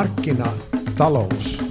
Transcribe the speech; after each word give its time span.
Markkinatalous 0.00 1.62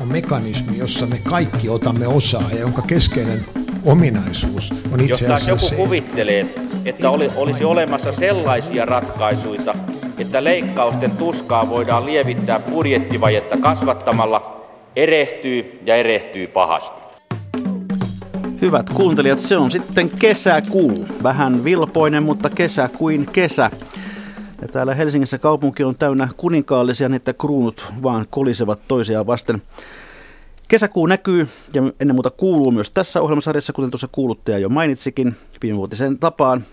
on 0.00 0.08
mekanismi, 0.08 0.78
jossa 0.78 1.06
me 1.06 1.18
kaikki 1.18 1.68
otamme 1.68 2.06
osaa 2.06 2.50
ja 2.52 2.60
jonka 2.60 2.82
keskeinen 2.82 3.44
ominaisuus 3.84 4.74
on 4.92 5.00
itse 5.00 5.12
Jos 5.12 5.22
asiassa 5.22 5.26
taas 5.28 5.48
joku 5.48 5.68
se, 5.68 5.74
kuvittelee, 5.76 6.54
että 6.84 7.10
oli, 7.10 7.30
olisi 7.36 7.64
olemassa 7.64 8.12
sellaisia 8.12 8.84
ratkaisuja, 8.84 9.74
että 10.18 10.44
leikkausten 10.44 11.10
tuskaa 11.10 11.70
voidaan 11.70 12.06
lievittää 12.06 12.58
budjettivajetta 12.58 13.56
kasvattamalla, 13.56 14.66
erehtyy 14.96 15.80
ja 15.86 15.96
erehtyy 15.96 16.46
pahasti. 16.46 17.00
Hyvät 18.60 18.90
kuuntelijat, 18.90 19.38
se 19.38 19.56
on 19.56 19.70
sitten 19.70 20.10
kesäkuu. 20.10 21.04
Vähän 21.22 21.64
vilpoinen, 21.64 22.22
mutta 22.22 22.50
kesä 22.50 22.88
kuin 22.98 23.26
kesä. 23.32 23.70
Ja 24.64 24.68
täällä 24.68 24.94
Helsingissä 24.94 25.38
kaupunki 25.38 25.84
on 25.84 25.96
täynnä 25.96 26.28
kuninkaallisia, 26.36 27.08
niin 27.08 27.16
että 27.16 27.32
kruunut 27.32 27.86
vaan 28.02 28.26
kolisevat 28.30 28.88
toisiaan 28.88 29.26
vasten. 29.26 29.62
Kesäkuu 30.68 31.06
näkyy 31.06 31.48
ja 31.74 31.82
ennen 32.00 32.14
muuta 32.14 32.30
kuuluu 32.30 32.70
myös 32.70 32.90
tässä 32.90 33.20
ohjelmasarjassa, 33.20 33.72
kuten 33.72 33.90
tuossa 33.90 34.08
kuuluttaja 34.12 34.58
jo 34.58 34.68
mainitsikin 34.68 35.34
viimevuotisen 35.62 36.18
tapaan. 36.18 36.64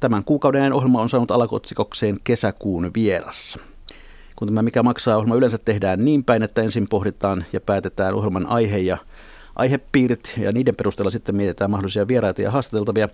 Tämän 0.00 0.24
kuukauden 0.24 0.72
ohjelma 0.72 1.02
on 1.02 1.08
saanut 1.08 1.30
alakotsikokseen 1.30 2.18
Kesäkuun 2.24 2.90
vierassa. 2.94 3.58
Kun 4.36 4.48
tämä 4.48 4.62
Mikä 4.62 4.82
maksaa 4.82 5.16
ohjelma 5.16 5.34
yleensä 5.34 5.58
tehdään 5.58 6.04
niin 6.04 6.24
päin, 6.24 6.42
että 6.42 6.62
ensin 6.62 6.88
pohditaan 6.88 7.44
ja 7.52 7.60
päätetään 7.60 8.14
ohjelman 8.14 8.46
aihe 8.46 8.78
ja 8.78 8.98
aihepiirit 9.56 10.34
ja 10.38 10.52
niiden 10.52 10.76
perusteella 10.76 11.10
sitten 11.10 11.36
mietitään 11.36 11.70
mahdollisia 11.70 12.08
vieraita 12.08 12.42
ja 12.42 12.50
haastateltavia. 12.50 13.08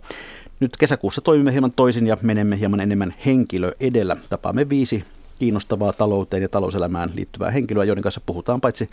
Nyt 0.61 0.77
kesäkuussa 0.77 1.21
toimimme 1.21 1.53
hieman 1.53 1.73
toisin 1.73 2.07
ja 2.07 2.17
menemme 2.23 2.59
hieman 2.59 2.81
enemmän 2.81 3.15
henkilö 3.27 3.73
edellä. 3.81 4.17
Tapaamme 4.31 4.69
viisi 4.69 5.05
kiinnostavaa 5.39 5.93
talouteen 5.93 6.43
ja 6.43 6.49
talouselämään 6.49 7.11
liittyvää 7.15 7.51
henkilöä, 7.51 7.85
joiden 7.85 8.03
kanssa 8.03 8.21
puhutaan 8.27 8.61
paitsi 8.61 8.91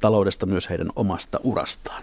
taloudesta 0.00 0.46
myös 0.46 0.70
heidän 0.70 0.88
omasta 0.96 1.40
urastaan. 1.44 2.02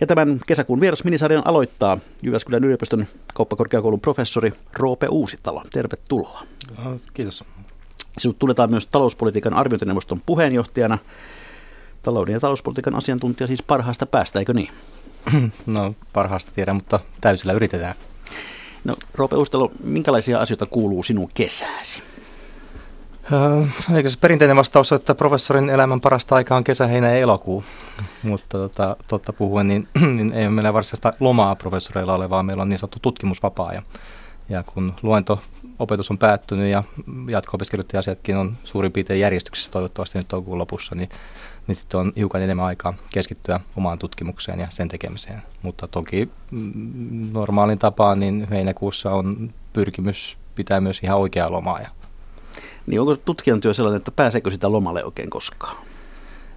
Ja 0.00 0.06
tämän 0.06 0.40
kesäkuun 0.46 0.80
vieras 0.80 1.04
minisarjan 1.04 1.46
aloittaa 1.46 1.98
Jyväskylän 2.22 2.64
yliopiston 2.64 3.06
kauppakorkeakoulun 3.34 4.00
professori 4.00 4.52
Roope 4.72 5.08
Uusitalo. 5.08 5.62
Tervetuloa. 5.72 6.42
Kiitos. 7.14 7.44
Sinut 8.18 8.38
tunnetaan 8.38 8.70
myös 8.70 8.86
talouspolitiikan 8.86 9.54
arviointineuvoston 9.54 10.22
puheenjohtajana. 10.26 10.98
Talouden 12.02 12.32
ja 12.32 12.40
talouspolitiikan 12.40 12.94
asiantuntija 12.94 13.46
siis 13.46 13.62
parhaasta 13.62 14.06
päästä, 14.06 14.38
eikö 14.38 14.54
niin? 14.54 14.70
No 15.66 15.94
parhaasta 16.12 16.52
tiedän, 16.54 16.76
mutta 16.76 17.00
täysillä 17.20 17.52
yritetään. 17.52 17.94
No 18.84 18.96
Roope 19.14 19.36
Uusitalo, 19.36 19.70
minkälaisia 19.84 20.40
asioita 20.40 20.66
kuuluu 20.66 21.02
sinun 21.02 21.28
kesääsi? 21.34 22.02
Öö, 23.32 23.64
eikö 23.96 24.10
se 24.10 24.18
perinteinen 24.20 24.56
vastaus 24.56 24.92
ole, 24.92 24.98
että 24.98 25.14
professorin 25.14 25.70
elämän 25.70 26.00
parasta 26.00 26.34
aikaa 26.34 26.56
on 26.56 26.64
kesä, 26.64 26.86
heinä 26.86 27.08
ja 27.08 27.18
elokuu? 27.18 27.64
Mutta 28.22 28.58
tota, 28.58 28.96
totta 29.08 29.32
puhuen, 29.32 29.68
niin, 29.68 29.88
niin 30.16 30.32
ei 30.32 30.48
meillä 30.48 30.72
varsinaista 30.72 31.12
lomaa 31.20 31.56
professoreilla 31.56 32.14
ole, 32.14 32.30
vaan 32.30 32.46
meillä 32.46 32.62
on 32.62 32.68
niin 32.68 32.78
sanottu 32.78 32.98
tutkimusvapaa. 33.02 33.72
Ja, 33.72 33.82
ja 34.50 34.62
kun 34.62 34.94
luento 35.02 35.40
opetus 35.78 36.10
on 36.10 36.18
päättynyt 36.18 36.70
ja 36.70 36.84
jatko-opiskelut 37.28 37.92
ja 37.92 37.98
asiatkin 37.98 38.36
on 38.36 38.56
suurin 38.64 38.92
piirtein 38.92 39.20
järjestyksessä 39.20 39.70
toivottavasti 39.70 40.18
nyt 40.18 40.28
toukokuun 40.28 40.58
lopussa, 40.58 40.94
niin, 40.94 41.08
niin 41.66 41.76
sitten 41.76 42.00
on 42.00 42.12
hiukan 42.16 42.42
enemmän 42.42 42.66
aikaa 42.66 42.94
keskittyä 43.12 43.60
omaan 43.76 43.98
tutkimukseen 43.98 44.60
ja 44.60 44.66
sen 44.70 44.88
tekemiseen. 44.88 45.42
Mutta 45.62 45.88
toki 45.88 46.30
mm, 46.50 47.32
normaalin 47.32 47.78
tapaan 47.78 48.20
niin 48.20 48.46
heinäkuussa 48.50 49.10
on 49.10 49.50
pyrkimys 49.72 50.38
pitää 50.54 50.80
myös 50.80 51.00
ihan 51.02 51.18
oikeaa 51.18 51.52
lomaa. 51.52 51.80
Ja 51.80 51.88
Niin 52.86 53.00
onko 53.00 53.16
tutkijan 53.16 53.60
työ 53.60 53.74
sellainen, 53.74 53.98
että 53.98 54.10
pääseekö 54.10 54.50
sitä 54.50 54.72
lomalle 54.72 55.04
oikein 55.04 55.30
koskaan? 55.30 55.76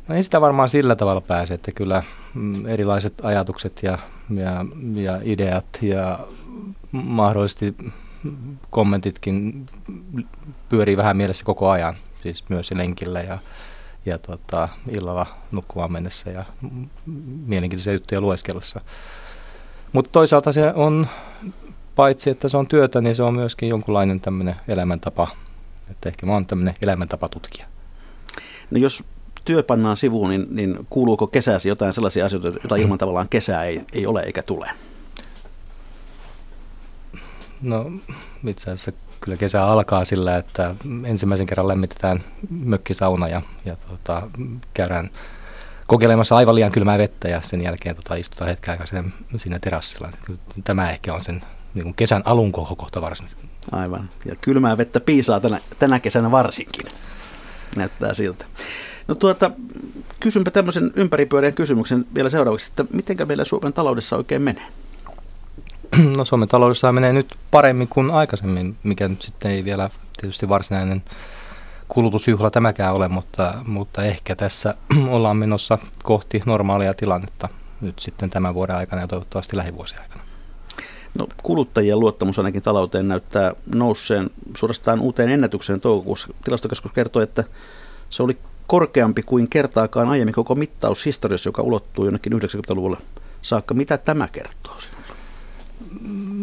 No 0.08 0.16
ei 0.16 0.24
sitä 0.24 0.42
varmaan 0.42 0.70
sillä 0.70 0.96
tavalla 0.96 1.22
pääse, 1.22 1.54
että 1.54 1.72
kyllä 1.72 2.04
mm, 2.34 2.66
erilaiset 2.66 3.14
ajatukset 3.26 3.80
ja, 3.84 3.98
ja, 4.36 4.66
ja 4.96 5.20
ideat 5.24 5.66
ja 5.82 6.20
mahdollisesti 6.94 7.76
kommentitkin 8.70 9.66
pyörii 10.70 10.98
vähän 10.98 11.18
mielessä 11.18 11.46
koko 11.46 11.70
ajan, 11.70 11.96
siis 12.24 12.50
myös 12.50 12.72
lenkillä 12.72 13.22
ja, 13.22 13.40
ja 14.06 14.18
tota, 14.18 14.70
illalla 14.92 15.26
nukkumaan 15.52 15.92
mennessä 15.92 16.30
ja 16.30 16.44
mielenkiintoisia 17.46 17.94
juttuja 17.94 18.22
lueskellessa. 18.22 18.82
Mutta 19.94 20.12
toisaalta 20.12 20.52
se 20.52 20.74
on, 20.76 21.08
paitsi 21.96 22.30
että 22.30 22.50
se 22.50 22.58
on 22.58 22.68
työtä, 22.68 23.02
niin 23.02 23.16
se 23.16 23.24
on 23.24 23.34
myöskin 23.34 23.70
jonkunlainen 23.70 24.22
tämmöinen 24.22 24.56
elämäntapa. 24.68 25.28
Että 25.92 26.10
ehkä 26.10 26.26
mä 26.26 26.34
oon 26.34 26.46
tämmöinen 26.46 26.74
elämäntapatutkija. 26.82 27.66
No 28.72 28.78
jos 28.78 29.04
työ 29.46 29.64
pannaan 29.64 29.98
sivuun, 29.98 30.30
niin, 30.30 30.48
niin 30.50 30.88
kuuluuko 30.90 31.28
kesäsi 31.28 31.70
jotain 31.70 31.94
sellaisia 31.94 32.26
asioita, 32.26 32.48
joita 32.48 32.76
ilman 32.76 32.98
tavallaan 32.98 33.30
kesää 33.30 33.64
ei, 33.64 33.82
ei 33.94 34.06
ole 34.06 34.22
eikä 34.22 34.44
tule? 34.44 34.70
No 37.64 37.92
itse 38.48 38.72
asiassa 38.72 38.92
kyllä 39.22 39.38
kesä 39.38 39.66
alkaa 39.66 40.06
sillä, 40.06 40.38
että 40.38 40.76
ensimmäisen 41.06 41.48
kerran 41.48 41.68
lämmitetään 41.68 42.24
mökkisauna 42.50 43.28
ja, 43.28 43.42
ja 43.66 43.76
tota, 43.76 44.28
käydään 44.74 45.10
kokeilemassa 45.88 46.36
aivan 46.36 46.56
liian 46.56 46.72
kylmää 46.72 46.98
vettä 46.98 47.28
ja 47.28 47.42
sen 47.42 47.62
jälkeen 47.62 47.96
tota, 47.96 48.16
istutaan 48.16 48.50
hetken 48.50 48.72
aikaa 48.72 48.88
siinä, 48.88 49.10
siinä 49.38 49.60
terassilla. 49.60 50.10
Tämä 50.64 50.90
ehkä 50.90 51.14
on 51.14 51.22
sen 51.22 51.42
niin 51.74 51.84
kuin 51.84 51.96
kesän 51.96 52.22
alun 52.26 52.52
kohta 52.52 53.02
varsinaisesti. 53.02 53.50
Aivan. 53.72 54.10
Ja 54.26 54.36
kylmää 54.36 54.78
vettä 54.78 55.00
piisaa 55.00 55.40
tänä, 55.40 55.60
tänä 55.80 56.00
kesänä 56.00 56.32
varsinkin. 56.32 56.86
Näyttää 57.76 58.14
siltä. 58.14 58.46
No 59.08 59.16
tuota, 59.16 59.52
kysynpä 60.20 60.52
tämmöisen 60.52 60.92
ympäripyöreän 60.96 61.54
kysymyksen 61.54 62.06
vielä 62.16 62.30
seuraavaksi, 62.30 62.70
että 62.70 62.86
miten 62.94 63.28
meillä 63.28 63.46
Suomen 63.46 63.74
taloudessa 63.74 64.18
oikein 64.18 64.42
menee? 64.42 64.68
No 66.18 66.26
Suomen 66.26 66.48
taloudessa 66.48 66.92
menee 66.92 67.14
nyt 67.14 67.36
paremmin 67.52 67.88
kuin 67.88 68.12
aikaisemmin, 68.12 68.78
mikä 68.84 69.08
nyt 69.08 69.22
sitten 69.22 69.52
ei 69.52 69.66
vielä 69.66 69.90
tietysti 70.22 70.50
varsinainen 70.50 71.04
kulutusjuhla 71.88 72.52
tämäkään 72.52 72.94
ole, 72.94 73.08
mutta, 73.08 73.54
mutta 73.66 74.04
ehkä 74.04 74.36
tässä 74.36 74.76
ollaan 75.10 75.38
menossa 75.38 75.78
kohti 76.04 76.42
normaalia 76.46 76.94
tilannetta 76.94 77.50
nyt 77.82 78.00
sitten 78.00 78.30
tämän 78.30 78.54
vuoden 78.54 78.76
aikana 78.76 79.02
ja 79.02 79.08
toivottavasti 79.08 79.58
lähivuosien 79.58 80.02
aikana. 80.02 80.24
No, 81.20 81.28
kuluttajien 81.44 82.00
luottamus 82.00 82.40
ainakin 82.40 82.62
talouteen 82.62 83.08
näyttää 83.08 83.54
nousseen 83.76 84.30
suorastaan 84.58 85.00
uuteen 85.00 85.30
ennätykseen 85.30 85.82
toukokuussa. 85.82 86.28
Tilastokeskus 86.44 86.92
kertoi, 86.92 87.24
että 87.24 87.44
se 88.10 88.24
oli 88.24 88.38
korkeampi 88.68 89.24
kuin 89.24 89.50
kertaakaan 89.50 90.10
aiemmin 90.10 90.34
koko 90.34 90.56
mittaus 90.56 91.06
historiassa, 91.06 91.48
joka 91.48 91.62
ulottuu 91.62 92.06
jonnekin 92.06 92.34
90-luvulle 92.34 92.98
saakka. 93.42 93.74
Mitä 93.74 93.98
tämä 93.98 94.28
kertoo 94.28 94.80
sinulle? 94.80 95.03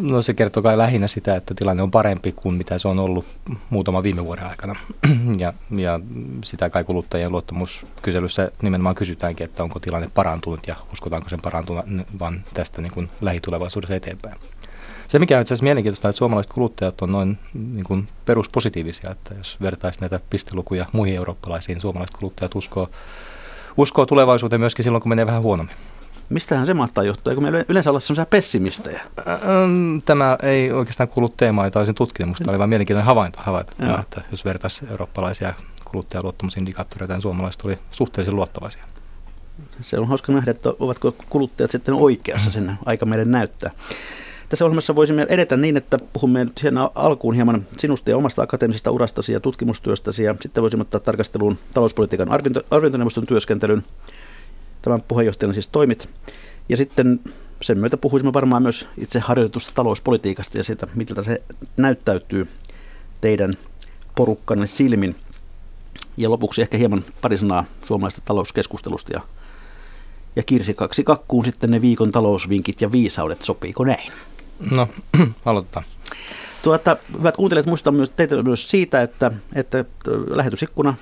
No 0.02 0.22
se 0.22 0.34
kertoo 0.34 0.62
kai 0.62 0.78
lähinnä 0.78 1.06
sitä, 1.06 1.36
että 1.36 1.54
tilanne 1.54 1.82
on 1.82 1.90
parempi 1.90 2.32
kuin 2.32 2.54
mitä 2.54 2.78
se 2.78 2.88
on 2.88 2.98
ollut 2.98 3.26
muutama 3.70 4.02
viime 4.02 4.24
vuoden 4.24 4.44
aikana. 4.44 4.76
Ja, 5.38 5.52
ja 5.70 6.00
sitä 6.44 6.70
kai 6.70 6.84
kuluttajien 6.84 7.32
luottamuskyselyssä 7.32 8.50
nimenomaan 8.62 8.94
kysytäänkin, 8.94 9.44
että 9.44 9.62
onko 9.62 9.80
tilanne 9.80 10.08
parantunut 10.14 10.60
ja 10.66 10.76
uskotaanko 10.92 11.28
sen 11.28 11.40
parantuvan 11.40 12.44
tästä 12.54 12.82
niin 12.82 12.92
kuin 12.92 13.10
lähitulevaisuudessa 13.20 13.94
eteenpäin. 13.94 14.36
Se 15.08 15.18
mikä 15.18 15.36
on 15.36 15.42
itse 15.42 15.54
asiassa 15.54 15.64
mielenkiintoista, 15.64 16.08
että 16.08 16.18
suomalaiset 16.18 16.52
kuluttajat 16.52 17.02
on 17.02 17.12
noin 17.12 17.38
niin 17.54 17.84
kuin 17.84 18.08
peruspositiivisia, 18.24 19.10
että 19.10 19.34
jos 19.34 19.60
vertaisi 19.60 20.00
näitä 20.00 20.20
pistelukuja 20.30 20.86
muihin 20.92 21.16
eurooppalaisiin, 21.16 21.80
suomalaiset 21.80 22.16
kuluttajat 22.16 22.54
uskoo, 22.54 22.90
uskoo 23.76 24.06
tulevaisuuteen 24.06 24.60
myöskin 24.60 24.82
silloin, 24.82 25.02
kun 25.02 25.08
menee 25.08 25.26
vähän 25.26 25.42
huonommin. 25.42 25.76
Mistähän 26.30 26.66
se 26.66 26.74
mahtaa 26.74 27.04
johtua? 27.04 27.32
Eikö 27.32 27.40
me 27.40 27.64
yleensä 27.68 27.90
olla 27.90 28.00
sellaisia 28.00 28.26
pessimistejä? 28.26 29.00
Tämä 30.06 30.38
ei 30.42 30.72
oikeastaan 30.72 31.08
kuulu 31.08 31.28
teemaan, 31.28 31.66
jota 31.66 31.78
olisin 31.78 31.94
tutkinut. 31.94 32.28
Minusta 32.28 32.50
oli 32.50 32.58
vain 32.58 32.70
mielenkiintoinen 32.70 33.06
havainto 33.06 33.38
havaita, 33.42 33.72
tämä, 33.78 33.98
että 34.00 34.22
jos 34.30 34.44
vertaisi 34.44 34.86
eurooppalaisia 34.90 35.54
kuluttajaluottamusindikaattoreita, 35.84 37.14
niin 37.14 37.22
suomalaiset 37.22 37.62
oli 37.64 37.78
suhteellisen 37.90 38.36
luottavaisia. 38.36 38.84
Se 39.80 39.98
on 39.98 40.08
hauska 40.08 40.32
nähdä, 40.32 40.50
että 40.50 40.72
ovatko 40.78 41.14
kuluttajat 41.28 41.70
sitten 41.70 41.94
oikeassa, 41.94 42.50
sen 42.50 42.72
aika 42.86 43.06
meille 43.06 43.24
näyttää. 43.24 43.70
Tässä 44.48 44.64
ohjelmassa 44.64 44.96
voisimme 44.96 45.26
edetä 45.28 45.56
niin, 45.56 45.76
että 45.76 45.96
puhumme 46.12 46.44
nyt 46.44 46.60
alkuun 46.94 47.34
hieman 47.34 47.66
sinusta 47.76 48.10
ja 48.10 48.16
omasta 48.16 48.42
akateemisesta 48.42 48.90
urastasi 48.90 49.32
ja 49.32 49.40
tutkimustyöstäsi, 49.40 50.22
ja 50.22 50.34
sitten 50.40 50.62
voisimme 50.62 50.82
ottaa 50.82 51.00
tarkasteluun 51.00 51.58
talouspolitiikan 51.74 52.28
arviointineuvoston 52.70 53.26
työskentelyn. 53.26 53.82
Tämän 54.82 55.02
puheenjohtajana 55.08 55.52
siis 55.52 55.68
toimit. 55.68 56.08
Ja 56.68 56.76
sitten 56.76 57.20
sen 57.62 57.78
myötä 57.78 57.96
puhuisimme 57.96 58.32
varmaan 58.32 58.62
myös 58.62 58.86
itse 58.98 59.18
harjoitetusta 59.18 59.72
talouspolitiikasta 59.74 60.58
ja 60.58 60.64
siitä, 60.64 60.86
miltä 60.94 61.22
se 61.22 61.42
näyttäytyy 61.76 62.48
teidän 63.20 63.54
porukkanne 64.14 64.66
silmin. 64.66 65.16
Ja 66.16 66.30
lopuksi 66.30 66.62
ehkä 66.62 66.76
hieman 66.78 67.04
pari 67.20 67.38
sanaa 67.38 67.64
suomalaisesta 67.82 68.22
talouskeskustelusta 68.24 69.12
ja, 69.12 69.20
ja 70.36 70.42
Kirsi 70.42 70.74
kaksi 70.74 71.04
kakkuun 71.04 71.44
sitten 71.44 71.70
ne 71.70 71.80
viikon 71.80 72.12
talousvinkit 72.12 72.80
ja 72.80 72.92
viisaudet. 72.92 73.42
Sopiiko 73.42 73.84
näin? 73.84 74.12
No, 74.70 74.88
aloitetaan. 75.44 75.84
Tuota, 76.62 76.96
hyvät 77.18 77.36
kuuntelijat, 77.36 77.66
muistan 77.66 77.94
myös 77.94 78.10
teitä 78.10 78.42
myös 78.42 78.70
siitä, 78.70 79.02
että, 79.02 79.32
että 79.54 79.84
lähetysikkuna 80.28 80.94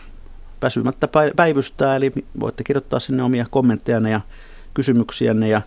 väsymättä 0.63 1.09
päivystää, 1.37 1.97
eli 1.97 2.13
voitte 2.41 2.65
kirjoittaa 2.65 3.01
sinne 3.01 3.23
omia 3.23 3.47
kommenttejanne 3.51 4.11
ja 4.11 4.21
kysymyksiänne 4.75 5.49
ja 5.49 5.63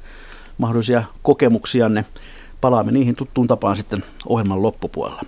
mahdollisia 0.57 1.03
kokemuksianne. 1.21 2.05
Palaamme 2.61 2.91
niihin 2.91 3.15
tuttuun 3.15 3.47
tapaan 3.47 3.77
sitten 3.77 4.03
ohjelman 4.25 4.61
loppupuolella. 4.61 5.21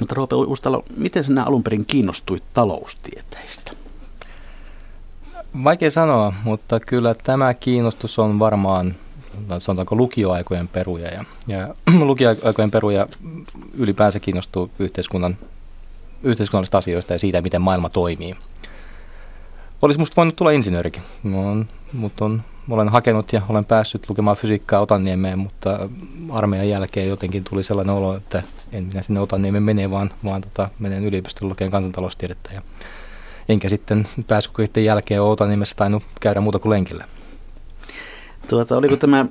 Mutta 0.00 0.14
Roope 0.14 0.34
Ustalo, 0.36 0.84
miten 0.96 1.24
sinä 1.24 1.44
alun 1.44 1.62
perin 1.62 1.86
kiinnostuit 1.86 2.42
taloustieteistä? 2.54 3.72
Vaikea 5.64 5.90
sanoa, 5.90 6.32
mutta 6.44 6.80
kyllä 6.80 7.14
tämä 7.14 7.54
kiinnostus 7.54 8.18
on 8.18 8.38
varmaan 8.38 8.94
sanotaanko 9.58 9.96
lukioaikojen 9.96 10.68
peruja. 10.68 11.08
Ja, 11.08 11.24
ja 11.46 11.74
lukioaikojen 12.06 12.70
peruja 12.70 13.06
ylipäänsä 13.74 14.20
kiinnostuu 14.20 14.70
yhteiskunnan, 14.78 15.36
yhteiskunnallisista 16.22 16.78
asioista 16.78 17.12
ja 17.12 17.18
siitä, 17.18 17.42
miten 17.42 17.62
maailma 17.62 17.88
toimii. 17.88 18.36
Olisi 19.82 20.00
musta 20.00 20.16
voinut 20.16 20.36
tulla 20.36 20.50
insinöörikin, 20.50 21.02
mutta 21.92 22.24
on, 22.24 22.42
olen 22.70 22.88
hakenut 22.88 23.32
ja 23.32 23.42
olen 23.48 23.64
päässyt 23.64 24.08
lukemaan 24.08 24.36
fysiikkaa 24.36 24.80
Otanniemeen, 24.80 25.38
mutta 25.38 25.88
armeijan 26.30 26.68
jälkeen 26.68 27.08
jotenkin 27.08 27.44
tuli 27.44 27.62
sellainen 27.62 27.94
olo, 27.94 28.16
että 28.16 28.42
en 28.72 28.84
minä 28.84 29.02
sinne 29.02 29.20
Otanniemeen 29.20 29.62
mene, 29.62 29.90
vaan, 29.90 30.10
vaan 30.24 30.42
tota, 30.42 30.68
menen 30.78 31.04
yliopistolle 31.04 31.50
lukemaan 31.50 31.72
kansantaloustiedettä. 31.72 32.50
Ja 32.54 32.62
enkä 33.48 33.68
sitten 33.68 34.08
pääsykokeiden 34.26 34.84
jälkeen 34.84 35.22
Otaniemessä 35.22 35.76
tainnut 35.76 36.02
käydä 36.20 36.40
muuta 36.40 36.58
kuin 36.58 36.70
lenkillä. 36.70 37.04
Tuota, 38.48 38.76
oliko 38.76 38.96
tämä 38.96 39.26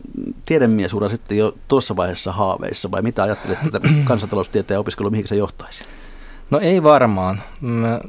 tiedemiesuura 0.46 1.10
sitten 1.10 1.38
jo 1.38 1.56
tuossa 1.68 1.96
vaiheessa 1.96 2.32
haaveissa 2.32 2.92
vai 2.92 3.02
mitä 3.02 3.24
ajattelet, 3.24 3.58
että 3.66 3.80
kansantaloustieteen 4.04 4.80
opiskelu 4.80 5.10
mihin 5.10 5.28
se 5.28 5.36
johtaisi? 5.36 5.84
No 6.50 6.60
ei 6.60 6.84
varmaan. 6.84 7.42
Mä 7.62 8.00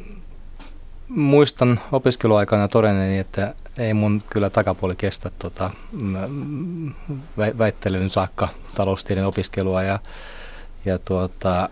muistan 1.17 1.81
opiskeluaikana 1.93 2.69
todenneeni, 2.69 3.19
että 3.19 3.55
ei 3.79 3.95
mun 3.95 4.23
kyllä 4.31 4.51
takapuoli 4.51 4.97
kestä 4.97 5.31
tota, 5.39 5.71
väittelyyn 7.59 8.11
saakka 8.11 8.49
taloustieteen 8.75 9.27
opiskelua 9.27 9.83
ja, 9.83 9.99
ja, 10.85 10.99
tuota, 10.99 11.69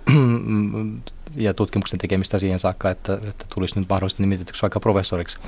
ja 1.37 1.55
tutkimuksen 1.55 1.99
tekemistä 1.99 2.39
siihen 2.39 2.59
saakka, 2.59 2.91
että, 2.91 3.15
että 3.15 3.47
tulisi 3.55 3.79
nyt 3.79 3.89
mahdollisesti 3.89 4.23
nimitetyksi 4.23 4.63
vaikka 4.63 4.81
professoriksi. 4.81 5.39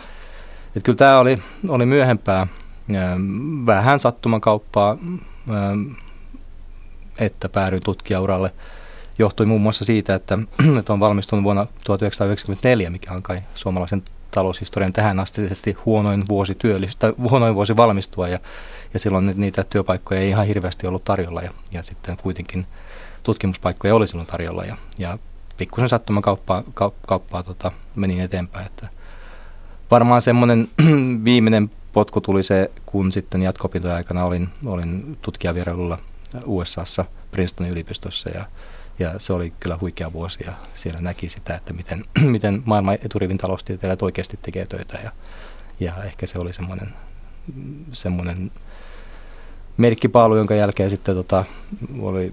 Et 0.77 0.83
kyllä 0.83 0.97
tämä 0.97 1.19
oli, 1.19 1.43
oli 1.69 1.87
myöhempää 1.87 2.47
vähän 3.67 3.99
sattumakauppaa, 3.99 4.99
että 7.19 7.49
päädyin 7.49 7.83
tutkijauralle. 7.83 8.53
Johtui 9.23 9.47
muun 9.47 9.61
muassa 9.61 9.85
siitä, 9.85 10.15
että, 10.15 10.39
että 10.79 10.93
on 10.93 11.01
valmistunut 11.01 11.45
vuonna 11.45 11.67
1994, 11.85 12.91
mikä 12.91 13.13
on 13.13 13.23
kai 13.23 13.43
suomalaisen 13.55 14.03
taloushistorian 14.31 14.93
tähän 14.93 15.21
astisesti 15.21 15.77
huonoin 15.87 16.25
vuosi, 16.29 16.55
työllistä, 16.55 17.13
huonoin 17.31 17.55
vuosi 17.55 17.77
valmistua 17.77 18.29
ja, 18.29 18.39
ja 18.95 18.99
silloin 18.99 19.33
niitä 19.37 19.65
työpaikkoja 19.65 20.21
ei 20.21 20.29
ihan 20.29 20.47
hirveästi 20.47 20.87
ollut 20.87 21.05
tarjolla 21.05 21.43
ja, 21.43 21.51
ja 21.73 21.83
sitten 21.83 22.17
kuitenkin 22.17 22.67
tutkimuspaikkoja 23.23 23.95
oli 23.95 24.09
silloin 24.09 24.27
tarjolla 24.27 24.65
ja, 24.65 24.77
ja 24.99 25.19
pikkusen 25.57 25.89
sattumakauppaa 25.89 26.63
kauppaa, 27.07 27.43
tota, 27.43 27.73
menin 27.97 28.21
eteenpäin. 28.21 28.67
Että 28.67 28.89
varmaan 29.91 30.23
semmoinen 30.23 30.69
viimeinen 31.25 31.71
potku 31.93 32.21
tuli 32.21 32.43
se, 32.43 32.71
kun 32.87 33.13
sitten 33.13 33.43
jatko 33.43 33.71
aikana 33.95 34.25
olin, 34.25 34.49
olin 34.67 35.19
tutkijavierailulla 35.23 35.99
USAssa 36.47 37.05
Princetonin 37.31 37.73
yliopistossa 37.73 38.31
ja, 38.31 38.45
ja 39.03 39.19
se 39.19 39.33
oli 39.33 39.53
kyllä 39.61 39.79
huikea 39.81 40.13
vuosi 40.13 40.39
ja 40.47 40.53
siellä 40.75 41.01
näki 41.01 41.29
sitä, 41.29 41.55
että 41.55 41.73
miten, 41.73 42.05
miten 42.37 42.63
maailman 42.65 42.99
eturivin 43.05 43.39
taloustieteilijät 43.39 44.03
oikeasti 44.03 44.39
tekee 44.43 44.67
töitä 44.67 44.99
ja, 45.05 45.13
ja 45.81 46.05
ehkä 46.05 46.27
se 46.27 46.39
oli 46.39 46.53
semmoinen, 46.53 46.89
semmoinen 47.93 48.51
merkkipaalu, 49.77 50.37
jonka 50.37 50.55
jälkeen 50.55 50.91
sitten 50.91 51.15
tota, 51.15 51.45
oli 52.01 52.33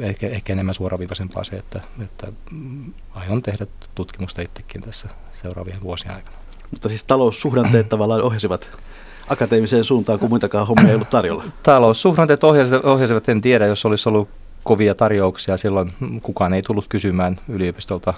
ehkä, 0.00 0.28
ehkä 0.28 0.52
enemmän 0.52 0.74
suoraviivaisempaa 0.74 1.44
se, 1.44 1.56
että, 1.56 1.80
että 2.02 2.32
aion 3.14 3.42
tehdä 3.42 3.66
tutkimusta 3.94 4.42
itsekin 4.42 4.82
tässä 4.82 5.08
seuraavien 5.42 5.82
vuosien 5.82 6.14
aikana. 6.14 6.36
Mutta 6.70 6.88
siis 6.88 7.04
taloussuhdanteet 7.04 7.88
tavallaan 7.98 8.22
ohjasivat 8.22 8.70
akateemiseen 9.28 9.84
suuntaan, 9.84 10.18
kun 10.18 10.28
muitakaan 10.28 10.66
hommia 10.66 10.88
ei 10.88 10.94
ollut 10.94 11.10
tarjolla. 11.10 11.44
Taloussuhdanteet 11.62 12.44
ohjasivat, 12.44 12.84
ohjasivat, 12.84 13.28
en 13.28 13.40
tiedä, 13.40 13.66
jos 13.66 13.84
olisi 13.86 14.08
ollut 14.08 14.28
kovia 14.68 14.94
tarjouksia. 14.94 15.56
Silloin 15.56 15.92
kukaan 16.22 16.54
ei 16.54 16.62
tullut 16.62 16.88
kysymään 16.88 17.36
yliopistolta 17.48 18.14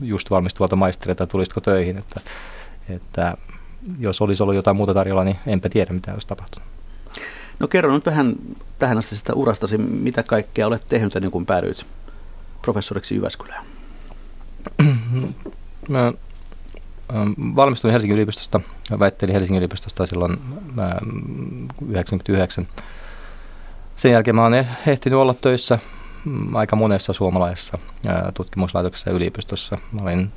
just 0.00 0.30
valmistuvalta 0.30 0.76
maisterilta, 0.76 1.26
tulisitko 1.26 1.60
töihin. 1.60 1.98
Että, 1.98 2.20
että 2.88 3.36
jos 3.98 4.20
olisi 4.20 4.42
ollut 4.42 4.56
jotain 4.56 4.76
muuta 4.76 4.94
tarjolla, 4.94 5.24
niin 5.24 5.36
enpä 5.46 5.68
tiedä, 5.68 5.92
mitä 5.92 6.12
olisi 6.12 6.28
tapahtunut. 6.28 6.68
No 7.60 7.68
kerro 7.68 7.94
nyt 7.94 8.06
vähän 8.06 8.36
tähän 8.78 8.98
asti 8.98 9.16
sitä 9.16 9.34
urastasi, 9.34 9.78
mitä 9.78 10.22
kaikkea 10.22 10.66
olet 10.66 10.86
tehnyt 10.88 11.16
ennen 11.16 11.30
kuin 11.30 11.46
päädyit 11.46 11.86
professoriksi 12.62 13.14
Jyväskylään? 13.14 13.64
Mä 15.88 16.12
valmistuin 17.56 17.92
Helsingin 17.92 18.14
yliopistosta, 18.14 18.60
väittelin 18.98 19.32
Helsingin 19.32 19.58
yliopistosta 19.58 20.06
silloin 20.06 20.38
1999. 20.76 22.68
Sen 23.96 24.12
jälkeen 24.12 24.36
mä 24.36 24.44
olen 24.44 24.68
ehtinyt 24.86 25.18
olla 25.18 25.34
töissä 25.34 25.78
mm, 26.24 26.54
aika 26.54 26.76
monessa 26.76 27.12
suomalaisessa 27.12 27.78
tutkimuslaitoksessa 28.34 29.10
ja 29.10 29.16
yliopistossa. 29.16 29.78
Mä 29.92 30.00
olin 30.02 30.32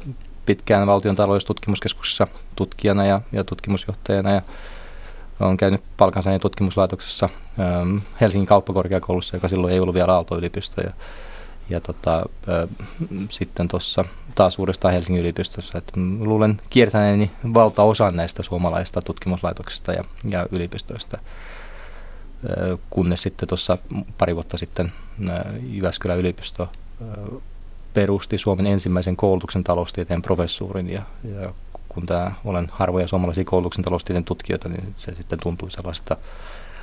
pitkään 0.45 0.87
valtion 0.87 1.15
taloudellistutkimuskeskuksessa 1.15 2.27
tutkijana 2.55 3.05
ja, 3.05 3.21
ja 3.31 3.43
tutkimusjohtajana 3.43 4.31
ja 4.31 4.41
olen 5.39 5.57
käynyt 5.57 5.81
palkansaajien 5.97 6.41
tutkimuslaitoksessa 6.41 7.29
Helsingin 8.21 8.47
kauppakorkeakoulussa, 8.47 9.35
joka 9.35 9.47
silloin 9.47 9.73
ei 9.73 9.79
ollut 9.79 9.95
vielä 9.95 10.13
Aalto-yliopisto. 10.13 10.81
Ja, 10.81 10.91
ja 11.69 11.81
tota, 11.81 12.25
sitten 13.29 13.67
tuossa 13.67 14.05
taas 14.35 14.59
uudestaan 14.59 14.93
Helsingin 14.93 15.21
yliopistossa. 15.21 15.77
Et 15.77 15.91
luulen 16.19 16.61
kiertäneeni 16.69 17.31
valtaosan 17.53 18.15
näistä 18.15 18.43
suomalaisista 18.43 19.01
tutkimuslaitoksista 19.01 19.93
ja, 19.93 20.03
ja 20.29 20.47
yliopistoista, 20.51 21.17
kunnes 22.89 23.21
sitten 23.21 23.47
tuossa 23.49 23.77
pari 24.17 24.35
vuotta 24.35 24.57
sitten 24.57 24.91
Jyväskylän 25.61 26.17
yliopisto 26.17 26.69
perusti 27.93 28.37
Suomen 28.37 28.67
ensimmäisen 28.67 29.15
koulutuksen 29.15 29.63
taloustieteen 29.63 30.21
professuurin 30.21 30.89
ja, 30.89 31.01
ja 31.23 31.53
kun 31.89 32.05
tämä 32.05 32.31
olen 32.45 32.67
harvoja 32.71 33.07
suomalaisia 33.07 33.43
koulutuksen 33.43 33.83
taloustieteen 33.83 34.23
tutkijoita, 34.23 34.69
niin 34.69 34.93
se 34.95 35.15
sitten 35.15 35.39
tuntui 35.43 35.71
sellaista 35.71 36.17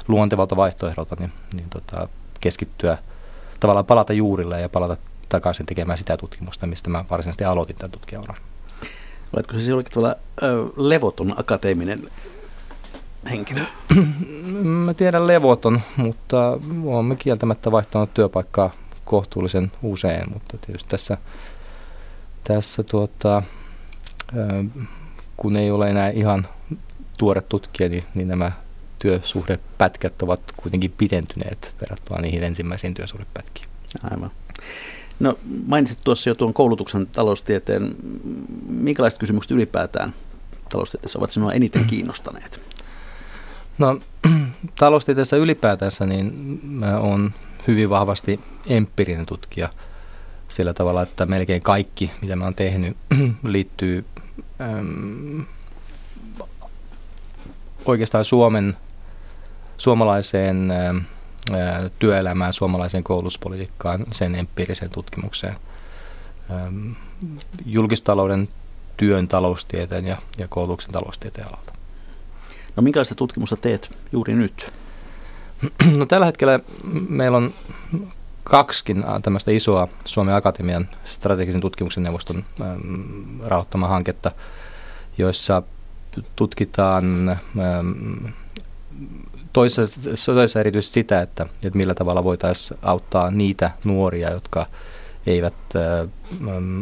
luontevalta 0.08 0.56
vaihtoehdolta, 0.56 1.16
niin, 1.18 1.32
niin 1.54 1.70
tota, 1.70 2.08
keskittyä 2.40 2.98
tavallaan 3.60 3.86
palata 3.86 4.12
juurille 4.12 4.60
ja 4.60 4.68
palata 4.68 4.96
takaisin 5.28 5.66
tekemään 5.66 5.98
sitä 5.98 6.16
tutkimusta, 6.16 6.66
mistä 6.66 6.90
mä 6.90 7.04
varsinaisesti 7.10 7.44
aloitin 7.44 7.76
tämän 7.76 7.90
tutkijauran. 7.90 8.36
Oletko 9.32 9.58
se 9.58 9.70
jollakin 9.70 9.92
tavalla 9.92 10.14
ö, 10.42 10.64
levoton 10.76 11.34
akateeminen 11.36 12.00
henkilö? 13.26 13.61
mä 14.87 14.95
tiedän 14.95 15.26
levoton, 15.26 15.80
mutta 15.97 16.59
olemme 16.85 17.16
kieltämättä 17.16 17.73
vaihtanut 17.73 18.14
työpaikkaa 18.14 18.71
kohtuullisen 19.04 19.73
usein, 19.83 20.33
mutta 20.33 20.59
tietysti 20.59 20.88
tässä, 20.88 21.18
tässä 22.45 22.83
tuota, 22.83 23.42
kun 25.37 25.56
ei 25.56 25.71
ole 25.71 25.90
enää 25.90 26.11
ihan 26.11 26.47
tuore 27.18 27.40
tutkija, 27.40 27.88
niin, 27.88 28.04
niin 28.14 28.28
nämä 28.28 28.52
työsuhdepätkät 28.99 30.23
ovat 30.23 30.40
kuitenkin 30.56 30.95
pidentyneet 30.99 31.75
verrattuna 31.80 32.21
niihin 32.21 32.42
ensimmäisiin 32.42 32.95
työsuhdepätkiin. 32.95 33.68
Aivan. 34.11 34.30
No 35.21 35.38
mainitsit 35.66 35.99
tuossa 36.04 36.30
jo 36.30 36.35
tuon 36.35 36.54
koulutuksen 36.54 37.06
taloustieteen. 37.06 37.95
Minkälaiset 38.68 39.18
kysymykset 39.18 39.50
ylipäätään 39.50 40.14
taloustieteessä 40.68 41.18
ovat 41.18 41.30
sinua 41.30 41.52
eniten 41.52 41.85
kiinnostaneet? 41.85 42.61
No 43.78 44.00
taloustieteessä 44.78 45.37
ylipäätänsä 45.37 46.06
niin 46.06 46.61
mä 46.62 46.99
oon 46.99 47.35
hyvin 47.66 47.90
vahvasti 47.90 48.40
empiirinen 48.66 49.26
tutkija 49.26 49.68
sillä 50.49 50.75
tavalla, 50.75 51.02
että 51.02 51.26
melkein 51.26 51.62
kaikki, 51.62 52.11
mitä 52.23 52.37
mä 52.37 52.45
oon 52.45 52.54
tehnyt, 52.54 52.97
liittyy 53.42 54.04
äm, 54.61 55.45
oikeastaan 57.85 58.25
Suomen, 58.25 58.76
suomalaiseen 59.76 60.71
äm, 60.71 61.02
työelämään, 61.99 62.52
suomalaiseen 62.52 63.04
koulutuspolitiikkaan, 63.04 64.06
sen 64.12 64.35
empiiriseen 64.35 64.90
tutkimukseen. 64.90 65.56
Ähm, 66.50 66.90
julkistalouden, 67.66 68.49
työn 68.97 69.28
taloustieteen 69.28 70.06
ja, 70.06 70.16
ja 70.38 70.49
koulutuksen 70.49 70.92
taloustieteen 70.92 71.49
alalta. 71.49 71.75
No 72.76 72.83
minkälaista 72.83 73.14
tutkimusta 73.14 73.56
teet 73.56 73.97
juuri 74.12 74.35
nyt? 74.35 74.73
No 75.99 76.06
tällä 76.06 76.26
hetkellä 76.26 76.61
meillä 77.09 77.37
on 77.37 77.54
kaksikin 78.45 79.04
tämmöistä 79.23 79.50
isoa 79.50 79.88
Suomen 80.04 80.35
Akatemian 80.35 80.88
strategisen 81.04 81.61
tutkimuksen 81.61 82.02
neuvoston 82.02 82.45
rahoittamaa 83.47 83.88
hanketta, 83.88 84.30
joissa 85.18 85.62
tutkitaan 86.37 87.38
toisessa, 89.52 90.35
toisessa 90.35 90.61
erityisesti 90.61 90.95
sitä, 90.95 91.23
että, 91.23 91.47
että 91.62 91.78
millä 91.78 91.95
tavalla 91.95 92.25
voitaisiin 92.25 92.80
auttaa 92.83 93.30
niitä 93.30 93.71
nuoria, 93.85 94.30
jotka 94.30 94.66
eivät 95.26 95.54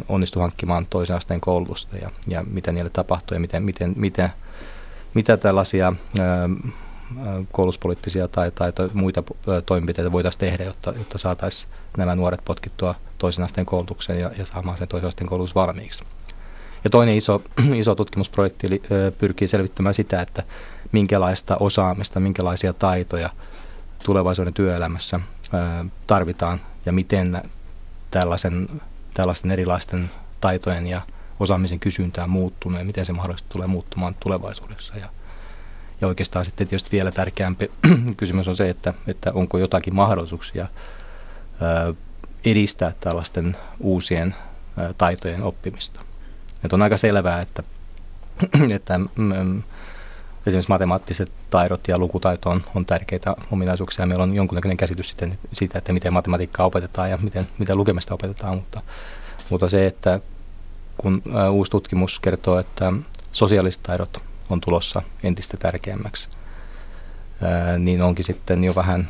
onnistu 0.09 0.39
hankkimaan 0.39 0.85
toisen 0.89 1.15
asteen 1.15 1.41
koulutusta 1.41 1.97
ja, 1.97 2.11
ja 2.27 2.43
mitä 2.43 2.71
niille 2.71 2.89
tapahtuu 2.89 3.35
ja 3.35 3.39
miten, 3.39 3.63
miten, 3.63 3.93
miten, 3.95 4.29
mitä 5.15 5.37
tällaisia 5.37 5.93
koulutuspoliittisia 7.51 8.27
tai, 8.27 8.51
tai 8.51 8.73
muita 8.93 9.23
toimenpiteitä 9.65 10.11
voitaisiin 10.11 10.39
tehdä, 10.39 10.63
jotta, 10.63 10.93
jotta 10.97 11.17
saataisiin 11.17 11.73
nämä 11.97 12.15
nuoret 12.15 12.45
potkittua 12.45 12.95
toisen 13.17 13.45
asteen 13.45 13.65
koulutukseen 13.65 14.19
ja, 14.19 14.31
ja 14.37 14.45
saamaan 14.45 14.77
sen 14.77 14.87
toisen 14.87 15.07
asteen 15.07 15.27
koulutus 15.27 15.55
valmiiksi. 15.55 16.03
Ja 16.83 16.89
toinen 16.89 17.15
iso, 17.15 17.41
iso 17.73 17.95
tutkimusprojekti 17.95 18.67
eli, 18.67 18.81
pyrkii 19.17 19.47
selvittämään 19.47 19.93
sitä, 19.93 20.21
että 20.21 20.43
minkälaista 20.91 21.57
osaamista, 21.59 22.19
minkälaisia 22.19 22.73
taitoja 22.73 23.29
tulevaisuuden 24.05 24.53
työelämässä 24.53 25.19
tarvitaan 26.07 26.61
ja 26.85 26.91
miten 26.91 27.41
tällaisen, 28.11 28.67
tällaisten 29.13 29.51
erilaisten 29.51 30.09
taitojen 30.41 30.87
ja 30.87 31.01
osaamisen 31.39 31.79
kysyntää 31.79 32.27
muuttunut 32.27 32.79
ja 32.79 32.85
miten 32.85 33.05
se 33.05 33.13
mahdollisesti 33.13 33.49
tulee 33.49 33.67
muuttumaan 33.67 34.15
tulevaisuudessa. 34.19 34.97
Ja, 34.97 35.09
ja 36.01 36.07
oikeastaan 36.07 36.45
sitten 36.45 36.67
tietysti 36.67 36.91
vielä 36.91 37.11
tärkeämpi 37.11 37.71
kysymys 38.17 38.47
on 38.47 38.55
se, 38.55 38.69
että, 38.69 38.93
että 39.07 39.31
onko 39.33 39.57
jotakin 39.57 39.95
mahdollisuuksia 39.95 40.67
ää, 41.61 41.93
edistää 42.45 42.93
tällaisten 42.99 43.57
uusien 43.79 44.35
ää, 44.77 44.93
taitojen 44.93 45.43
oppimista. 45.43 46.01
Et 46.65 46.73
on 46.73 46.81
aika 46.81 46.97
selvää, 46.97 47.41
että, 47.41 47.63
että 48.75 48.97
mm, 48.97 49.63
esimerkiksi 50.47 50.69
matemaattiset 50.69 51.31
taidot 51.49 51.87
ja 51.87 51.97
lukutaito 51.97 52.49
on, 52.49 52.63
on 52.75 52.85
tärkeitä 52.85 53.35
ominaisuuksia. 53.51 54.05
Meillä 54.05 54.23
on 54.23 54.35
jonkunnäköinen 54.35 54.77
käsitys 54.77 55.09
sitten 55.09 55.39
siitä, 55.53 55.77
että 55.77 55.93
miten 55.93 56.13
matematiikkaa 56.13 56.65
opetetaan 56.65 57.09
ja 57.09 57.17
miten, 57.17 57.47
miten 57.57 57.77
lukemista 57.77 58.13
opetetaan, 58.13 58.55
mutta, 58.55 58.81
mutta 59.49 59.69
se, 59.69 59.85
että 59.85 60.19
kun 60.97 61.21
uusi 61.51 61.71
tutkimus 61.71 62.19
kertoo, 62.19 62.59
että 62.59 62.93
sosiaaliset 63.31 63.83
taidot 63.83 64.21
on 64.49 64.61
tulossa 64.61 65.01
entistä 65.23 65.57
tärkeämmäksi, 65.57 66.29
niin 67.79 68.01
onkin 68.01 68.25
sitten 68.25 68.63
jo 68.63 68.75
vähän 68.75 69.09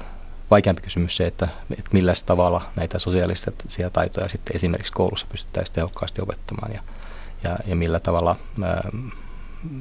vaikeampi 0.51 0.81
kysymys 0.81 1.17
se, 1.17 1.27
että, 1.27 1.47
että 1.71 1.89
millä 1.91 2.13
tavalla 2.25 2.61
näitä 2.75 2.99
sosiaalisia 2.99 3.89
taitoja 3.93 4.29
sitten 4.29 4.55
esimerkiksi 4.55 4.93
koulussa 4.93 5.27
pystyttäisiin 5.29 5.75
tehokkaasti 5.75 6.21
opettamaan 6.21 6.73
ja, 6.73 6.83
ja, 7.43 7.57
ja 7.67 7.75
millä 7.75 7.99
tavalla 7.99 8.35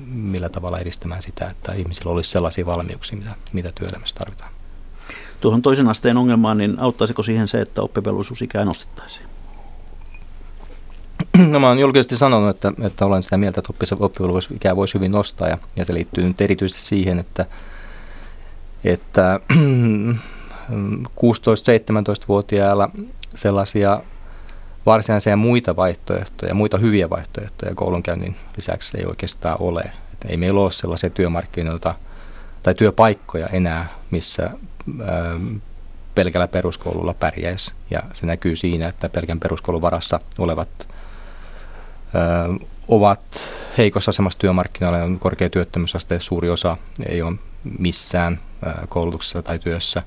millä 0.09 0.49
tavalla 0.49 0.79
edistämään 0.79 1.23
sitä, 1.23 1.51
että 1.51 1.73
ihmisillä 1.73 2.13
olisi 2.13 2.31
sellaisia 2.31 2.67
valmiuksia, 2.67 3.19
mitä, 3.19 3.35
mitä 3.53 3.73
työelämässä 3.75 4.17
tarvitaan. 4.17 4.51
Tuohon 5.41 5.63
toisen 5.63 5.89
asteen 5.89 6.17
ongelmaan, 6.17 6.59
niin 6.59 6.79
auttaisiko 6.79 7.23
siihen 7.23 7.49
se, 7.49 7.61
että 7.61 7.83
oppivelvollisuusikää 7.83 8.65
nostettaisiin? 8.65 9.27
No 11.51 11.61
mä 11.61 11.69
oon 11.69 11.79
julkisesti 11.79 12.17
sanonut, 12.17 12.51
että, 12.51 12.73
että 12.83 13.07
olen 13.07 13.23
sitä 13.23 13.37
mieltä, 13.37 13.61
että 13.61 13.95
oppivelvollisuusikää 14.01 14.77
voisi 14.77 14.95
hyvin 14.95 15.13
nostaa 15.13 15.49
ja, 15.49 15.59
ja 15.77 15.85
se 15.85 15.95
liittyy 15.95 16.25
nyt 16.25 16.41
erityisesti 16.41 16.83
siihen, 16.83 17.19
että, 17.19 17.47
että 18.85 19.41
16-17-vuotiailla 21.21 22.91
sellaisia 23.35 24.01
varsinaisia 24.87 25.37
muita 25.37 25.77
vaihtoehtoja, 25.77 26.55
muita 26.55 26.79
hyviä 26.79 27.11
vaihtoehtoja 27.11 27.75
koulunkäynnin 27.75 28.37
lisäksi 28.57 28.99
ei 28.99 29.07
oikeastaan 29.07 29.57
ole. 29.61 29.81
Että 30.13 30.29
ei 30.29 30.37
meillä 30.37 30.61
ole 30.61 30.73
sellaisia 30.73 31.11
työmarkkinoita 31.11 31.95
tai 32.63 32.75
työpaikkoja 32.75 33.47
enää, 33.47 33.89
missä 34.11 34.43
ää, 35.05 35.41
pelkällä 36.15 36.49
peruskoululla 36.49 37.15
pärjäisi. 37.15 37.73
Ja 37.91 38.03
se 38.13 38.27
näkyy 38.27 38.57
siinä, 38.57 38.89
että 38.89 39.09
pelkän 39.09 39.41
peruskoulun 39.41 39.83
varassa 39.83 40.21
olevat 40.39 40.94
ovat 42.89 43.21
heikossa 43.79 44.11
asemassa 44.11 44.39
työmarkkinoilla 44.39 45.05
on 45.05 45.19
korkea 45.19 45.51
työttömyysaste, 45.51 46.21
suuri 46.21 46.51
osa 46.51 46.77
ei 47.09 47.23
ole 47.23 47.37
missään 47.79 48.41
ää, 48.65 48.87
koulutuksessa 48.89 49.43
tai 49.43 49.59
työssä. 49.59 50.03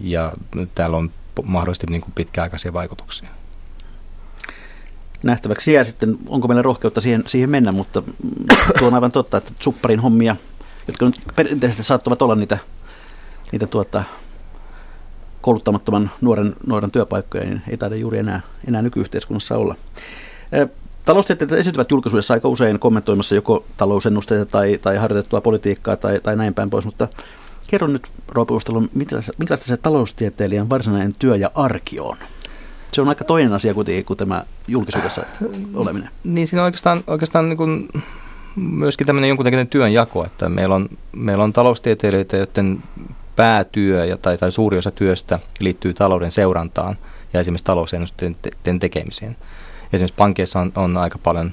Ja 0.00 0.32
täällä 0.74 0.96
on 0.96 1.10
mahdollisesti 1.44 1.86
niin 1.86 2.02
kuin 2.02 2.12
pitkäaikaisia 2.14 2.72
vaikutuksia. 2.72 3.28
Nähtäväksi 5.22 5.72
jää 5.72 5.84
sitten, 5.84 6.18
onko 6.26 6.48
meillä 6.48 6.62
rohkeutta 6.62 7.00
siihen, 7.00 7.24
siihen 7.26 7.50
mennä, 7.50 7.72
mutta 7.72 8.02
tuo 8.78 8.88
on 8.88 8.94
aivan 8.94 9.12
totta, 9.12 9.36
että 9.36 9.52
supparin 9.60 10.00
hommia, 10.00 10.36
jotka 10.86 11.06
nyt 11.06 11.20
perinteisesti 11.36 11.82
saattavat 11.82 12.22
olla 12.22 12.34
niitä, 12.34 12.58
niitä 13.52 13.66
tuota, 13.66 14.04
kouluttamattoman 15.40 16.10
nuoren, 16.20 16.54
nuoren 16.66 16.90
työpaikkoja, 16.90 17.44
niin 17.44 17.62
ei 17.68 17.76
taida 17.76 17.96
juuri 17.96 18.18
enää, 18.18 18.40
enää 18.68 18.82
nykyyhteiskunnassa 18.82 19.56
olla. 19.56 19.76
Taloustietteet 21.04 21.52
esiintyvät 21.52 21.90
julkisuudessa 21.90 22.34
aika 22.34 22.48
usein 22.48 22.78
kommentoimassa 22.78 23.34
joko 23.34 23.64
talousennusteita 23.76 24.46
tai, 24.46 24.78
tai 24.82 24.96
harjoitettua 24.96 25.40
politiikkaa 25.40 25.96
tai, 25.96 26.20
tai 26.20 26.36
näin 26.36 26.54
päin 26.54 26.70
pois, 26.70 26.84
mutta 26.84 27.08
Kerro 27.66 27.86
nyt, 27.86 28.08
Roope 28.28 28.54
minkälaista 29.38 29.66
se 29.66 29.76
taloustieteilijän 29.76 30.70
varsinainen 30.70 31.14
työ 31.18 31.36
ja 31.36 31.50
arki 31.54 32.00
on? 32.00 32.16
Se 32.92 33.00
on 33.00 33.08
aika 33.08 33.24
toinen 33.24 33.52
asia 33.52 33.74
kuin, 33.74 34.04
kuin 34.04 34.16
tämä 34.16 34.44
julkisuudessa 34.68 35.22
oleminen. 35.74 36.08
Niin 36.24 36.46
siinä 36.46 36.62
on 36.62 36.64
oikeastaan, 36.64 37.04
oikeastaan 37.06 37.48
niin 37.48 37.56
kuin 37.56 37.88
myöskin 38.56 39.06
tämmöinen 39.06 39.28
jonkunnäköinen 39.28 39.68
työnjako, 39.68 40.24
että 40.24 40.48
meillä 40.48 40.74
on, 40.74 40.88
meillä 41.12 41.44
on 41.44 41.52
taloustieteilijöitä, 41.52 42.36
joiden 42.36 42.82
päätyö 43.36 44.04
ja, 44.04 44.16
tai, 44.16 44.38
tai 44.38 44.52
suuri 44.52 44.78
osa 44.78 44.90
työstä 44.90 45.38
liittyy 45.60 45.94
talouden 45.94 46.30
seurantaan 46.30 46.96
ja 47.32 47.40
esimerkiksi 47.40 47.64
talousennusteiden 47.64 48.80
tekemiseen. 48.80 49.36
Esimerkiksi 49.92 50.16
pankeissa 50.16 50.60
on, 50.60 50.72
on 50.76 50.96
aika 50.96 51.18
paljon 51.18 51.52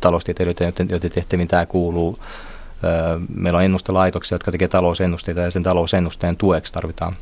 taloustieteilijöitä, 0.00 0.64
joiden, 0.64 0.88
joiden 0.90 1.10
tehtäviin 1.10 1.48
tämä 1.48 1.66
kuuluu 1.66 2.18
Meillä 3.34 3.56
on 3.56 3.64
ennustelaitoksia, 3.64 4.34
jotka 4.34 4.52
tekevät 4.52 4.70
talousennusteita 4.70 5.40
ja 5.40 5.50
sen 5.50 5.62
talousennusteen 5.62 6.36
tueksi 6.36 6.72
tarvitaan 6.72 7.16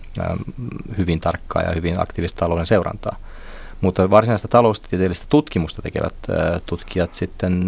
hyvin 0.99 1.21
tarkkaa 1.21 1.63
ja 1.63 1.73
hyvin 1.73 2.01
aktiivista 2.01 2.39
talouden 2.39 2.67
seurantaa. 2.67 3.17
Mutta 3.81 4.11
varsinaista 4.11 4.49
taloustieteellistä 4.49 5.27
tutkimusta 5.29 5.83
tekevät 5.83 6.15
tutkijat 6.67 7.15
sitten 7.15 7.63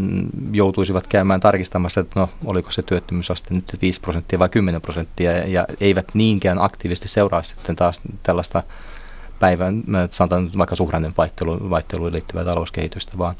joutuisivat 0.52 1.06
käymään 1.06 1.40
tarkistamassa, 1.40 2.00
että 2.00 2.20
no, 2.20 2.28
oliko 2.44 2.70
se 2.70 2.82
työttömyysaste 2.82 3.54
nyt 3.54 3.64
5 3.82 4.00
prosenttia 4.00 4.38
vai 4.38 4.48
10 4.48 4.80
prosenttia, 4.80 5.32
ja 5.32 5.66
eivät 5.80 6.06
niinkään 6.14 6.62
aktiivisesti 6.62 7.08
seuraa 7.08 7.42
sitten 7.42 7.76
taas 7.76 8.00
tällaista 8.22 8.62
päivän, 9.40 9.82
sanotaan 10.10 10.50
vaikka 10.58 10.76
suhdanteen 10.76 11.14
vaihteluun, 11.18 11.70
vaihteluun 11.70 12.12
liittyvää 12.12 12.44
talouskehitystä, 12.44 13.18
vaan, 13.18 13.34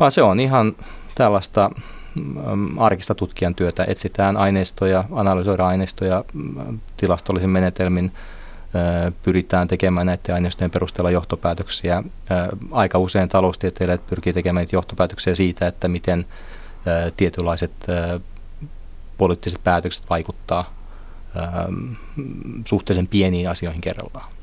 vaan 0.00 0.12
se 0.12 0.22
on 0.22 0.40
ihan 0.40 0.76
tällaista 1.14 1.70
Mm, 2.16 2.78
arkista 2.78 3.14
tutkijan 3.14 3.54
työtä. 3.54 3.84
Etsitään 3.88 4.36
aineistoja, 4.36 5.04
analysoidaan 5.12 5.68
aineistoja 5.68 6.24
mm, 6.34 6.80
tilastollisin 6.96 7.50
menetelmin, 7.50 8.12
pyritään 9.22 9.68
tekemään 9.68 10.06
näiden 10.06 10.34
aineistojen 10.34 10.70
perusteella 10.70 11.10
johtopäätöksiä. 11.10 12.02
Aika 12.70 12.98
usein 12.98 13.28
taloustieteilijät 13.28 14.06
pyrkii 14.06 14.32
tekemään 14.32 14.66
johtopäätöksiä 14.72 15.34
siitä, 15.34 15.66
että 15.66 15.88
miten 15.88 16.26
tietynlaiset 17.16 17.72
poliittiset 19.18 19.64
päätökset 19.64 20.10
vaikuttaa 20.10 20.74
suhteellisen 22.64 23.08
pieniin 23.08 23.50
asioihin 23.50 23.80
kerrallaan. 23.80 24.35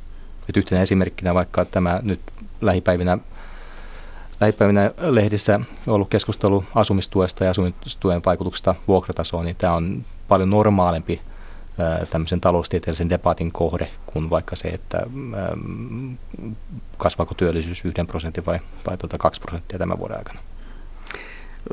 Et 0.49 0.57
yhtenä 0.57 0.81
esimerkkinä 0.81 1.33
vaikka 1.33 1.65
tämä 1.65 1.99
nyt 2.03 2.19
lähipäivinä 2.61 3.17
lähipäivinä 4.41 4.91
lehdissä 4.97 5.59
ollut 5.87 6.09
keskustelu 6.09 6.63
asumistuesta 6.75 7.43
ja 7.43 7.49
asumistuen 7.49 8.21
vaikutuksesta 8.25 8.75
vuokratasoon, 8.87 9.45
niin 9.45 9.55
tämä 9.55 9.73
on 9.73 10.05
paljon 10.27 10.49
normaalimpi 10.49 11.21
tämmöisen 12.09 12.41
taloustieteellisen 12.41 13.09
debatin 13.09 13.51
kohde 13.51 13.89
kuin 14.05 14.29
vaikka 14.29 14.55
se, 14.55 14.67
että 14.67 15.01
kasvaako 16.97 17.33
työllisyys 17.33 17.85
yhden 17.85 18.07
prosentin 18.07 18.45
vai, 18.45 18.59
vai 18.87 18.97
tuota 18.97 19.17
kaksi 19.17 19.41
prosenttia 19.41 19.79
tämän 19.79 19.99
vuoden 19.99 20.17
aikana. 20.17 20.39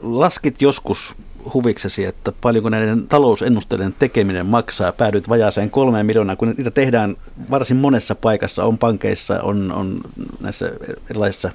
Laskit 0.03 0.63
joskus 0.63 1.15
huviksesi, 1.55 2.05
että 2.05 2.33
paljonko 2.41 2.69
näiden 2.69 3.09
talousennusteiden 3.09 3.95
tekeminen 3.99 4.47
maksaa. 4.47 4.93
Päädyit 4.93 5.29
vajaaseen 5.29 5.71
kolmeen 5.71 6.07
miljoonaa, 6.07 6.37
kun 6.37 6.55
niitä 6.57 6.71
tehdään 6.71 7.17
varsin 7.51 7.77
monessa 7.77 8.15
paikassa, 8.15 8.65
on 8.65 8.79
pankeissa, 8.79 9.43
on, 9.43 9.73
on 9.73 10.01
näissä 10.41 10.73
erilaisissa 11.11 11.51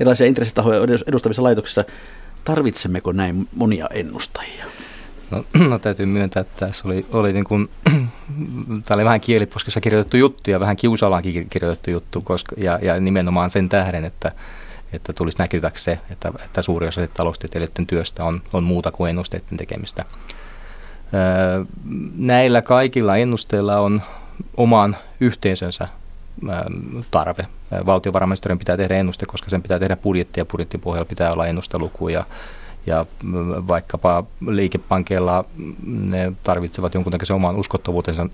erilaisia 0.00 0.26
intressitahoja 0.26 0.80
edustavissa 1.06 1.42
laitoksissa. 1.42 1.84
Tarvitsemmeko 2.44 3.12
näin 3.12 3.48
monia 3.56 3.86
ennustajia? 3.90 4.64
No, 5.30 5.44
no 5.70 5.78
täytyy 5.78 6.06
myöntää, 6.06 6.40
että 6.40 6.66
tässä 6.66 6.88
oli, 6.88 7.06
oli, 7.12 7.32
niin 7.32 7.44
kuin, 7.44 7.68
tämä 8.84 8.94
oli 8.94 9.04
vähän 9.04 9.20
kieliposkessa 9.20 9.80
kirjoitettu 9.80 10.16
juttu 10.16 10.50
ja 10.50 10.60
vähän 10.60 10.76
kiusallaankin 10.76 11.48
kirjoitettu 11.48 11.90
juttu 11.90 12.20
koska, 12.20 12.54
ja, 12.58 12.78
ja 12.82 13.00
nimenomaan 13.00 13.50
sen 13.50 13.68
tähden, 13.68 14.04
että, 14.04 14.32
että 14.94 15.12
tulisi 15.12 15.38
näkyväksi 15.38 15.84
se, 15.84 15.98
että, 16.10 16.32
että 16.44 16.62
suuri 16.62 16.88
osa 16.88 17.06
taloustieteilijöiden 17.06 17.86
työstä 17.86 18.24
on, 18.24 18.42
on 18.52 18.64
muuta 18.64 18.92
kuin 18.92 19.10
ennusteiden 19.10 19.56
tekemistä. 19.56 20.04
Näillä 22.16 22.62
kaikilla 22.62 23.16
ennusteilla 23.16 23.78
on 23.78 24.02
oman 24.56 24.96
yhteisönsä 25.20 25.88
tarve. 27.10 27.46
Valtiovarainministeriön 27.86 28.58
pitää 28.58 28.76
tehdä 28.76 28.96
ennuste, 28.96 29.26
koska 29.26 29.50
sen 29.50 29.62
pitää 29.62 29.78
tehdä 29.78 29.96
budjetti 29.96 30.40
ja 30.40 30.44
budjettin 30.44 30.80
pohjalla 30.80 31.08
pitää 31.08 31.32
olla 31.32 31.46
ennusteluku 31.46 32.08
ja, 32.08 32.24
ja 32.86 33.06
vaikkapa 33.68 34.24
liikepankeilla 34.46 35.44
ne 35.86 36.32
tarvitsevat 36.42 36.94
jonkunnäköisen 36.94 37.36
oman 37.36 37.56
uskottavuutensa 37.56 38.28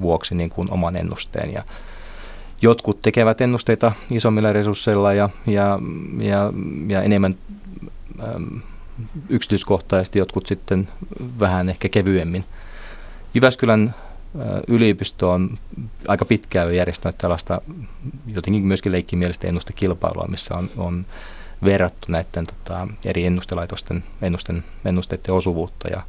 vuoksi 0.00 0.34
niin 0.34 0.50
kuin 0.50 0.70
oman 0.70 0.96
ennusteen. 0.96 1.52
Ja 1.52 1.62
jotkut 2.62 3.02
tekevät 3.02 3.40
ennusteita 3.40 3.92
isommilla 4.10 4.52
resursseilla 4.52 5.12
ja, 5.12 5.30
ja, 5.46 5.78
ja, 6.18 6.52
ja 6.88 7.02
enemmän 7.02 7.36
yksityiskohtaisesti, 9.28 10.18
jotkut 10.18 10.46
sitten 10.46 10.88
vähän 11.40 11.68
ehkä 11.68 11.88
kevyemmin. 11.88 12.44
Jyväskylän 13.34 13.94
yliopisto 14.68 15.30
on 15.30 15.58
aika 16.08 16.24
pitkään 16.24 16.66
jo 16.66 16.72
järjestänyt 16.72 17.18
tällaista 17.18 17.60
jotenkin 18.26 18.62
myöskin 18.62 18.92
leikkimielistä 18.92 19.48
ennustekilpailua, 19.48 20.26
missä 20.28 20.54
on, 20.54 20.70
on 20.76 21.06
verrattu 21.64 22.06
näiden 22.12 22.46
tota, 22.46 22.88
eri 23.04 23.26
ennustelaitosten 23.26 24.04
ennusten, 24.22 24.64
ennusteiden 24.84 25.34
osuvuutta 25.34 25.88
ja 25.88 26.02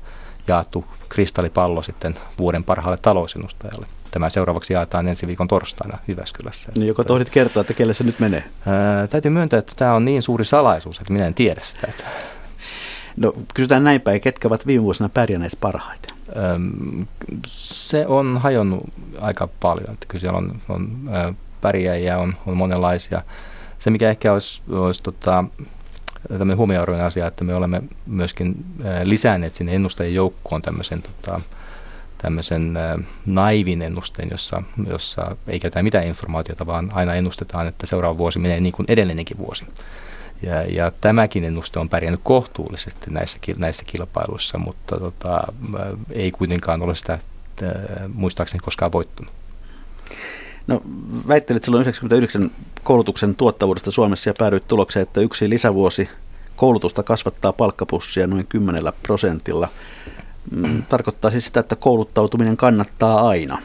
jaettu 0.48 0.86
kristallipallo 1.10 1.84
sitten 1.84 2.16
vuoden 2.38 2.64
parhaalle 2.64 2.98
talousennustajalle. 2.98 3.88
Tämä 4.12 4.30
seuraavaksi 4.30 4.74
jaetaan 4.74 5.08
ensi 5.08 5.28
viikon 5.28 5.48
torstaina 5.48 5.98
Jyväskylässä. 6.08 6.72
Niin, 6.76 6.88
joko 6.88 7.04
tohdit 7.04 7.30
kertoa, 7.30 7.62
että 7.62 7.74
kelle 7.74 7.94
se 7.94 8.04
nyt 8.04 8.20
menee? 8.20 8.44
Ää, 8.68 9.08
täytyy 9.08 9.32
myöntää, 9.32 9.60
että 9.60 9.74
tämä 9.76 9.94
on 9.94 10.06
niin 10.06 10.22
suuri 10.22 10.46
salaisuus, 10.46 11.00
että 11.00 11.14
minä 11.14 11.28
en 11.28 11.34
tiedä 11.34 11.62
sitä. 11.64 11.88
Että... 11.90 12.04
No 13.18 13.34
kysytään 13.54 13.84
näin 13.84 14.02
päin, 14.02 14.22
ketkä 14.22 14.48
ovat 14.48 14.68
viime 14.68 14.84
vuosina 14.84 15.10
pärjänneet 15.10 15.58
parhaiten? 15.62 16.18
Se 17.48 18.08
on 18.08 18.38
hajonnut 18.38 18.84
aika 19.22 19.48
paljon. 19.60 19.94
Että 19.94 20.06
kyllä 20.08 20.22
siellä 20.22 20.38
on, 20.38 20.62
on 20.70 21.10
pärjäjiä, 21.62 22.18
on, 22.18 22.34
on 22.46 22.58
monenlaisia. 22.58 23.22
Se, 23.80 23.90
mikä 23.90 24.10
ehkä 24.10 24.34
olisi, 24.34 24.62
olisi 24.70 25.04
tota, 25.04 25.44
tämmöinen 26.30 26.58
huomioarvoinen 26.58 27.06
asia, 27.06 27.28
että 27.28 27.44
me 27.44 27.56
olemme 27.56 27.82
myöskin 28.06 28.66
lisänneet 29.04 29.54
sinne 29.54 29.76
ennustajien 29.76 30.16
joukkoon 30.16 30.62
tämmöisen, 30.62 31.02
tota, 31.02 31.42
tämmöisen 32.18 32.74
naivin 33.26 33.82
ennusteen, 33.82 34.28
jossa, 34.32 34.64
jossa 34.90 35.36
ei 35.48 35.60
käytä 35.60 35.84
mitään 35.84 36.08
informaatiota, 36.08 36.66
vaan 36.66 36.92
aina 36.94 37.14
ennustetaan, 37.14 37.68
että 37.68 37.88
seuraava 37.88 38.18
vuosi 38.18 38.40
menee 38.40 38.60
niin 38.60 38.74
kuin 38.74 38.86
edellinenkin 38.90 39.38
vuosi. 39.38 39.66
Ja, 40.42 40.62
ja 40.62 40.92
tämäkin 41.02 41.44
ennuste 41.44 41.80
on 41.80 41.90
pärjännyt 41.90 42.22
kohtuullisesti 42.24 43.12
näissä, 43.12 43.40
näissä 43.58 43.84
kilpailuissa, 43.86 44.58
mutta 44.58 45.00
tota, 45.00 45.54
ei 46.12 46.32
kuitenkaan 46.32 46.82
ole 46.82 46.96
sitä 46.96 47.20
muistaakseni 48.14 48.60
koskaan 48.60 48.92
voittanut. 48.92 49.34
No, 50.68 50.82
väittelit 51.28 51.64
silloin 51.64 51.82
99 51.82 52.52
koulutuksen 52.84 53.36
tuottavuudesta 53.36 53.92
Suomessa 53.92 54.30
ja 54.30 54.34
päädyit 54.34 54.68
tulokseen, 54.68 55.04
että 55.04 55.22
yksi 55.22 55.50
lisävuosi 55.50 56.10
koulutusta 56.56 57.04
kasvattaa 57.04 57.54
palkkapussia 57.54 58.28
noin 58.28 58.48
10 58.48 58.84
prosentilla. 59.04 59.68
Tarkoittaa 60.90 61.32
siis 61.32 61.46
sitä, 61.46 61.60
että 61.60 61.76
kouluttautuminen 61.76 62.58
kannattaa 62.58 63.28
aina. 63.28 63.58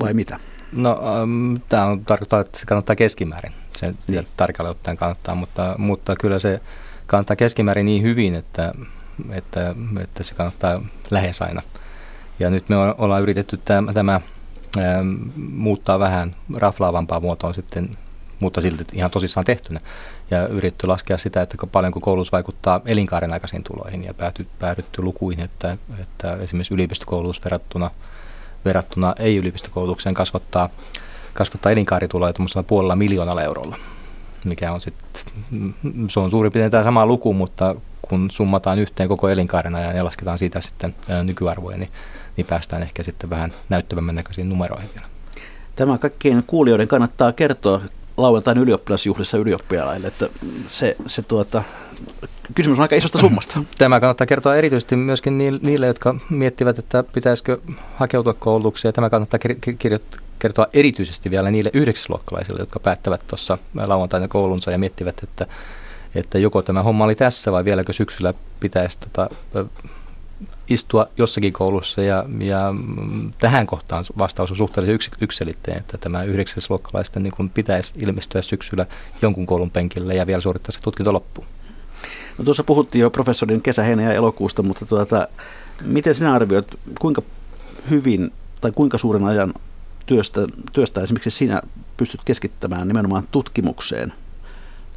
Vai 0.00 0.14
mitä? 0.14 0.40
No, 0.72 0.90
ähm, 0.90 1.56
tämä 1.68 1.84
on, 1.84 2.04
tarkoittaa, 2.04 2.40
että 2.40 2.58
se 2.58 2.66
kannattaa 2.66 2.96
keskimäärin 2.96 3.52
se 3.80 3.94
niin. 4.08 4.26
tarkalleen 4.36 4.70
ottaen 4.70 4.96
kannattaa, 4.96 5.34
mutta, 5.34 5.74
mutta 5.78 6.16
kyllä 6.16 6.38
se 6.38 6.60
kannattaa 7.06 7.36
keskimäärin 7.36 7.86
niin 7.86 8.02
hyvin, 8.02 8.34
että, 8.34 8.72
että, 9.30 9.74
että 10.00 10.22
se 10.22 10.34
kannattaa 10.34 10.82
lähes 11.10 11.42
aina. 11.42 11.62
Ja 12.38 12.50
nyt 12.50 12.68
me 12.68 12.76
ollaan 12.76 13.22
yritetty 13.22 13.56
tämä, 13.56 13.92
tämä 13.92 14.20
ää, 14.78 15.04
muuttaa 15.50 15.98
vähän 15.98 16.36
raflaavampaa 16.56 17.20
muotoon 17.20 17.54
sitten, 17.54 17.96
mutta 18.40 18.60
silti 18.60 18.84
ihan 18.92 19.10
tosissaan 19.10 19.44
tehtynä. 19.44 19.80
Ja 20.30 20.46
yritetty 20.46 20.86
laskea 20.86 21.18
sitä, 21.18 21.42
että 21.42 21.66
paljonko 21.72 22.00
koulutus 22.00 22.32
vaikuttaa 22.32 22.80
elinkaaren 22.86 23.32
aikaisiin 23.32 23.64
tuloihin 23.64 24.04
ja 24.04 24.14
päädytty, 24.14 24.46
päädytty 24.58 25.02
lukuihin, 25.02 25.44
että, 25.44 25.76
että 26.00 26.34
esimerkiksi 26.34 26.74
yliopistokoulutus 26.74 27.44
verrattuna, 27.44 27.90
verrattuna 28.64 29.14
ei-yliopistokoulutukseen 29.18 30.14
kasvattaa 30.14 30.68
kasvattaa 31.32 31.72
elinkaaritulojia 31.72 32.32
tuollaisella 32.32 32.62
puolella 32.62 32.96
miljoonalla 32.96 33.42
eurolla, 33.42 33.76
mikä 34.44 34.72
on 34.72 34.80
sitten, 34.80 35.34
se 36.08 36.20
on 36.20 36.30
suurin 36.30 36.52
piirtein 36.52 36.70
tämä 36.70 36.84
sama 36.84 37.06
luku, 37.06 37.32
mutta 37.32 37.74
kun 38.02 38.30
summataan 38.30 38.78
yhteen 38.78 39.08
koko 39.08 39.28
elinkaaren 39.28 39.74
ajan 39.74 39.96
ja 39.96 40.04
lasketaan 40.04 40.38
siitä 40.38 40.60
sitten 40.60 40.94
nykyarvoja, 41.24 41.76
niin, 41.76 41.90
niin 42.36 42.46
päästään 42.46 42.82
ehkä 42.82 43.02
sitten 43.02 43.30
vähän 43.30 43.52
näyttävämmän 43.68 44.14
näköisiin 44.14 44.48
numeroihin 44.48 44.90
vielä. 44.94 45.08
Tämä 45.76 45.98
kaikkien 45.98 46.44
kuulijoiden 46.46 46.88
kannattaa 46.88 47.32
kertoa 47.32 47.80
lauantain 48.22 48.58
ylioppilasjuhlissa 48.58 49.38
ylioppilaille, 49.38 50.06
että 50.06 50.28
se, 50.68 50.96
se 51.06 51.22
tuota, 51.22 51.62
kysymys 52.54 52.78
on 52.78 52.82
aika 52.82 52.96
isosta 52.96 53.18
summasta. 53.18 53.64
Tämä 53.78 54.00
kannattaa 54.00 54.26
kertoa 54.26 54.56
erityisesti 54.56 54.96
myöskin 54.96 55.38
niille, 55.38 55.86
jotka 55.86 56.14
miettivät, 56.30 56.78
että 56.78 57.02
pitäisikö 57.02 57.58
hakeutua 57.96 58.34
koulutukseen. 58.34 58.94
Tämä 58.94 59.10
kannattaa 59.10 59.40
kertoa 60.38 60.66
erityisesti 60.72 61.30
vielä 61.30 61.50
niille 61.50 61.70
yhdeksäsluokkalaisille, 61.74 62.60
jotka 62.60 62.80
päättävät 62.80 63.24
tuossa 63.26 63.58
lauantaina 63.86 64.28
koulunsa 64.28 64.70
ja 64.70 64.78
miettivät, 64.78 65.20
että, 65.22 65.46
että 66.14 66.38
joko 66.38 66.62
tämä 66.62 66.82
homma 66.82 67.04
oli 67.04 67.14
tässä 67.14 67.52
vai 67.52 67.64
vieläkö 67.64 67.92
syksyllä 67.92 68.34
pitäisi 68.60 68.98
tota, 68.98 69.30
istua 70.68 71.06
jossakin 71.16 71.52
koulussa 71.52 72.02
ja, 72.02 72.24
ja 72.38 72.74
tähän 73.38 73.66
kohtaan 73.66 74.04
vastaus 74.18 74.50
on 74.50 74.56
suhteellisen 74.56 74.94
yks, 74.94 75.10
yksilitteen, 75.20 75.78
että 75.78 75.98
tämä 75.98 76.22
yhdeksäsluokkalaisten 76.22 77.22
niin 77.22 77.50
pitäisi 77.54 77.92
ilmestyä 77.96 78.42
syksyllä 78.42 78.86
jonkun 79.22 79.46
koulun 79.46 79.70
penkille 79.70 80.14
ja 80.14 80.26
vielä 80.26 80.40
suorittaa 80.40 80.72
se 80.72 80.80
tutkinto 80.80 81.12
loppuun. 81.12 81.46
No 82.38 82.44
tuossa 82.44 82.64
puhuttiin 82.64 83.02
jo 83.02 83.10
professorin 83.10 83.62
kesä, 83.62 83.82
heinä 83.82 84.02
ja 84.02 84.12
elokuusta, 84.12 84.62
mutta 84.62 84.86
tuota, 84.86 85.28
miten 85.84 86.14
sinä 86.14 86.32
arvioit, 86.32 86.66
kuinka 87.00 87.22
hyvin 87.90 88.32
tai 88.60 88.72
kuinka 88.72 88.98
suuren 88.98 89.24
ajan 89.24 89.54
työstä, 90.06 90.40
työstä 90.72 91.00
esimerkiksi 91.00 91.30
sinä 91.30 91.62
pystyt 91.96 92.20
keskittämään 92.24 92.88
nimenomaan 92.88 93.28
tutkimukseen. 93.30 94.12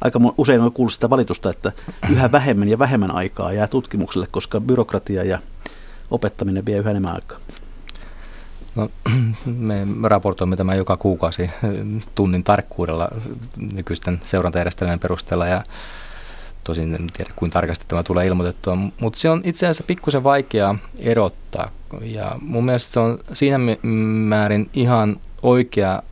Aika 0.00 0.20
usein 0.38 0.60
on 0.60 0.72
kuullut 0.72 0.92
sitä 0.92 1.10
valitusta, 1.10 1.50
että 1.50 1.72
yhä 2.10 2.32
vähemmän 2.32 2.68
ja 2.68 2.78
vähemmän 2.78 3.14
aikaa 3.14 3.52
jää 3.52 3.66
tutkimukselle, 3.66 4.26
koska 4.30 4.60
byrokratia 4.60 5.24
ja 5.24 5.38
opettaminen 6.10 6.66
vie 6.66 6.78
yhä 6.78 6.90
enemmän 6.90 7.14
aikaa. 7.14 7.38
No, 8.74 8.88
me 9.44 9.86
raportoimme 10.02 10.56
tämän 10.56 10.76
joka 10.76 10.96
kuukausi 10.96 11.50
tunnin 12.14 12.44
tarkkuudella 12.44 13.08
nykyisten 13.56 14.20
seurantajärjestelmien 14.24 15.00
perusteella 15.00 15.46
ja 15.46 15.62
tosin 16.64 16.94
en 16.94 17.06
tiedä 17.16 17.30
kuin 17.36 17.50
tarkasti 17.50 17.84
tämä 17.88 18.02
tulee 18.02 18.26
ilmoitettua, 18.26 18.76
mutta 19.00 19.18
se 19.18 19.30
on 19.30 19.40
itse 19.44 19.66
asiassa 19.66 19.84
pikkusen 19.86 20.24
vaikeaa 20.24 20.78
erottaa 20.98 21.70
ja 22.02 22.36
mun 22.40 22.64
mielestä 22.64 22.92
se 22.92 23.00
on 23.00 23.18
siinä 23.32 23.58
määrin 24.28 24.70
ihan 24.72 25.16
oikea 25.42 26.02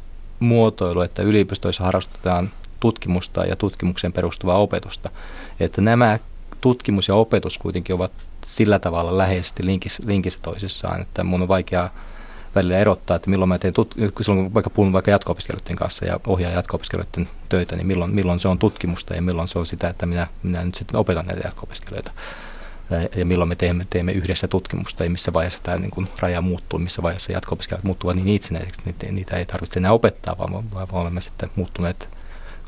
muotoilu, 0.40 1.00
että 1.00 1.22
yliopistoissa 1.22 1.84
harrastetaan 1.84 2.50
tutkimusta 2.82 3.44
ja 3.44 3.56
tutkimukseen 3.56 4.12
perustuvaa 4.12 4.58
opetusta. 4.58 5.10
Että 5.60 5.80
nämä 5.80 6.18
tutkimus 6.60 7.08
ja 7.08 7.14
opetus 7.14 7.58
kuitenkin 7.58 7.94
ovat 7.94 8.12
sillä 8.46 8.78
tavalla 8.78 9.18
läheisesti 9.18 9.66
linkissä, 9.66 10.02
linkissä 10.06 10.38
toisissaan, 10.42 11.02
että 11.02 11.24
mun 11.24 11.42
on 11.42 11.48
vaikea 11.48 11.90
välillä 12.54 12.78
erottaa, 12.78 13.16
että 13.16 13.30
milloin 13.30 13.48
mä 13.48 13.58
teen, 13.58 13.74
tut- 13.74 14.22
silloin 14.22 14.44
kun 14.44 14.54
vaikka 14.54 14.70
puhun 14.70 14.92
vaikka 14.92 15.10
jatko 15.10 15.36
kanssa 15.76 16.04
ja 16.04 16.20
ohjaan 16.26 16.54
jatko 16.54 16.80
töitä, 17.48 17.76
niin 17.76 17.86
milloin, 17.86 18.14
milloin 18.14 18.40
se 18.40 18.48
on 18.48 18.58
tutkimusta 18.58 19.14
ja 19.14 19.22
milloin 19.22 19.48
se 19.48 19.58
on 19.58 19.66
sitä, 19.66 19.88
että 19.88 20.06
minä, 20.06 20.26
minä 20.42 20.64
nyt 20.64 20.74
sitten 20.74 21.00
opetan 21.00 21.26
näitä 21.26 21.42
jatko 21.44 21.66
ja 23.16 23.26
milloin 23.26 23.48
me 23.48 23.54
teemme, 23.54 23.86
teemme 23.90 24.12
yhdessä 24.12 24.48
tutkimusta 24.48 25.04
ja 25.04 25.10
missä 25.10 25.32
vaiheessa 25.32 25.60
tämä 25.62 25.78
niin 25.78 25.90
kuin 25.90 26.08
raja 26.20 26.40
muuttuu, 26.40 26.78
missä 26.78 27.02
vaiheessa 27.02 27.32
jatko-opiskelijat 27.32 27.84
muuttuvat 27.84 28.16
niin 28.16 28.28
itsenäiseksi, 28.28 28.80
niin 28.84 29.14
niitä 29.14 29.36
ei 29.36 29.46
tarvitse 29.46 29.80
enää 29.80 29.92
opettaa, 29.92 30.38
vaan, 30.38 30.70
vaan 30.72 30.88
olemme 30.92 31.20
sitten 31.20 31.50
muuttuneet 31.56 32.21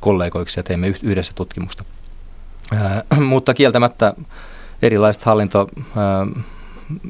kollegoiksi 0.04 0.58
ja 0.60 0.62
teemme 0.62 0.94
yhdessä 1.02 1.32
tutkimusta. 1.34 1.84
Ää, 2.72 3.02
mutta 3.32 3.54
kieltämättä 3.54 4.14
erilaiset 4.82 5.24
hallinto, 5.24 5.68
ää, 5.96 6.26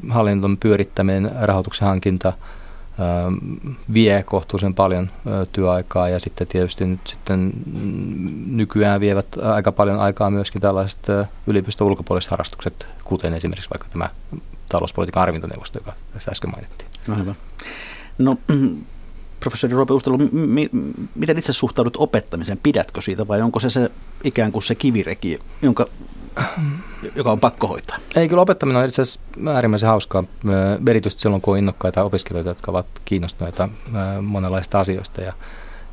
hallinton 0.09 0.57
pyörittäminen, 0.57 1.31
rahoituksen 1.41 1.87
hankinta, 1.87 2.33
vie 3.93 4.23
kohtuullisen 4.23 4.73
paljon 4.73 5.09
työaikaa 5.51 6.09
ja 6.09 6.19
sitten 6.19 6.47
tietysti 6.47 6.85
nyt 6.85 6.99
sitten 7.05 7.53
nykyään 8.45 8.99
vievät 8.99 9.27
aika 9.53 9.71
paljon 9.71 9.99
aikaa 9.99 10.29
myöskin 10.29 10.61
tällaiset 10.61 11.07
yliopiston 11.47 11.87
ulkopuoliset 11.87 12.31
harrastukset, 12.31 12.87
kuten 13.03 13.33
esimerkiksi 13.33 13.69
vaikka 13.69 13.87
tämä 13.89 14.09
talouspolitiikan 14.69 15.23
arvintoneuvosto, 15.23 15.79
joka 15.79 15.93
tässä 16.13 16.31
äsken 16.31 16.51
mainittiin. 16.51 16.89
No, 17.07 17.15
hyvä. 17.15 17.35
No, 18.17 18.37
professori 19.45 19.73
Roope 19.73 19.93
Ustelu, 19.93 20.17
mi- 20.31 20.69
miten 21.15 21.37
itse 21.37 21.53
suhtaudut 21.53 21.97
opettamiseen? 21.97 22.59
Pidätkö 22.63 23.01
siitä 23.01 23.27
vai 23.27 23.41
onko 23.41 23.59
se, 23.59 23.69
se 23.69 23.91
ikään 24.23 24.51
kuin 24.51 24.63
se 24.63 24.75
kivireki, 24.75 25.39
jonka 25.61 25.87
joka 27.15 27.31
on 27.31 27.39
pakko 27.39 27.67
hoitaa. 27.67 27.97
Ei, 28.15 28.29
kyllä 28.29 28.41
opettaminen 28.41 28.81
on 28.81 28.87
itse 28.87 29.01
asiassa 29.01 29.19
äärimmäisen 29.53 29.89
hauskaa, 29.89 30.23
erityisesti 30.87 31.21
silloin, 31.21 31.41
kun 31.41 31.53
on 31.53 31.57
innokkaita 31.57 32.03
opiskelijoita, 32.03 32.49
jotka 32.49 32.71
ovat 32.71 32.85
kiinnostuneita 33.05 33.69
monenlaista 34.21 34.79
asioista. 34.79 35.21
Ja, 35.21 35.33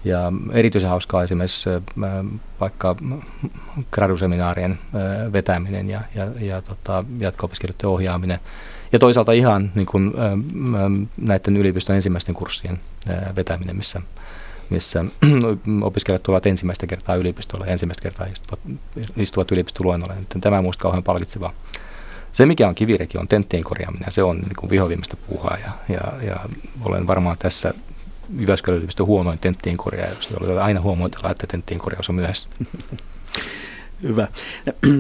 ja 0.05 0.33
erityisen 0.53 0.91
hauskaa 0.91 1.23
esimerkiksi 1.23 1.71
vaikka 2.61 2.97
graduseminaarien 3.91 4.79
vetäminen 5.33 5.91
ja, 5.91 6.01
ja, 6.15 6.27
ja 6.41 6.63
tota, 6.63 7.05
jatko-opiskelijoiden 7.19 7.89
ohjaaminen. 7.89 8.41
Ja 8.93 8.99
toisaalta 8.99 9.33
ihan 9.33 9.73
niin 9.75 9.87
kuin, 9.87 10.13
näiden 11.17 11.57
yliopiston 11.57 11.97
ensimmäisten 11.97 12.35
kurssien 12.35 12.81
vetäminen, 13.37 13.77
missä 13.77 14.01
missä 14.71 15.05
opiskelijat 15.83 16.23
tulevat 16.23 16.47
ensimmäistä 16.47 16.87
kertaa 16.87 17.15
yliopistolle 17.15 17.67
ja 17.67 17.73
ensimmäistä 17.73 18.03
kertaa 18.03 18.27
istuvat, 18.27 18.61
istuvat 19.17 19.53
yliopistoluennolle. 19.53 20.15
Tämä 20.41 20.59
on 20.59 20.65
minusta 20.65 20.83
kauhean 20.83 21.03
palkitsevaa. 21.03 21.53
Se, 22.33 22.47
mikä 22.47 22.69
on 22.69 22.75
kivireki, 22.75 23.19
on 23.19 23.29
tenttien 23.29 23.65
korjaaminen. 23.65 24.13
Se 24.13 24.23
on 24.23 24.39
niin 24.39 24.57
kuin 24.57 24.71
vihoviimeistä 24.71 25.17
puhaa 25.29 25.59
ja, 25.65 25.73
ja, 25.95 26.27
ja 26.27 26.37
olen 26.85 27.07
varmaan 27.07 27.39
tässä 27.39 27.75
Jyväskylän 28.39 28.77
yliopiston 28.77 29.07
huonoin 29.07 29.39
tenttien 29.39 29.77
jolla 30.41 30.65
aina 30.65 30.81
huomoitella, 30.81 31.31
että 31.31 31.47
tenttien 31.47 31.81
korjaus 31.81 32.09
on 32.09 32.15
myöhässä. 32.15 32.49
Hyvä. 34.03 34.29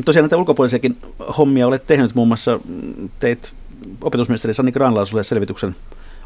Tosiaan 0.05 0.24
näitä 0.24 0.37
ulkopuolisiakin 0.37 0.98
hommia 1.38 1.66
olet 1.66 1.87
tehnyt, 1.87 2.14
muun 2.14 2.28
muassa 2.28 2.61
teit 3.18 3.52
opetusministeri 4.00 4.54
Sani 4.54 4.72
Granlaasulle 4.72 5.24
selvityksen 5.24 5.76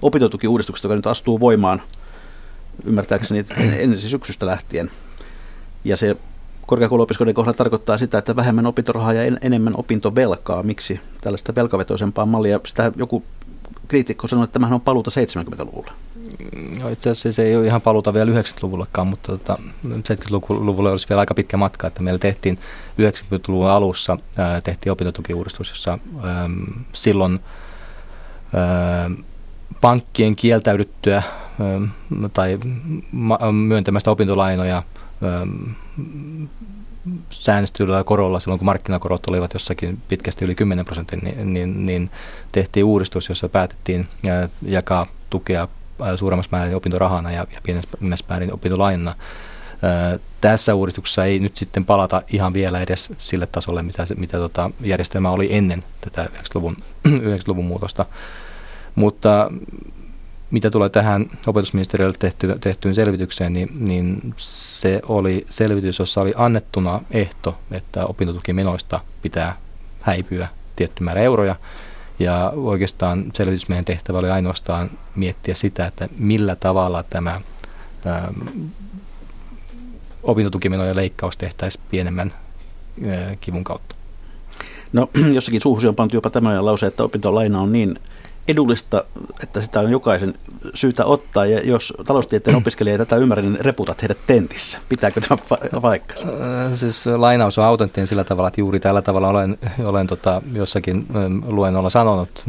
opintotukiuudistuksesta, 0.02 0.86
joka 0.86 0.96
nyt 0.96 1.06
astuu 1.06 1.40
voimaan– 1.40 1.82
ymmärtääkseni 2.84 3.44
ensi 3.78 4.08
syksystä 4.08 4.46
lähtien. 4.46 4.90
Ja 5.84 5.96
se 5.96 6.16
korkeakouluopiskelijoiden 6.66 7.34
kohdalla 7.34 7.56
tarkoittaa 7.56 7.98
sitä, 7.98 8.18
että 8.18 8.36
vähemmän 8.36 8.66
opintorahaa 8.66 9.12
ja 9.12 9.24
en, 9.24 9.38
enemmän 9.40 9.74
opintovelkaa. 9.76 10.62
Miksi 10.62 11.00
tällaista 11.20 11.54
velkavetoisempaa 11.54 12.26
mallia? 12.26 12.60
Sitä 12.66 12.92
joku 12.96 13.22
kriitikko 13.88 14.28
sanoi, 14.28 14.44
että 14.44 14.52
tämähän 14.52 14.74
on 14.74 14.80
paluuta 14.80 15.10
70-luvulla. 15.10 15.92
No 16.80 16.88
itse 16.88 17.10
asiassa 17.10 17.36
se 17.36 17.42
ei 17.42 17.56
ole 17.56 17.66
ihan 17.66 17.82
paluuta 17.82 18.14
vielä 18.14 18.32
90-luvullekaan, 18.32 19.06
mutta 19.06 19.32
tota, 19.32 19.58
70-luvulla 19.88 20.90
olisi 20.90 21.08
vielä 21.08 21.20
aika 21.20 21.34
pitkä 21.34 21.56
matka, 21.56 21.86
että 21.86 22.02
meillä 22.02 22.18
tehtiin 22.18 22.58
90-luvun 23.00 23.70
alussa 23.70 24.18
ää, 24.38 24.60
tehtiin 24.60 24.92
opintotukiuudistus, 24.92 25.68
jossa 25.68 25.98
ää, 26.22 26.50
silloin 26.92 27.40
ää, 28.54 29.10
pankkien 29.80 30.36
kieltäydyttyä 30.36 31.22
tai 32.32 32.58
myöntämästä 33.52 34.10
opintolainoja 34.10 34.82
säännöstyllä 37.30 38.04
korolla 38.04 38.40
silloin, 38.40 38.58
kun 38.58 38.66
markkinakorot 38.66 39.26
olivat 39.28 39.54
jossakin 39.54 39.98
pitkästi 40.08 40.44
yli 40.44 40.54
10 40.54 40.84
prosentin, 40.84 41.18
niin, 41.22 41.52
niin, 41.52 41.86
niin 41.86 42.10
tehtiin 42.52 42.84
uudistus, 42.84 43.28
jossa 43.28 43.48
päätettiin 43.48 44.08
jakaa 44.62 45.06
tukea 45.30 45.68
suuremmassa 46.16 46.56
määrin 46.56 46.76
opintorahana 46.76 47.32
ja, 47.32 47.46
ja 47.54 47.60
pienemmässä 47.62 48.24
määrin 48.28 48.54
opintolainana. 48.54 49.14
Tässä 50.40 50.74
uudistuksessa 50.74 51.24
ei 51.24 51.38
nyt 51.38 51.56
sitten 51.56 51.84
palata 51.84 52.22
ihan 52.28 52.52
vielä 52.52 52.80
edes 52.80 53.12
sille 53.18 53.46
tasolle, 53.46 53.82
mitä, 53.82 54.06
mitä 54.16 54.38
tota 54.38 54.70
järjestelmä 54.80 55.30
oli 55.30 55.54
ennen 55.54 55.82
tätä 56.00 56.24
90-luvun, 56.24 56.76
90-luvun 57.08 57.64
muutosta. 57.72 58.06
Mutta 58.94 59.50
mitä 60.50 60.70
tulee 60.70 60.88
tähän 60.88 61.30
opetusministeriölle 61.46 62.16
tehty, 62.18 62.56
tehtyyn 62.60 62.94
selvitykseen, 62.94 63.52
niin, 63.52 63.68
niin 63.80 64.34
se 64.36 65.00
oli 65.08 65.46
selvitys, 65.50 65.98
jossa 65.98 66.20
oli 66.20 66.32
annettuna 66.36 67.00
ehto, 67.10 67.58
että 67.70 68.06
opintotukimenoista 68.06 69.00
pitää 69.22 69.56
häipyä 70.00 70.48
tietty 70.76 71.02
määrä 71.02 71.20
euroja. 71.20 71.56
Ja 72.18 72.52
oikeastaan 72.56 73.24
selvitysmiehen 73.34 73.84
tehtävä 73.84 74.18
oli 74.18 74.30
ainoastaan 74.30 74.90
miettiä 75.14 75.54
sitä, 75.54 75.86
että 75.86 76.08
millä 76.18 76.56
tavalla 76.56 77.02
tämä 77.02 77.40
ää, 78.04 78.32
opintotukimenojen 80.22 80.96
leikkaus 80.96 81.36
tehtäisiin 81.36 81.84
pienemmän 81.90 82.32
ää, 83.08 83.36
kivun 83.40 83.64
kautta. 83.64 83.96
No 84.92 85.06
jossakin 85.34 85.60
suuhusi 85.60 85.88
on 85.88 85.94
pantu 85.94 86.16
jopa 86.16 86.30
tämmöinen 86.30 86.66
lause, 86.66 86.86
että 86.86 87.04
opintolaina 87.04 87.60
on 87.60 87.72
niin 87.72 87.98
edullista, 88.48 89.04
että 89.42 89.60
sitä 89.60 89.80
on 89.80 89.90
jokaisen 89.90 90.34
syytä 90.74 91.04
ottaa. 91.04 91.46
Ja 91.46 91.60
jos 91.64 91.92
taloustieteen 92.06 92.56
opiskelija 92.62 92.94
ei 92.94 92.98
tätä 92.98 93.16
ymmärrä, 93.16 93.42
niin 93.42 93.60
reputat 93.60 94.02
heidät 94.02 94.18
tentissä. 94.26 94.78
Pitääkö 94.88 95.20
tämä 95.20 95.38
paikkansa? 95.82 96.26
Äh, 96.26 96.72
siis 96.72 97.06
lainaus 97.06 97.58
on 97.58 97.64
autenttinen 97.64 98.06
sillä 98.06 98.24
tavalla, 98.24 98.48
että 98.48 98.60
juuri 98.60 98.80
tällä 98.80 99.02
tavalla 99.02 99.28
olen, 99.28 99.58
olen 99.84 100.06
tota, 100.06 100.42
jossakin 100.52 101.06
luennolla 101.46 101.90
sanonut. 101.90 102.44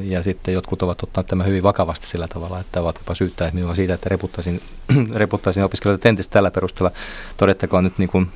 Ja 0.00 0.22
sitten 0.22 0.54
jotkut 0.54 0.82
ovat 0.82 1.02
ottaneet 1.02 1.26
tämän 1.26 1.46
hyvin 1.46 1.62
vakavasti 1.62 2.06
sillä 2.06 2.28
tavalla, 2.28 2.60
että 2.60 2.80
ovat 2.80 2.96
jopa 2.96 3.14
syyttäneet 3.14 3.54
minua 3.54 3.74
siitä, 3.74 3.94
että 3.94 4.08
reputtaisin, 4.08 4.60
reputtaisin 5.14 5.64
opiskelijoita 5.64 6.02
tentistä 6.02 6.32
tällä 6.32 6.50
perusteella. 6.50 6.90
Todettakoon 7.36 7.84
nyt 7.84 7.98
niin 7.98 8.08
kuin, 8.08 8.28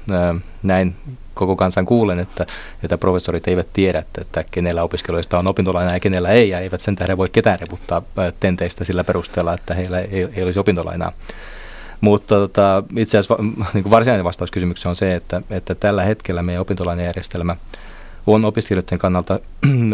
näin 0.62 0.96
koko 1.40 1.56
kansan 1.56 1.86
kuulen, 1.86 2.18
että, 2.18 2.46
että 2.84 2.98
professorit 2.98 3.48
eivät 3.48 3.66
tiedä, 3.72 4.02
että, 4.20 4.44
kenellä 4.50 4.82
opiskelijoista 4.82 5.38
on 5.38 5.46
opintolaina 5.46 5.92
ja 5.92 6.00
kenellä 6.00 6.28
ei, 6.28 6.48
ja 6.48 6.58
eivät 6.58 6.80
sen 6.80 6.96
tähden 6.96 7.18
voi 7.18 7.28
ketään 7.28 7.60
reputtaa 7.60 8.02
tenteistä 8.40 8.84
sillä 8.84 9.04
perusteella, 9.04 9.54
että 9.54 9.74
heillä 9.74 10.00
ei, 10.00 10.28
ei 10.36 10.42
olisi 10.42 10.58
opintolainaa. 10.58 11.12
Mutta 12.00 12.34
tota, 12.34 12.82
itse 12.96 13.18
asiassa 13.18 13.44
niin 13.74 13.90
varsinainen 13.90 14.24
vastaus 14.24 14.50
kysymykseen 14.50 14.90
on 14.90 14.96
se, 14.96 15.14
että, 15.14 15.42
että 15.50 15.74
tällä 15.74 16.02
hetkellä 16.02 16.42
meidän 16.42 16.62
opintolainajärjestelmä 16.62 17.56
on 18.26 18.44
opiskelijoiden 18.44 18.98
kannalta 18.98 19.40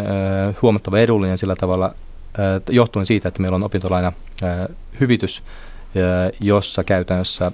huomattava 0.63 0.99
edullinen 0.99 1.39
sillä 1.39 1.57
tavalla, 1.57 1.95
johtuen 2.71 3.07
siitä, 3.07 3.29
että 3.29 3.43
meillä 3.43 3.57
on 3.57 3.65
opintolaina 3.65 4.13
hyvitys, 5.01 5.43
jossa 6.41 6.85
käytännössä 6.85 7.53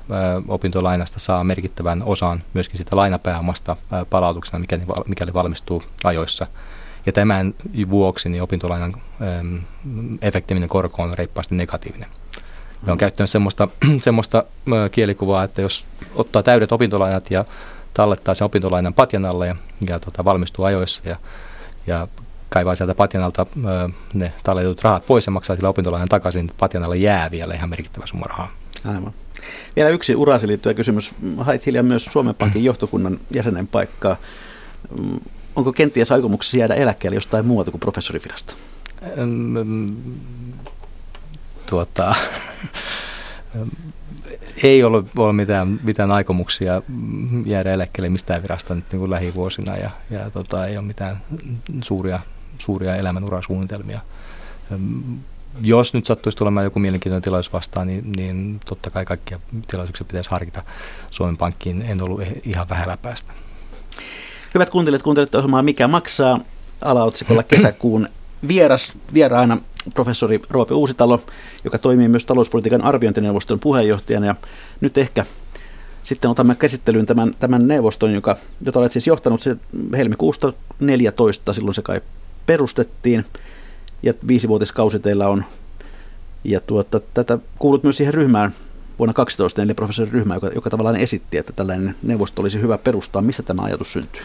opintolainasta 0.49 1.21
saa 1.21 1.45
merkittävän 1.45 2.03
osan 2.07 2.43
myöskin 2.55 2.79
sitä 2.79 2.97
lainapääomasta 2.97 3.77
palautuksena, 4.11 4.59
mikäli, 4.59 4.83
mikäli 5.07 5.35
valmistuu 5.35 5.83
ajoissa. 6.05 6.47
Ja 7.07 7.13
tämän 7.13 7.55
vuoksi 7.91 8.29
niin 8.29 8.43
opintolainan 8.43 8.95
efektiivinen 10.23 10.69
korko 10.69 11.03
on 11.03 11.19
reippaasti 11.19 11.55
negatiivinen. 11.55 12.09
Ja 12.87 12.93
on 12.93 12.99
käyttänyt 12.99 13.31
semmoista, 13.31 13.69
semmoista 14.01 14.45
kielikuvaa, 14.91 15.45
että 15.45 15.63
jos 15.63 15.87
ottaa 16.15 16.43
täydet 16.43 16.73
opintolainat 16.73 17.31
ja 17.31 17.45
tallettaa 17.95 18.35
sen 18.35 18.45
opintolainan 18.45 18.95
patjan 18.95 19.27
alle 19.27 19.47
ja, 19.47 19.57
ja 19.89 20.01
tota, 20.01 20.25
valmistuu 20.25 20.65
ajoissa 20.65 21.03
ja, 21.09 21.17
ja 21.87 22.09
kaivaa 22.53 22.75
sieltä 22.75 22.95
patjanalta 22.95 23.47
ne 24.15 24.33
talletut 24.43 24.83
rahat 24.83 25.07
pois 25.07 25.27
ja 25.27 25.33
maksaa 25.33 25.57
sillä 25.57 25.69
opintolainan 25.69 26.09
takaisin, 26.09 26.47
niin 26.47 26.57
patjanalle 26.59 26.97
jää 26.97 27.31
vielä 27.31 27.55
ihan 27.55 27.71
merkittävä 27.71 28.07
summa 28.07 28.27
rahaa. 28.27 28.53
Aivan. 28.85 29.12
Vielä 29.77 29.88
yksi 29.88 30.17
uraasi 30.17 30.47
liittyvä 30.47 30.75
kysymys. 30.75 31.12
Hait 31.38 31.67
hiljan 31.67 31.87
myös 31.87 32.05
Suomen 32.05 32.35
Pankin 32.35 32.65
johtokunnan 32.65 33.19
jäsenen 33.31 33.67
paikkaa. 33.67 34.17
Mm, 35.01 35.21
onko 35.57 35.73
kenties 35.73 36.12
aikomuksessa 36.12 36.57
jäädä 36.57 36.75
eläkkeelle 36.75 37.17
jostain 37.17 37.47
muualta 37.47 37.71
kuin 37.71 37.81
professorivirasta? 37.81 38.55
Tuota, 41.67 42.15
ei 44.65 44.85
ole, 44.85 45.05
ole 45.17 45.33
mitään, 45.33 45.81
mitään 45.83 46.11
aikomuksia 46.11 46.83
jäädä 47.47 47.73
eläkkeelle 47.73 48.09
mistään 48.09 48.43
virasta 48.43 48.75
nyt 48.75 48.85
niin 48.93 49.01
kuin 49.01 49.11
lähivuosina 49.11 49.77
ja, 49.77 49.91
ja 50.11 50.31
tota, 50.31 50.67
ei 50.67 50.77
ole 50.77 50.87
mitään 50.87 51.23
suuria 51.85 52.21
suuria 52.59 52.97
elämänurasuunnitelmia. 52.97 54.01
Jos 55.62 55.95
nyt 55.95 56.07
sattuisi 56.07 56.38
tulemaan 56.38 56.65
joku 56.65 56.79
mielenkiintoinen 56.79 57.23
tilaisuus 57.23 57.53
vastaan, 57.53 57.87
niin, 57.87 58.12
niin 58.12 58.61
totta 58.67 58.91
kai 58.91 59.05
kaikkia 59.05 59.41
tilaisuuksia 59.69 60.05
pitäisi 60.05 60.31
harkita 60.31 60.62
Suomen 61.11 61.37
Pankkiin. 61.37 61.83
En 61.83 62.03
ollut 62.03 62.21
ihan 62.45 62.69
vähällä 62.69 62.97
päästä. 62.97 63.33
Hyvät 64.55 64.71
kuuntelijat, 64.71 65.03
kuuntelette 65.03 65.37
ohjelmaa 65.37 65.62
Mikä 65.62 65.88
maksaa 65.88 66.41
alaotsikolla 66.81 67.43
kesäkuun 67.43 68.09
vieras, 68.49 68.95
vieraana 69.15 69.59
professori 69.95 70.43
Roope 70.51 70.75
Uusitalo, 70.75 71.23
joka 71.65 71.79
toimii 71.79 72.09
myös 72.09 72.25
talouspolitiikan 72.25 72.83
arviointineuvoston 72.83 73.61
puheenjohtajana. 73.61 74.27
Ja 74.27 74.35
nyt 74.81 74.99
ehkä 74.99 75.27
sitten 76.03 76.31
otamme 76.31 76.55
käsittelyyn 76.55 77.07
tämän, 77.07 77.35
tämän 77.41 77.69
neuvoston, 77.69 78.15
joka, 78.15 78.37
jota 78.65 78.79
olet 78.79 78.93
siis 78.93 79.07
johtanut 79.07 79.43
se 79.43 79.57
helmikuusta 79.97 80.53
14, 80.81 81.53
silloin 81.53 81.75
se 81.75 81.83
kai 81.83 82.01
perustettiin 82.47 83.25
ja 84.03 84.15
viisivuotiskausi 84.29 84.99
teillä 84.99 85.29
on 85.29 85.45
Ja 86.45 86.61
tuota, 86.61 87.01
tätä 87.15 87.39
kuulut 87.59 87.83
myös 87.83 87.97
siihen 87.97 88.15
ryhmään 88.15 88.53
vuonna 88.99 89.13
2012, 89.13 89.63
eli 89.63 89.75
professori 89.75 90.11
ryhmä, 90.11 90.35
joka, 90.35 90.51
joka 90.55 90.71
tavallaan 90.71 90.97
esitti, 90.97 91.39
että 91.39 91.53
tällainen 91.53 91.95
neuvosto 92.03 92.43
olisi 92.43 92.61
hyvä 92.61 92.79
perustaa. 92.79 93.23
Missä 93.23 93.43
tämä 93.43 93.63
ajatus 93.63 93.93
syntyi? 93.93 94.23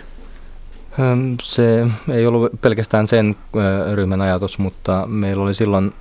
Se 1.41 1.87
ei 2.11 2.27
ollut 2.27 2.61
pelkästään 2.61 3.07
sen 3.07 3.35
ryhmän 3.93 4.21
ajatus, 4.21 4.59
mutta 4.59 5.05
meillä 5.07 5.43
oli 5.43 5.53
silloin 5.53 5.93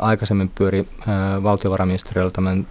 aikaisemmin 0.00 0.50
pyöri 0.54 0.86
valtiovarainministeriöllä 1.42 2.30
tämän 2.30 2.66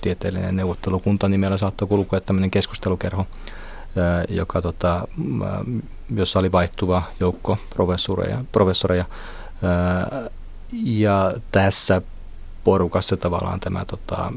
tieteellinen 0.00 0.56
neuvottelukunta, 0.56 1.28
meillä 1.28 1.56
saattoi 1.56 1.88
kulkea 1.88 2.20
tämmöinen 2.20 2.50
keskustelukerho, 2.50 3.26
joka, 4.28 4.62
tota, 4.62 5.08
jossa 6.14 6.38
oli 6.38 6.52
vaihtuva 6.52 7.02
joukko 7.20 7.58
professoreja, 7.74 8.44
professoreja. 8.52 9.04
Ja 10.72 11.34
tässä 11.52 12.02
porukassa 12.64 13.16
tavallaan 13.16 13.60
tämä 13.60 13.84
tota, 13.84 14.32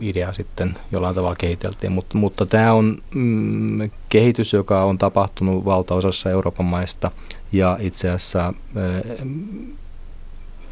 idea 0.00 0.32
sitten 0.32 0.78
jollain 0.92 1.14
tavalla 1.14 1.36
kehiteltiin, 1.36 1.92
mutta, 1.92 2.18
mutta 2.18 2.46
tämä 2.46 2.72
on 2.72 3.02
mm, 3.14 3.90
kehitys, 4.08 4.52
joka 4.52 4.84
on 4.84 4.98
tapahtunut 4.98 5.64
valtaosassa 5.64 6.30
Euroopan 6.30 6.66
maista. 6.66 7.10
Ja 7.52 7.76
itse 7.80 8.10
asiassa 8.10 8.54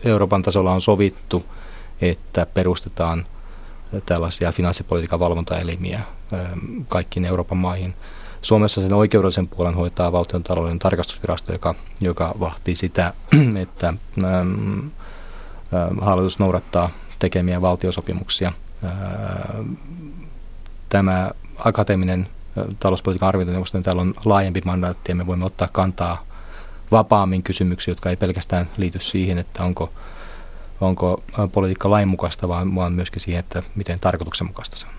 Euroopan 0.04 0.42
tasolla 0.42 0.72
on 0.72 0.80
sovittu, 0.80 1.44
että 2.00 2.46
perustetaan 2.46 3.24
tällaisia 4.06 4.52
finanssipolitiikan 4.52 5.20
valvontaelimiä 5.20 6.00
kaikkiin 6.88 7.24
Euroopan 7.24 7.58
maihin. 7.58 7.94
Suomessa 8.44 8.80
sen 8.80 8.92
oikeudellisen 8.92 9.48
puolen 9.48 9.74
hoitaa 9.74 10.12
valtion 10.12 10.42
talouden 10.42 10.78
tarkastusvirasto, 10.78 11.52
joka, 11.52 11.74
joka 12.00 12.34
vahtii 12.40 12.76
sitä, 12.76 13.12
että 13.62 13.88
äm, 13.88 14.90
hallitus 16.00 16.38
noudattaa 16.38 16.90
tekemiä 17.18 17.60
valtiosopimuksia. 17.60 18.52
Tämä 20.88 21.30
akateeminen 21.58 22.28
talouspolitiikan 22.80 23.28
arviointineuvosto, 23.28 23.78
niin 23.78 23.84
täällä 23.84 24.02
on 24.02 24.14
laajempi 24.24 24.60
mandaatti 24.64 25.12
ja 25.12 25.16
me 25.16 25.26
voimme 25.26 25.44
ottaa 25.44 25.68
kantaa 25.72 26.26
vapaammin 26.90 27.42
kysymyksiä, 27.42 27.92
jotka 27.92 28.10
ei 28.10 28.16
pelkästään 28.16 28.68
liity 28.76 29.00
siihen, 29.00 29.38
että 29.38 29.64
onko, 29.64 29.92
onko 30.80 31.22
politiikka 31.52 31.90
lainmukaista, 31.90 32.48
vaan, 32.48 32.74
vaan 32.74 32.92
myöskin 32.92 33.20
siihen, 33.20 33.40
että 33.40 33.62
miten 33.74 34.00
tarkoituksenmukaista 34.00 34.76
se 34.76 34.86
on. 34.86 34.93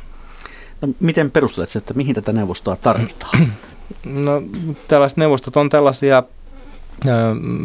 Miten 0.99 1.31
perustelet 1.31 1.75
että 1.75 1.93
mihin 1.93 2.15
tätä 2.15 2.33
neuvostoa 2.33 2.75
tarvitaan? 2.75 3.53
No, 4.05 4.43
tällaiset 4.87 5.17
neuvostot 5.17 5.57
on 5.57 5.69
tällaisia 5.69 6.23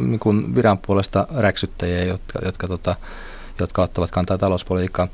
niin 0.06 0.18
kuin 0.18 0.54
viran 0.54 0.78
puolesta 0.78 1.26
räksyttäjiä, 1.36 2.04
jotka, 2.04 2.38
jotka, 2.44 2.68
tota, 2.68 2.94
jotka 3.58 3.82
ottavat 3.82 4.10
kantaa 4.10 4.38
talouspolitiikkaan. 4.38 5.08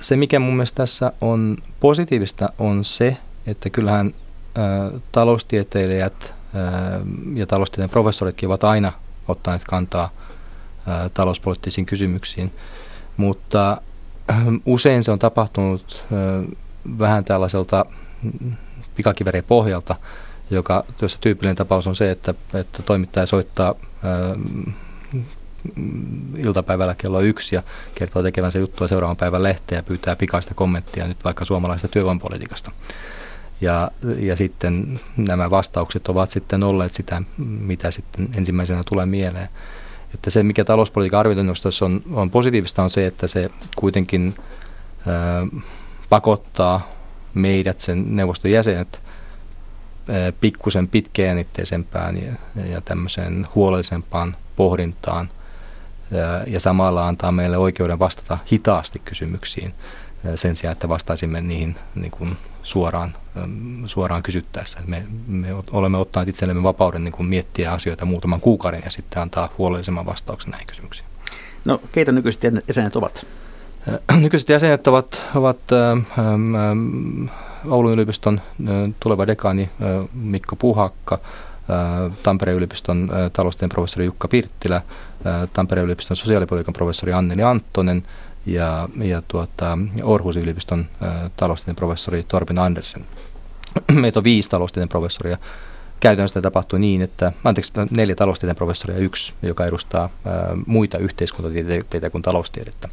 Se, 0.00 0.16
mikä 0.16 0.38
mun 0.38 0.54
mielestä 0.54 0.76
tässä 0.76 1.12
on 1.20 1.56
positiivista, 1.80 2.48
on 2.58 2.84
se, 2.84 3.16
että 3.46 3.70
kyllähän 3.70 4.14
taloustieteilijät 5.12 6.34
ja 7.34 7.46
taloustieteen 7.46 7.90
professoritkin 7.90 8.48
ovat 8.48 8.64
aina 8.64 8.92
ottaneet 9.28 9.64
kantaa 9.64 10.10
talouspoliittisiin 11.14 11.86
kysymyksiin, 11.86 12.52
mutta 13.16 13.80
usein 14.66 15.04
se 15.04 15.10
on 15.10 15.18
tapahtunut 15.18 16.06
vähän 16.98 17.24
tällaiselta 17.24 17.86
pikakiveren 18.96 19.44
pohjalta, 19.44 19.96
joka 20.50 20.84
jossa 21.02 21.18
tyypillinen 21.20 21.56
tapaus 21.56 21.86
on 21.86 21.96
se, 21.96 22.10
että, 22.10 22.34
että 22.54 22.82
toimittaja 22.82 23.26
soittaa 23.26 23.74
ää, 24.04 24.36
iltapäivällä 26.36 26.94
kello 26.94 27.20
yksi 27.20 27.54
ja 27.54 27.62
kertoo 27.94 28.22
tekevänsä 28.22 28.58
juttua 28.58 28.88
seuraavan 28.88 29.16
päivän 29.16 29.42
lehteen 29.42 29.76
ja 29.76 29.82
pyytää 29.82 30.16
pikaista 30.16 30.54
kommenttia 30.54 31.08
nyt 31.08 31.24
vaikka 31.24 31.44
suomalaisesta 31.44 31.88
työvoimapolitiikasta. 31.88 32.70
Ja, 33.60 33.90
ja 34.18 34.36
sitten 34.36 35.00
nämä 35.16 35.50
vastaukset 35.50 36.08
ovat 36.08 36.30
sitten 36.30 36.64
olleet 36.64 36.94
sitä, 36.94 37.22
mitä 37.38 37.90
sitten 37.90 38.28
ensimmäisenä 38.36 38.82
tulee 38.86 39.06
mieleen. 39.06 39.48
Että 40.14 40.30
se, 40.30 40.42
mikä 40.42 40.64
talouspolitiikan 40.64 41.20
arviointineuvostossa 41.20 41.84
on, 41.84 42.02
on 42.12 42.30
positiivista, 42.30 42.82
on 42.82 42.90
se, 42.90 43.06
että 43.06 43.26
se 43.26 43.50
kuitenkin 43.76 44.34
ää, 45.06 45.46
pakottaa 46.08 46.88
meidät, 47.34 47.80
sen 47.80 48.16
neuvoston 48.16 48.50
jäsenet, 48.50 49.00
pikkusen 50.40 50.88
pitkäjännitteisempään 50.88 52.16
ja, 52.16 52.32
ja 52.64 52.80
tämmöiseen 52.80 53.46
huolellisempaan 53.54 54.36
pohdintaan 54.56 55.28
ja, 56.10 56.42
ja 56.46 56.60
samalla 56.60 57.08
antaa 57.08 57.32
meille 57.32 57.56
oikeuden 57.56 57.98
vastata 57.98 58.38
hitaasti 58.52 58.98
kysymyksiin 58.98 59.74
sen 60.34 60.56
sijaan, 60.56 60.72
että 60.72 60.88
vastaisimme 60.88 61.40
niihin 61.40 61.76
niin 61.94 62.10
kuin 62.10 62.36
suoraan, 62.62 63.14
suoraan 63.86 64.22
kysyttäessä. 64.22 64.78
Me, 64.86 65.06
me 65.26 65.48
olemme 65.70 65.98
ottaneet 65.98 66.28
itsellemme 66.28 66.62
vapauden 66.62 67.04
niin 67.04 67.12
kuin 67.12 67.28
miettiä 67.28 67.72
asioita 67.72 68.04
muutaman 68.04 68.40
kuukauden 68.40 68.82
ja 68.84 68.90
sitten 68.90 69.22
antaa 69.22 69.48
huolellisemman 69.58 70.06
vastauksen 70.06 70.50
näihin 70.50 70.66
kysymyksiin. 70.66 71.06
No 71.64 71.80
keitä 71.92 72.12
nykyiset 72.12 72.42
jäsenet 72.68 72.96
ovat? 72.96 73.26
Nykyiset 74.20 74.48
jäsenet 74.48 74.86
ovat, 74.86 75.28
ovat 75.34 75.58
ähm, 75.72 76.54
ähm, 76.54 77.28
Oulun 77.70 77.92
yliopiston 77.92 78.40
tuleva 79.00 79.26
dekaani 79.26 79.70
Mikko 80.12 80.56
Puhakka, 80.56 81.18
Tampereen 82.22 82.56
yliopiston 82.56 83.10
taloustieteen 83.32 83.68
professori 83.68 84.04
Jukka 84.04 84.28
Pirttilä, 84.28 84.82
Tampereen 85.52 85.84
yliopiston 85.84 86.16
sosiaalipolitiikan 86.16 86.74
professori 86.74 87.12
Anneli 87.12 87.42
Anttonen 87.42 88.02
ja, 88.46 88.88
ja 89.02 89.22
tuota, 89.28 89.78
Orhusin 90.02 90.42
yliopiston 90.42 90.86
taloustieteen 91.36 91.76
professori 91.76 92.22
Torben 92.22 92.58
Andersen. 92.58 93.04
Meitä 93.92 94.20
on 94.20 94.24
viisi 94.24 94.50
taloustieteen 94.50 94.88
professoria. 94.88 95.38
Käytännössä 96.00 96.42
tapahtuu 96.42 96.78
niin, 96.78 97.02
että, 97.02 97.32
anteeksi, 97.44 97.72
neljä 97.90 98.14
taloustieteen 98.14 98.56
professoria 98.56 98.96
ja 98.96 99.04
yksi, 99.04 99.34
joka 99.42 99.66
edustaa 99.66 100.08
ää, 100.24 100.56
muita 100.66 100.98
yhteiskuntatieteitä 100.98 102.10
kuin 102.10 102.22
taloustiedettä. 102.22 102.88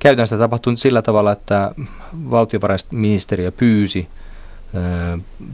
Käytännössä 0.00 0.38
tapahtui 0.38 0.76
sillä 0.76 1.02
tavalla, 1.02 1.32
että 1.32 1.74
valtiovarainministeriö 2.30 3.52
pyysi 3.52 4.08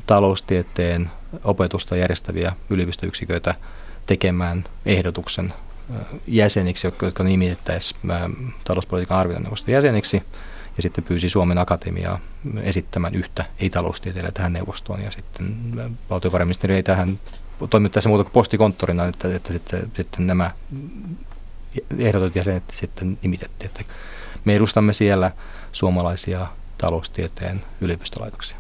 taloustieteen 0.07 1.11
opetusta 1.45 1.97
järjestäviä 1.97 2.53
yliopistoyksiköitä 2.71 3.55
tekemään 4.07 4.65
ehdotuksen 4.87 5.55
jäseniksi, 6.27 6.87
jotka, 6.87 7.25
nimitettäisiin 7.25 8.01
talouspolitiikan 8.65 9.19
arviointineuvoston 9.19 9.75
jäseniksi, 9.75 10.23
ja 10.77 10.83
sitten 10.83 11.05
pyysi 11.05 11.29
Suomen 11.29 11.59
Akatemiaa 11.59 12.19
esittämään 12.63 13.15
yhtä 13.15 13.45
ei-taloustieteilijää 13.59 14.33
tähän 14.33 14.53
neuvostoon, 14.53 15.03
ja 15.03 15.11
sitten 15.11 15.57
valtiovarainministeriö 16.11 16.77
ei 16.77 16.83
tähän 16.83 17.19
toiminut 17.71 17.93
tässä 17.93 18.09
muuta 18.09 18.25
kuin 18.25 18.33
postikonttorina, 18.33 19.05
että, 19.05 19.37
että 19.37 19.53
sitten, 19.53 19.91
sitten 19.97 20.27
nämä 20.27 20.51
ehdotut 21.99 22.37
jäsenet 22.37 22.65
sitten 22.73 23.19
nimitettiin. 23.23 23.71
Että 23.71 23.95
me 24.47 24.57
edustamme 24.57 24.93
siellä 24.93 25.31
suomalaisia 25.73 26.47
taloustieteen 26.79 27.61
yliopistolaitoksia. 27.81 28.57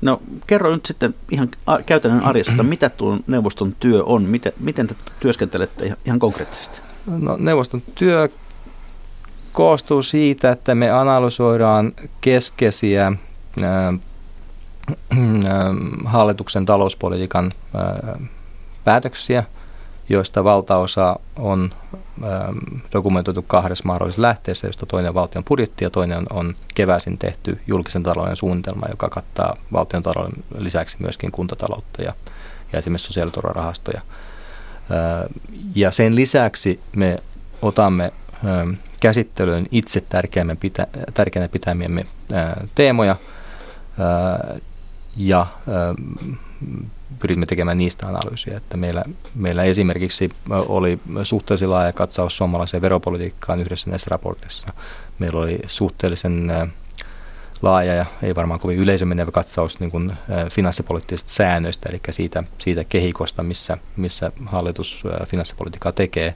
No 0.00 0.22
kerro 0.46 0.74
nyt 0.74 0.86
sitten 0.86 1.14
ihan 1.30 1.48
käytännön 1.86 2.24
arjesta, 2.24 2.62
mitä 2.74 2.88
tuon 2.88 3.20
neuvoston 3.26 3.74
työ 3.80 4.04
on, 4.04 4.22
miten, 4.22 4.52
miten 4.60 4.86
te 4.86 4.94
työskentelette 5.20 5.96
ihan 6.04 6.18
konkreettisesti? 6.18 6.80
No, 7.06 7.36
neuvoston 7.36 7.82
työ 7.94 8.28
koostuu 9.52 10.02
siitä, 10.02 10.50
että 10.50 10.74
me 10.74 10.90
analysoidaan 10.90 11.92
keskeisiä 12.20 13.12
ää, 13.62 13.72
ää, 13.82 13.94
hallituksen 16.04 16.66
talouspolitiikan 16.66 17.52
ää, 17.74 18.18
päätöksiä– 18.84 19.44
joista 20.08 20.44
valtaosa 20.44 21.16
on 21.36 21.74
ähm, 22.24 22.56
dokumentoitu 22.92 23.42
kahdessa 23.42 23.84
mahdollisessa 23.86 24.22
lähteessä, 24.22 24.66
josta 24.66 24.86
toinen 24.86 25.08
on 25.08 25.14
valtion 25.14 25.44
budjetti 25.44 25.84
ja 25.84 25.90
toinen 25.90 26.24
on, 26.30 26.54
keväisin 26.74 27.18
tehty 27.18 27.60
julkisen 27.66 28.02
talouden 28.02 28.36
suunnitelma, 28.36 28.86
joka 28.90 29.08
kattaa 29.08 29.56
valtion 29.72 30.02
talouden 30.02 30.44
lisäksi 30.58 30.96
myöskin 31.00 31.32
kuntataloutta 31.32 32.02
ja, 32.02 32.12
ja 32.72 32.78
esimerkiksi 32.78 33.06
sosiaaliturvarahastoja. 33.06 34.00
Äh, 34.00 35.28
ja 35.74 35.90
sen 35.90 36.16
lisäksi 36.16 36.80
me 36.96 37.18
otamme 37.62 38.12
ähm, 38.44 38.70
käsittelyyn 39.00 39.66
itse 39.70 40.00
tärkeänä, 40.00 40.56
tärkeänä 41.14 41.48
pitämiemme 41.48 42.06
äh, 42.32 42.52
teemoja 42.74 43.16
äh, 44.00 44.60
ja 45.16 45.46
ähm, 45.68 46.86
pyrimme 47.18 47.46
tekemään 47.46 47.78
niistä 47.78 48.06
analyysiä. 48.06 48.56
Että 48.56 48.76
meillä, 48.76 49.04
meillä 49.34 49.64
esimerkiksi 49.64 50.30
oli 50.50 50.98
suhteellisen 51.22 51.70
laaja 51.70 51.92
katsaus 51.92 52.36
suomalaiseen 52.36 52.82
veropolitiikkaan 52.82 53.60
yhdessä 53.60 53.90
näissä 53.90 54.08
raporteissa. 54.10 54.66
Meillä 55.18 55.40
oli 55.40 55.58
suhteellisen 55.66 56.52
laaja 57.62 57.94
ja 57.94 58.06
ei 58.22 58.34
varmaan 58.34 58.60
kovin 58.60 58.78
yleisömenevä 58.78 59.30
katsaus 59.30 59.80
niin 59.80 59.90
kuin, 59.90 60.12
finanssipoliittisista 60.50 61.32
säännöistä, 61.32 61.88
eli 61.88 61.98
siitä, 62.10 62.44
siitä 62.58 62.84
kehikosta, 62.84 63.42
missä, 63.42 63.78
missä 63.96 64.32
hallitus 64.46 65.02
finanssipolitiikkaa 65.26 65.92
tekee. 65.92 66.34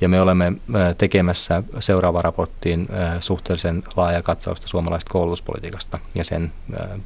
Ja 0.00 0.08
me 0.08 0.20
olemme 0.20 0.52
tekemässä 0.98 1.62
seuraava 1.78 2.22
raporttiin 2.22 2.88
suhteellisen 3.20 3.82
laaja 3.96 4.22
katsausta 4.22 4.68
suomalaisesta 4.68 5.12
koulutuspolitiikasta 5.12 5.98
ja 6.14 6.24
sen 6.24 6.52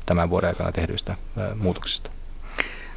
tämän 0.07 0.31
vuoden 0.31 0.49
aikana 0.49 0.73
tehdyistä 0.73 1.17
muutoksista. 1.55 2.11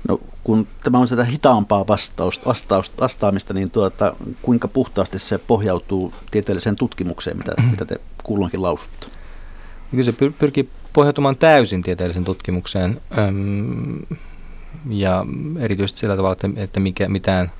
No, 0.10 0.20
kun 0.44 0.68
tämä 0.84 0.98
on 0.98 1.08
sitä 1.08 1.24
hitaampaa 1.24 1.88
vastausta, 1.88 2.46
vastausta, 2.46 3.02
vastaamista, 3.02 3.54
niin 3.54 3.72
tuota, 3.72 4.14
kuinka 4.42 4.68
puhtaasti 4.68 5.20
se 5.20 5.38
pohjautuu 5.38 6.14
tieteelliseen 6.32 6.76
tutkimukseen, 6.76 7.38
mitä, 7.38 7.52
mitä 7.72 7.86
te 7.86 7.96
kulloinkin 8.24 8.62
lausutte? 8.62 9.08
Kyllä 9.92 10.04
se 10.04 10.12
pyr- 10.12 10.34
pyrkii 10.40 10.70
pohjautumaan 10.94 11.38
täysin 11.38 11.84
tieteelliseen 11.84 12.26
tutkimukseen 12.26 13.02
ja 14.90 15.26
erityisesti 15.60 16.00
sillä 16.00 16.16
tavalla, 16.16 16.34
että, 16.34 16.50
että 16.56 16.80
mikä, 16.80 17.10
mitään 17.10 17.52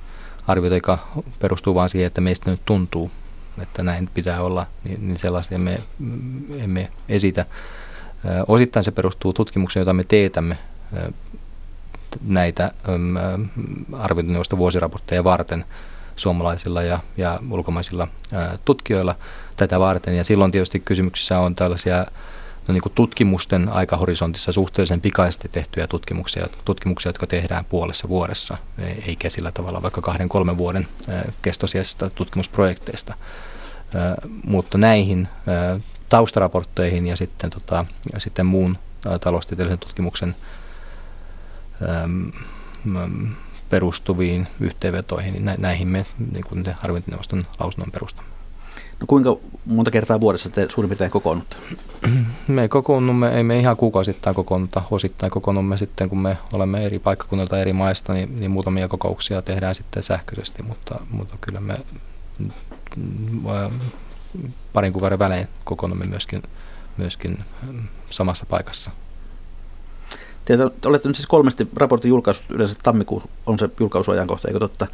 arvioita, 0.46 0.76
joka 0.76 0.98
perustuu 1.38 1.74
vain 1.74 1.88
siihen, 1.88 2.06
että 2.06 2.20
meistä 2.20 2.50
nyt 2.50 2.60
tuntuu, 2.64 3.10
että 3.62 3.82
näin 3.82 4.10
pitää 4.14 4.42
olla, 4.42 4.66
niin, 4.84 5.08
niin 5.08 5.18
sellaisia 5.18 5.58
me 5.58 5.80
emme 6.58 6.90
esitä. 7.08 7.46
Osittain 8.48 8.84
se 8.84 8.90
perustuu 8.90 9.32
tutkimukseen, 9.32 9.80
jota 9.80 9.92
me 9.92 10.04
teetämme 10.04 10.58
näitä 12.22 12.70
arviointineuvoston 13.98 14.58
vuosiraportteja 14.58 15.24
varten 15.24 15.64
suomalaisilla 16.16 16.82
ja, 16.82 17.00
ja 17.16 17.40
ulkomaisilla 17.50 18.08
tutkijoilla 18.64 19.14
tätä 19.56 19.80
varten. 19.80 20.16
Ja 20.16 20.24
silloin 20.24 20.52
tietysti 20.52 20.80
kysymyksissä 20.80 21.38
on 21.38 21.54
tällaisia 21.54 22.06
no 22.68 22.72
niin 22.72 22.82
kuin 22.82 22.92
tutkimusten 22.92 23.68
aikahorisontissa 23.68 24.52
suhteellisen 24.52 25.00
pikaisesti 25.00 25.48
tehtyjä 25.48 25.86
tutkimuksia, 25.86 26.48
tutkimuksia, 26.64 27.08
jotka 27.08 27.26
tehdään 27.26 27.64
puolessa 27.64 28.08
vuodessa, 28.08 28.56
e, 28.78 28.82
eikä 29.06 29.30
sillä 29.30 29.52
tavalla 29.52 29.82
vaikka 29.82 30.00
kahden, 30.00 30.28
kolmen 30.28 30.58
vuoden 30.58 30.88
kestoisista 31.42 32.10
tutkimusprojekteista. 32.10 33.14
Mutta 34.44 34.78
näihin 34.78 35.28
taustaraportteihin 36.08 37.06
ja 37.06 37.16
sitten, 37.16 37.50
tota, 37.50 37.84
ja 38.12 38.20
sitten 38.20 38.46
muun 38.46 38.78
taloustieteellisen 39.20 39.78
tutkimuksen 39.78 40.34
perustuviin 43.70 44.46
yhteenvetoihin, 44.60 45.32
niin 45.32 45.54
näihin 45.58 45.88
me 45.88 46.06
niin 46.32 46.44
kuin 46.48 46.64
arviointineuvoston 46.82 47.42
lausunnon 47.60 47.92
perustamme. 47.92 48.32
No 49.00 49.06
kuinka 49.06 49.36
monta 49.66 49.90
kertaa 49.90 50.20
vuodessa 50.20 50.50
te 50.50 50.66
suurin 50.70 50.88
piirtein 50.88 51.10
kokoonnutte? 51.10 51.56
Me 52.48 52.68
kokoonnumme, 52.68 53.28
ei 53.36 53.42
me 53.42 53.58
ihan 53.58 53.76
kuukausittain 53.76 54.36
kokoonnuta, 54.36 54.82
osittain 54.90 55.30
kokoonnumme 55.30 55.76
sitten, 55.76 56.08
kun 56.08 56.18
me 56.18 56.38
olemme 56.52 56.84
eri 56.84 56.98
paikkakunnilta 56.98 57.58
eri 57.58 57.72
maista, 57.72 58.12
niin, 58.12 58.40
niin 58.40 58.50
muutamia 58.50 58.88
kokouksia 58.88 59.42
tehdään 59.42 59.74
sitten 59.74 60.02
sähköisesti, 60.02 60.62
mutta, 60.62 61.00
mutta 61.10 61.36
kyllä 61.40 61.60
me 61.60 61.74
parin 64.72 64.92
kuukauden 64.92 65.18
välein 65.18 65.48
kokoonnumme 65.64 66.06
myöskin, 66.06 66.42
myöskin 66.96 67.38
samassa 68.10 68.46
paikassa. 68.46 68.90
Te 70.44 70.58
olette 70.86 71.08
nyt 71.08 71.16
siis 71.16 71.26
kolmesti 71.26 71.68
raportin 71.76 72.08
julkaisut, 72.08 72.44
yleensä 72.48 72.76
tammikuu 72.82 73.22
on 73.46 73.58
se 73.58 73.68
julkaisuajankohta, 73.80 74.48
eikö 74.48 74.58
totta? 74.60 74.86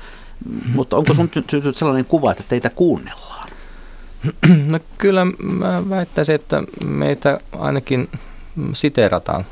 Mm-hmm. 0.49 0.73
Mutta 0.75 0.97
onko 0.97 1.15
sun 1.15 1.31
syntynyt 1.35 1.77
sellainen 1.77 2.05
kuva, 2.05 2.31
että 2.31 2.45
teitä 2.49 2.71
kuunnellaan? 2.71 3.49
No 4.67 4.81
kyllä 4.99 5.25
mä 5.43 5.89
väittäisin, 5.89 6.35
että 6.35 6.63
meitä 6.85 7.39
ainakin 7.59 8.09
siteerataan 8.73 9.45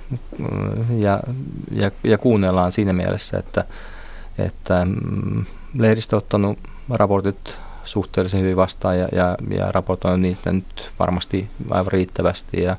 ja, 0.99 1.21
ja, 1.71 1.91
ja 2.05 2.19
kuunnellaan 2.19 2.73
siinä 2.73 2.93
mielessä, 2.93 3.39
että, 3.39 3.65
että 4.39 4.87
lehdistö 5.79 6.17
on 6.17 6.19
ottanut 6.19 6.59
raportit 6.89 7.57
suhteellisen 7.85 8.41
hyvin 8.41 8.57
vastaan 8.57 8.99
ja, 8.99 9.09
ja, 9.13 9.37
ja 9.51 9.73
raportoinut 9.73 10.21
niitä 10.21 10.53
nyt 10.53 10.93
varmasti 10.99 11.51
aivan 11.71 11.93
riittävästi 11.93 12.63
ja, 12.63 12.77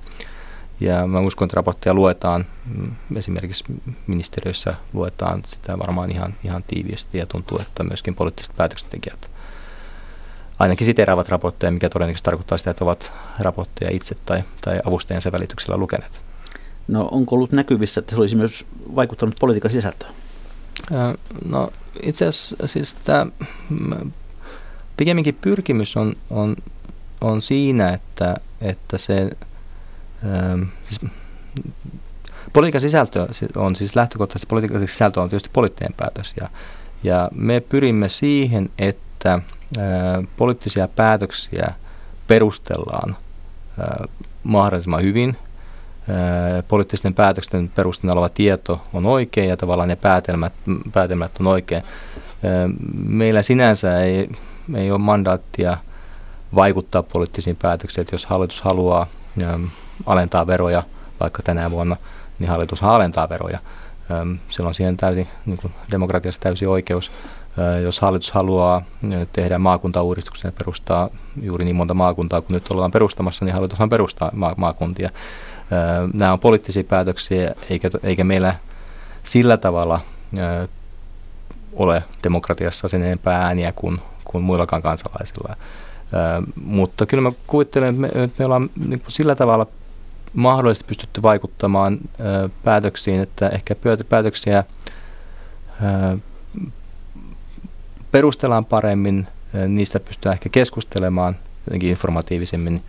ja 0.80 1.08
mä 1.08 1.20
uskon, 1.20 1.46
että 1.46 1.56
raportteja 1.56 1.94
luetaan, 1.94 2.46
esimerkiksi 3.16 3.64
ministeriössä 4.08 4.76
luetaan 4.94 5.42
sitä 5.46 5.80
varmaan 5.80 6.12
ihan, 6.12 6.36
ihan 6.44 6.64
tiiviisti 6.68 7.18
ja 7.18 7.26
tuntuu, 7.26 7.60
että 7.62 7.84
myöskin 7.84 8.16
poliittiset 8.16 8.56
päätöksentekijät 8.58 9.30
ainakin 10.60 10.86
siteeraavat 10.86 11.30
raportteja, 11.30 11.72
mikä 11.72 11.90
todennäköisesti 11.90 12.26
tarkoittaa 12.26 12.58
sitä, 12.58 12.72
että 12.72 12.84
ovat 12.84 13.12
raportteja 13.40 13.92
itse 13.92 14.16
tai, 14.26 14.44
tai 14.62 14.80
avustajansa 14.86 15.32
välityksellä 15.32 15.78
lukeneet. 15.78 16.22
No 16.88 17.08
onko 17.12 17.36
ollut 17.36 17.52
näkyvissä, 17.52 18.00
että 18.00 18.16
se 18.16 18.22
olisi 18.22 18.36
myös 18.36 18.66
vaikuttanut 18.96 19.36
politiikan 19.40 19.72
sisältöön? 19.72 20.14
No 21.50 21.74
itse 22.04 22.28
asiassa 22.28 22.68
siis 22.68 22.96
tämä 22.96 23.26
mm, 23.70 24.12
pikemminkin 24.98 25.38
pyrkimys 25.42 25.98
on, 25.98 26.14
on, 26.30 26.56
on 27.22 27.42
siinä, 27.42 27.90
että, 27.90 28.38
että 28.62 28.98
se 28.98 29.30
siis, 30.88 31.12
politiikan 32.54 32.82
sisältö 32.82 33.28
on 33.56 33.76
siis 33.76 33.96
lähtökohtaisesti, 33.96 34.48
politiikan 34.48 34.88
sisältö 34.88 35.22
on 35.22 35.30
tietysti 35.30 35.50
poliittinen 35.54 35.94
päätös 35.98 36.34
ja, 36.42 36.50
ja 37.04 37.30
me 37.36 37.60
pyrimme 37.60 38.10
siihen, 38.10 38.70
että 38.78 39.34
ä, 39.34 39.40
poliittisia 40.38 40.88
päätöksiä 40.88 41.74
perustellaan 42.28 43.16
ä, 43.80 44.08
mahdollisimman 44.44 45.02
hyvin. 45.02 45.38
Ä, 46.60 46.64
poliittisten 46.64 47.14
päätösten 47.14 47.72
perusteella 47.76 48.14
oleva 48.14 48.30
tieto 48.30 48.82
on 48.94 49.06
oikein 49.06 49.50
ja 49.50 49.58
tavallaan 49.58 49.90
ne 49.90 49.96
päätelmät, 49.96 50.54
päätelmät 50.94 51.32
on 51.40 51.48
oikein. 51.48 51.84
Meillä 53.06 53.42
sinänsä 53.42 54.04
ei, 54.04 54.30
ei 54.76 54.92
ole 54.92 55.00
mandaattia 55.00 55.78
vaikuttaa 56.56 57.04
poliittisiin 57.04 57.56
päätöksiin, 57.56 58.02
että 58.02 58.16
jos 58.16 58.26
hallitus 58.26 58.62
haluaa 58.62 59.08
alentaa 60.06 60.48
veroja, 60.48 60.84
vaikka 61.20 61.44
tänä 61.44 61.72
vuonna, 61.72 61.98
niin 62.40 62.50
hallitus 62.50 62.84
alentaa 62.84 63.30
veroja. 63.30 63.60
Silloin 64.50 64.76
siihen 64.76 64.98
täysin, 64.98 65.28
niin 65.46 65.58
kuin 65.58 65.74
demokratiassa 65.92 66.42
täysi 66.42 66.66
oikeus. 66.66 67.12
Jos 67.84 68.00
hallitus 68.00 68.32
haluaa 68.32 68.82
tehdä 69.34 69.58
maakuntauudistuksen 69.58 70.50
ja 70.50 70.54
perustaa 70.58 71.10
juuri 71.42 71.66
niin 71.66 71.76
monta 71.76 71.94
maakuntaa 71.94 72.42
kuin 72.42 72.54
nyt 72.54 72.72
ollaan 72.74 72.92
perustamassa, 72.92 73.46
niin 73.46 73.54
hallitushan 73.54 73.90
perustaa 73.90 74.32
ma- 74.34 74.54
maakuntia. 74.58 75.10
Nämä 76.14 76.34
on 76.34 76.40
poliittisia 76.40 76.84
päätöksiä, 76.84 77.56
eikä, 77.70 77.90
eikä 78.04 78.24
meillä 78.24 78.56
sillä 79.24 79.58
tavalla 79.58 80.00
ole 81.74 82.04
demokratiassa 82.24 82.88
sen 82.88 83.04
enempää 83.04 83.42
ääniä 83.42 83.72
kuin, 83.72 84.02
kuin 84.24 84.44
muillakaan 84.44 84.82
kansalaisilla. 84.82 85.56
mutta 86.66 87.06
kyllä 87.06 87.22
mä 87.22 87.32
kuvittelen, 87.48 87.90
että 87.90 88.02
me, 88.02 88.24
että 88.24 88.36
me 88.40 88.46
ollaan 88.46 88.70
niin 88.88 89.04
sillä 89.08 89.36
tavalla 89.36 89.68
mahdollisesti 90.34 90.88
pystytty 90.88 91.22
vaikuttamaan 91.22 92.00
ö, 92.20 92.50
päätöksiin, 92.64 93.22
että 93.22 93.50
ehkä 93.50 93.76
päätöksiä 94.10 94.64
ö, 96.14 96.18
perustellaan 98.12 98.66
paremmin, 98.66 99.28
ö, 99.56 99.68
niistä 99.68 100.00
pystytään 100.00 100.34
ehkä 100.34 100.50
keskustelemaan 100.50 101.36
jotenkin 101.66 101.90
informatiivisemmin 101.90 102.84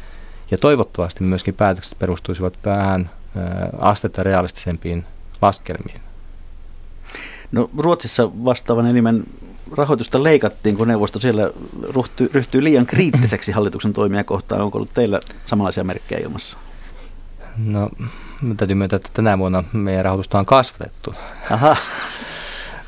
ja 0.50 0.58
toivottavasti 0.58 1.24
myöskin 1.24 1.54
päätökset 1.54 1.98
perustuisivat 1.98 2.58
vähän 2.64 3.10
astetta 3.78 4.22
realistisempiin 4.22 5.04
laskelmiin. 5.42 6.00
No 7.52 7.70
Ruotsissa 7.78 8.30
vastaavan 8.44 8.86
elimen 8.86 9.24
rahoitusta 9.76 10.22
leikattiin, 10.22 10.76
kun 10.76 10.88
neuvosto 10.88 11.20
siellä 11.20 11.50
ryhtyi, 11.96 12.30
ryhtyi 12.34 12.64
liian 12.64 12.86
kriittiseksi 12.86 13.52
hallituksen 13.56 13.92
toimia 13.92 14.24
kohtaan. 14.24 14.60
Onko 14.60 14.78
ollut 14.78 14.94
teillä 14.94 15.20
samanlaisia 15.46 15.84
merkkejä 15.84 16.20
ilmassa? 16.20 16.58
No, 17.64 17.90
täytyy 18.56 18.74
myöntää, 18.74 18.96
että 18.96 19.10
tänä 19.14 19.38
vuonna 19.38 19.64
meidän 19.72 20.04
rahoitusta 20.04 20.38
on 20.38 20.44
kasvatettu. 20.44 21.14
Aha. 21.50 21.76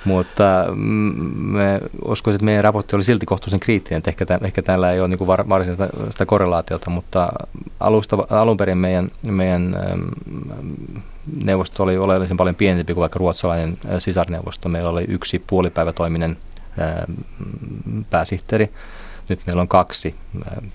Mutta 0.05 0.65
mm, 0.75 1.15
me 1.37 1.81
uskoisin, 2.05 2.37
että 2.37 2.45
meidän 2.45 2.65
raportti 2.65 2.97
oli 2.97 3.05
silti 3.05 3.27
kohtuullisen 3.27 3.61
kriittinen, 3.61 3.99
että 3.99 4.11
ehkä, 4.11 4.27
tämän, 4.27 4.45
ehkä 4.45 4.63
täällä 4.63 4.93
ei 4.93 5.01
ole 5.01 5.09
niin 5.09 5.27
var, 5.27 5.49
varsinaista 5.49 5.89
sitä 6.11 6.27
korrelaatiota, 6.27 6.91
mutta 6.91 7.33
alusta, 7.81 8.19
alun 8.31 8.57
perin 8.57 8.79
meidän, 8.79 9.11
meidän 9.29 9.77
neuvosto 11.45 11.83
oli 11.83 11.99
oleellisen 11.99 12.37
paljon 12.37 12.55
pienempi 12.55 12.95
kuin 12.95 13.01
vaikka 13.01 13.19
ruotsalainen 13.19 13.79
sisarneuvosto. 13.99 14.69
Meillä 14.69 14.91
oli 14.91 15.05
yksi 15.09 15.39
puolipäivätoiminen 15.39 16.37
pääsihteeri, 18.11 18.71
nyt 19.31 19.47
meillä 19.47 19.63
on 19.63 19.69
kaksi 19.69 20.15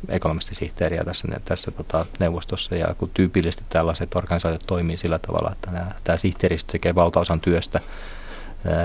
ekonomistisihteeriä 0.10 1.04
tässä, 1.04 1.28
tässä 1.46 1.72
tota, 1.72 2.06
neuvostossa 2.20 2.76
ja 2.76 2.96
kun 2.98 3.10
tyypillisesti 3.14 3.64
tällaiset 3.70 4.16
organisaatiot 4.16 4.64
toimii 4.68 4.98
sillä 4.98 5.20
tavalla, 5.20 5.52
että 5.52 5.72
nämä, 5.72 5.92
tämä 6.04 6.18
sihteeristö 6.18 6.72
tekee 6.72 6.96
valtaosan 6.96 7.40
työstä, 7.40 7.80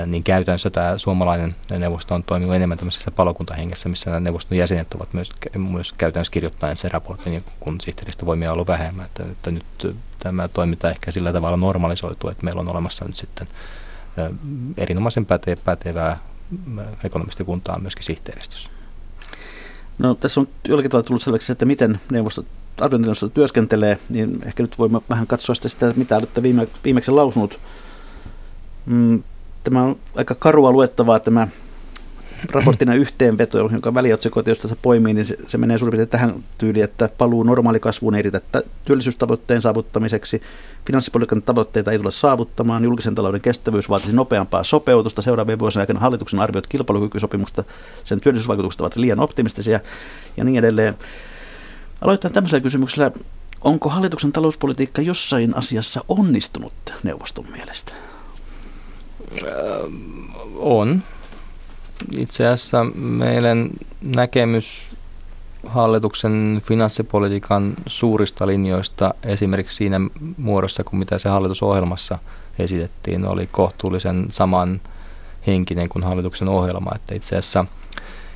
niin 0.07 0.25
käytännössä 0.25 0.71
tämä 0.71 0.99
suomalainen 0.99 1.55
neuvosto 1.79 2.15
on 2.15 2.23
toiminut 2.23 2.55
enemmän 2.55 2.79
tämmöisessä 2.79 3.11
palokuntahengessä, 3.11 3.89
missä 3.89 4.11
nämä 4.11 4.21
neuvoston 4.21 4.59
jäsenet 4.59 4.95
ovat 4.95 5.15
myös, 5.15 5.33
myös 5.57 5.93
käytännössä 5.93 6.33
kirjoittaneet 6.33 6.79
sen 6.79 6.91
raportin, 6.91 7.45
kun 7.61 7.81
sihteeristö 7.81 8.27
voimia 8.27 8.51
on 8.51 8.55
ollut 8.55 8.69
vähemmän. 8.69 9.07
Että, 9.07 9.23
että 9.23 9.51
nyt 9.51 9.97
tämä 10.19 10.49
toiminta 10.49 10.91
ehkä 10.91 11.11
sillä 11.11 11.33
tavalla 11.33 11.57
normalisoitu, 11.57 12.29
että 12.29 12.45
meillä 12.45 12.61
on 12.61 12.69
olemassa 12.69 13.05
nyt 13.05 13.17
sitten 13.17 13.49
erinomaisen 14.77 15.27
pätevää 15.65 16.19
ekonomistikuntaa 17.05 17.79
myöskin 17.79 18.05
sihteeristössä. 18.05 18.71
No 20.01 20.15
tässä 20.15 20.41
on 20.41 20.49
jollakin 20.69 20.91
tavalla 20.91 21.07
tullut 21.07 21.23
selväksi, 21.23 21.53
että 21.53 21.65
miten 21.65 22.01
neuvosto, 22.11 22.45
arviointineuvosto 22.81 23.29
työskentelee, 23.29 23.99
niin 24.09 24.39
ehkä 24.47 24.63
nyt 24.63 24.79
voimme 24.79 25.01
vähän 25.11 25.27
katsoa 25.27 25.55
sitä, 25.55 25.93
mitä 25.97 26.17
olette 26.17 26.43
viime, 26.43 26.69
viimeksi 26.85 27.11
lausunut. 27.11 27.59
Mm, 28.87 29.23
tämä 29.65 29.83
on 29.83 29.97
aika 30.17 30.35
karua 30.35 30.73
luettavaa 30.73 31.21
tämä 31.21 31.49
raporttina 32.49 32.95
yhteenveto, 32.95 33.59
jonka 33.59 33.95
väliotsikoita, 33.95 34.51
josta 34.51 34.69
se 34.69 34.77
poimii, 34.83 35.15
niin 35.15 35.25
se, 35.25 35.37
se 35.47 35.59
menee 35.59 35.79
suurin 35.79 35.91
piirtein 35.91 36.09
tähän 36.09 36.35
tyyliin, 36.59 36.85
että 36.85 37.09
paluu 37.19 37.43
normaalikasvuun 37.43 38.15
ei 38.15 38.23
riitä 38.23 38.41
työllisyystavoitteen 38.85 39.63
saavuttamiseksi, 39.63 40.43
finanssipolitiikan 40.87 41.43
tavoitteita 41.43 41.93
ei 41.93 41.99
tule 41.99 42.11
saavuttamaan, 42.11 42.85
julkisen 42.85 43.15
talouden 43.15 43.41
kestävyys 43.41 43.89
vaatisi 43.89 44.17
nopeampaa 44.17 44.65
sopeutusta. 44.65 45.23
Seuraavien 45.23 45.59
vuosien 45.59 45.81
aikana 45.81 46.01
hallituksen 46.01 46.41
arviot 46.41 46.67
kilpailukykysopimuksesta, 46.67 47.65
sen 48.05 48.21
työllisyysvaikutukset 48.21 48.81
ovat 48.81 48.97
liian 48.97 49.21
optimistisia 49.21 49.81
ja 50.37 50.45
niin 50.45 50.59
edelleen. 50.59 50.95
Aloitetaan 52.01 52.35
tämmöisellä 52.35 52.63
kysymyksellä, 52.63 53.11
onko 53.61 53.89
hallituksen 53.89 54.33
talouspolitiikka 54.33 55.03
jossain 55.03 55.57
asiassa 55.57 56.05
onnistunut 56.09 56.73
neuvoston 57.03 57.45
mielestä? 57.53 57.93
On 60.57 61.03
itse 62.17 62.47
asiassa 62.47 62.85
meidän 62.95 63.71
näkemys 64.01 64.91
hallituksen 65.67 66.63
finanssipolitiikan 66.65 67.75
suurista 67.87 68.47
linjoista 68.47 69.15
esimerkiksi 69.23 69.77
siinä 69.77 70.01
muodossa 70.37 70.85
kuin 70.85 70.99
mitä 70.99 71.19
se 71.19 71.29
hallitusohjelmassa 71.29 72.19
esitettiin 72.59 73.27
oli 73.27 73.47
kohtuullisen 73.47 74.27
saman 74.29 74.81
henkinen 75.47 75.89
kuin 75.89 76.05
hallituksen 76.05 76.49
ohjelma. 76.49 76.91
Että 76.95 77.15
itse 77.15 77.37
asiassa– 77.37 77.65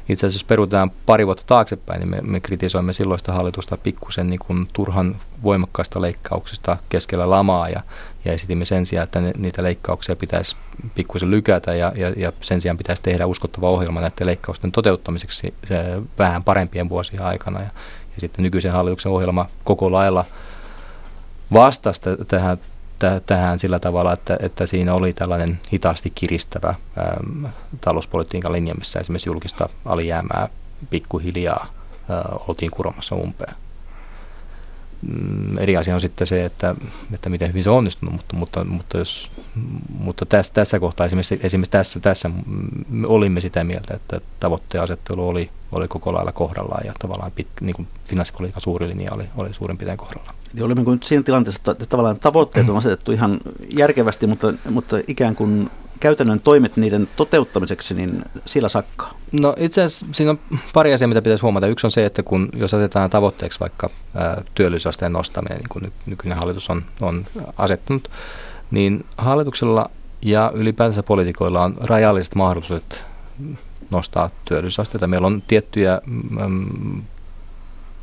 itse 0.09 0.27
asiassa 0.27 0.37
jos 0.37 0.45
perutaan 0.45 0.91
pari 1.07 1.27
vuotta 1.27 1.43
taaksepäin, 1.47 2.01
niin 2.01 2.11
me, 2.11 2.21
me 2.23 2.41
kritisoimme 2.41 2.93
silloista 2.93 3.33
hallitusta 3.33 3.77
pikkusen 3.77 4.31
niin 4.31 4.41
kuin 4.47 4.69
turhan 4.73 5.17
voimakkaista 5.43 6.01
leikkauksista 6.01 6.77
keskellä 6.89 7.31
lamaa 7.31 7.69
ja, 7.69 7.83
ja 8.25 8.33
esitimme 8.33 8.65
sen 8.65 8.87
sijaan, 8.87 9.05
että 9.05 9.21
ne, 9.21 9.33
niitä 9.37 9.63
leikkauksia 9.63 10.17
pitäisi 10.17 10.57
pikkusen 10.95 11.31
lykätä 11.31 11.75
ja, 11.75 11.93
ja, 11.97 12.11
ja 12.17 12.33
sen 12.41 12.61
sijaan 12.61 12.79
pitäisi 12.79 13.03
tehdä 13.03 13.27
uskottava 13.27 13.71
ohjelma 13.71 14.01
näiden 14.01 14.27
leikkausten 14.27 14.73
toteuttamiseksi 14.73 15.55
se 15.69 16.03
vähän 16.19 16.45
parempien 16.45 16.89
vuosien 16.89 17.23
aikana. 17.23 17.61
Ja, 17.61 17.69
ja 18.15 18.21
sitten 18.21 18.43
nykyisen 18.43 18.73
hallituksen 18.73 19.13
ohjelma 19.13 19.49
koko 19.65 19.93
lailla 19.93 20.25
vastasi 21.53 22.01
tähän 22.29 22.59
tähän 23.27 23.59
sillä 23.59 23.79
tavalla, 23.79 24.13
että, 24.13 24.37
että 24.41 24.67
siinä 24.67 24.95
oli 24.95 25.13
tällainen 25.13 25.61
hitaasti 25.73 26.13
kiristävä 26.15 26.69
äm, 26.69 27.47
talouspolitiikan 27.81 28.53
linja, 28.53 28.75
missä 28.75 29.01
esimerkiksi 29.01 29.29
julkista 29.29 29.69
alijäämää 29.85 30.49
pikkuhiljaa 30.91 31.67
ä, 32.11 32.23
oltiin 32.49 32.71
kuromassa 32.71 33.15
umpeen. 33.15 33.55
Mm, 35.09 35.59
eri 35.59 35.77
asia 35.77 35.95
on 35.95 36.01
sitten 36.01 36.27
se, 36.27 36.45
että, 36.45 36.75
että 37.15 37.29
miten 37.29 37.49
hyvin 37.49 37.65
se 37.65 37.71
on 37.71 37.77
onnistunut, 37.77 38.15
mutta, 38.15 38.37
mutta, 38.37 38.65
mutta, 38.65 38.99
jos, 38.99 39.31
mutta 39.99 40.27
tässä, 40.27 40.53
tässä 40.53 40.81
kohtaa 40.81 41.07
esimerkiksi, 41.07 41.41
esimerkiksi 41.43 41.71
tässä, 41.71 42.01
tässä 42.01 42.31
me 42.89 43.07
olimme 43.07 43.41
sitä 43.41 43.65
mieltä, 43.65 43.95
että 43.95 44.21
tavoitteen 44.41 44.85
asettelu 44.85 45.29
oli, 45.29 45.51
oli 45.73 45.89
koko 45.89 46.13
lailla 46.13 46.33
kohdallaan 46.33 46.87
ja 46.87 46.93
tavallaan 46.99 47.33
pit, 47.33 47.49
niin 47.61 47.75
kuin 47.77 47.89
finanssipolitiikan 48.05 48.61
suuri 48.61 48.89
linja 48.89 49.13
oli, 49.15 49.25
oli 49.37 49.55
suurin 49.55 49.79
piirtein 49.79 49.99
kohdallaan. 49.99 50.35
Eli 50.55 50.63
olemme 50.63 50.91
nyt 50.91 51.03
siinä 51.05 51.23
tilanteessa, 51.23 51.71
että 51.71 51.87
tavallaan 51.87 52.19
tavoitteet 52.19 52.69
on 52.69 52.77
asetettu 52.77 53.13
ihan 53.13 53.41
järkevästi, 53.77 54.27
mutta, 54.27 54.55
mutta 54.71 54.97
ikään 55.09 55.35
kuin 55.35 55.71
käytännön 56.05 56.41
toimet 56.41 56.77
niiden 56.77 57.09
toteuttamiseksi, 57.17 57.95
niin 57.95 58.25
sillä 58.47 58.69
sakkaa? 58.69 59.15
No 59.41 59.55
itse 59.59 59.83
asiassa 59.83 60.07
siinä 60.13 60.31
on 60.31 60.39
pari 60.73 60.93
asiaa, 60.93 61.09
mitä 61.09 61.23
pitäisi 61.23 61.43
huomata. 61.43 61.67
Yksi 61.67 61.87
on 61.87 61.91
se, 61.91 62.07
että 62.07 62.23
kun 62.23 62.49
jos 62.57 62.75
asetetaan 62.75 63.11
tavoitteeksi 63.11 63.61
vaikka 63.61 63.91
työllisyysasteen 64.55 65.13
nostaminen, 65.13 65.59
niin 65.59 65.69
kuin 65.69 65.93
nykyinen 66.07 66.39
hallitus 66.39 66.71
on, 66.71 66.85
on 67.01 67.27
asettanut, 67.59 68.11
niin 68.71 69.05
hallituksella 69.19 69.91
ja 70.23 70.53
ylipäätänsä 70.55 71.03
poliitikoilla 71.03 71.65
on 71.65 71.77
rajalliset 71.81 72.35
mahdollisuudet 72.35 73.07
nostaa 73.91 74.31
työllisyysasteita. 74.45 75.07
Meillä 75.07 75.27
on 75.27 75.43
tiettyjä 75.49 76.01
mm, 76.07 77.03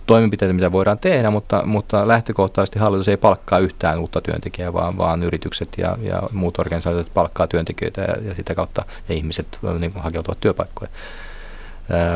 toimenpiteitä, 0.05 0.53
mitä 0.53 0.71
voidaan 0.71 0.99
tehdä, 0.99 1.31
mutta, 1.31 1.65
mutta 1.65 2.07
lähtökohtaisesti 2.07 2.79
hallitus 2.79 3.07
ei 3.07 3.17
palkkaa 3.17 3.59
yhtään 3.59 3.99
uutta 3.99 4.21
työntekijää, 4.21 4.73
vaan, 4.73 4.97
vaan 4.97 5.23
yritykset 5.23 5.69
ja, 5.77 5.97
ja 6.01 6.21
muut 6.31 6.59
organisaatiot 6.59 7.13
palkkaa 7.13 7.47
työntekijöitä 7.47 8.01
ja, 8.01 8.15
ja 8.27 8.35
sitä 8.35 8.55
kautta 8.55 8.85
ja 9.09 9.15
ihmiset 9.15 9.59
niin 9.79 9.91
kuin, 9.91 10.03
hakeutuvat 10.03 10.39
työpaikkoja. 10.39 10.89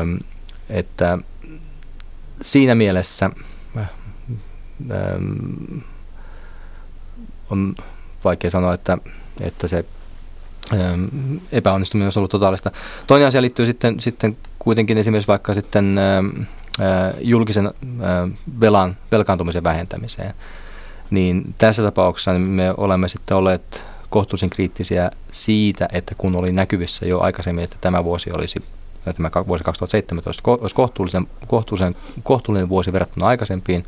Öm, 0.00 0.18
että 0.70 1.18
siinä 2.42 2.74
mielessä 2.74 3.30
öm, 4.90 5.80
on 7.50 7.74
vaikea 8.24 8.50
sanoa, 8.50 8.74
että, 8.74 8.98
että 9.40 9.68
se 9.68 9.84
öm, 10.72 11.08
epäonnistuminen 11.52 12.06
olisi 12.06 12.18
ollut 12.18 12.30
totaalista. 12.30 12.70
Toinen 13.06 13.28
asia 13.28 13.42
liittyy 13.42 13.66
sitten, 13.66 14.00
sitten 14.00 14.36
kuitenkin 14.58 14.98
esimerkiksi 14.98 15.28
vaikka 15.28 15.54
sitten 15.54 15.98
julkisen 17.20 17.70
velan, 18.60 18.96
velkaantumisen 19.12 19.64
vähentämiseen, 19.64 20.34
niin 21.10 21.54
tässä 21.58 21.82
tapauksessa 21.82 22.32
me 22.32 22.74
olemme 22.76 23.08
sitten 23.08 23.36
olleet 23.36 23.84
kohtuullisen 24.10 24.50
kriittisiä 24.50 25.10
siitä, 25.32 25.88
että 25.92 26.14
kun 26.18 26.36
oli 26.36 26.52
näkyvissä 26.52 27.06
jo 27.06 27.20
aikaisemmin, 27.20 27.64
että 27.64 27.76
tämä 27.80 28.04
vuosi 28.04 28.30
olisi 28.32 28.62
tämä 29.14 29.30
vuosi 29.46 29.64
2017 29.64 30.50
olisi 30.50 30.74
kohtuullisen, 30.74 31.26
kohtuullisen, 31.46 31.96
kohtuullinen 32.22 32.68
vuosi 32.68 32.92
verrattuna 32.92 33.26
aikaisempiin, 33.26 33.84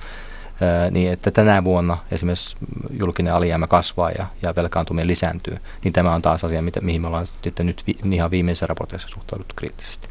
niin 0.90 1.12
että 1.12 1.30
tänä 1.30 1.64
vuonna 1.64 1.98
esimerkiksi 2.10 2.56
julkinen 2.90 3.34
alijäämä 3.34 3.66
kasvaa 3.66 4.10
ja, 4.10 4.26
ja 4.42 4.54
velkaantuminen 4.56 5.06
lisääntyy, 5.06 5.58
niin 5.84 5.92
tämä 5.92 6.14
on 6.14 6.22
taas 6.22 6.44
asia, 6.44 6.62
mihin 6.80 7.00
me 7.00 7.06
ollaan 7.08 7.26
nyt 7.58 7.84
ihan 8.12 8.30
viimeisessä 8.30 8.66
raportissa 8.66 9.08
suhtauduttu 9.08 9.54
kriittisesti. 9.56 10.07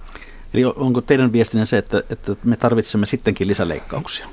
Eli 0.53 0.65
onko 0.65 1.01
teidän 1.01 1.33
viestinne 1.33 1.65
se, 1.65 1.77
että, 1.77 2.03
että 2.09 2.35
me 2.43 2.55
tarvitsemme 2.55 3.05
sittenkin 3.05 3.47
lisäleikkauksia? 3.47 4.27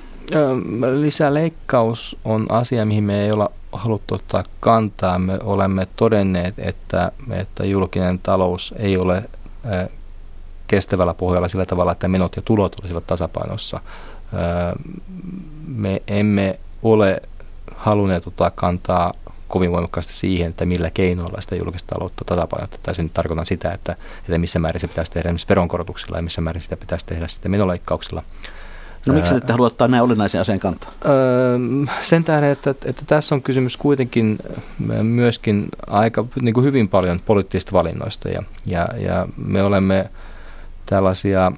Lisäleikkaus 1.01 2.17
on 2.25 2.47
asia, 2.49 2.85
mihin 2.85 3.05
me 3.05 3.25
ei 3.25 3.33
olla 3.33 3.51
haluttu 3.73 4.15
ottaa 4.15 4.45
kantaa. 4.61 5.19
Me 5.19 5.39
olemme 5.43 5.89
todenneet, 5.97 6.55
että, 6.59 7.13
että 7.31 7.65
julkinen 7.65 8.19
talous 8.19 8.75
ei 8.77 8.97
ole 8.97 9.31
kestävällä 10.67 11.15
pohjalla 11.15 11.49
sillä 11.49 11.67
tavalla, 11.67 11.93
että 11.93 12.09
menot 12.09 12.37
ja 12.37 12.43
tulot 12.43 12.81
olisivat 12.81 13.07
tasapainossa. 13.07 13.81
Me 15.67 16.03
emme 16.07 16.61
ole 16.83 17.23
halunneet 17.77 18.27
ottaa 18.27 18.51
kantaa 18.51 19.13
kovin 19.49 19.73
voimakkaasti 19.73 20.13
siihen, 20.13 20.51
että 20.51 20.67
millä 20.67 20.91
keinoilla 20.91 21.41
sitä 21.41 21.57
julkista 21.57 21.95
taloutta 21.95 22.25
tasapainotettaisiin. 22.25 23.05
Nyt 23.05 23.15
tarkoitan 23.15 23.47
sitä, 23.47 23.73
että, 23.73 23.97
että 24.19 24.39
missä 24.39 24.59
määrin 24.59 24.81
se 24.81 24.89
pitäisi 24.89 25.13
tehdä 25.13 25.29
esimerkiksi 25.29 25.49
veronkorotuksilla 25.49 26.19
ja 26.19 26.23
missä 26.23 26.41
määrin 26.41 26.63
sitä 26.63 26.77
pitäisi 26.77 27.07
tehdä 27.07 27.29
sitten 27.29 27.51
menoleikkauksilla. 27.51 28.23
No 29.07 29.15
miksi 29.15 29.35
ette 29.35 29.53
halua 29.53 29.67
ottaa 29.67 29.89
näin 29.89 30.03
olennaisen 30.03 30.41
aseen 30.41 30.61
kantaa? 30.61 30.91
Öö, 31.07 31.59
sen 32.03 32.25
tähden, 32.25 32.51
että, 32.51 32.71
että 32.71 33.03
tässä 33.07 33.35
on 33.35 33.43
kysymys 33.43 33.77
kuitenkin 33.77 34.39
myöskin 35.03 35.69
aika 35.87 36.25
niin 36.43 36.55
kuin 36.55 36.67
hyvin 36.67 36.89
paljon 36.89 37.21
poliittisista 37.21 37.73
valinnoista 37.73 38.29
ja, 38.29 38.43
ja, 38.67 38.89
ja 38.97 39.29
me 39.37 39.63
olemme 39.63 40.11
tällaisia 40.87 41.53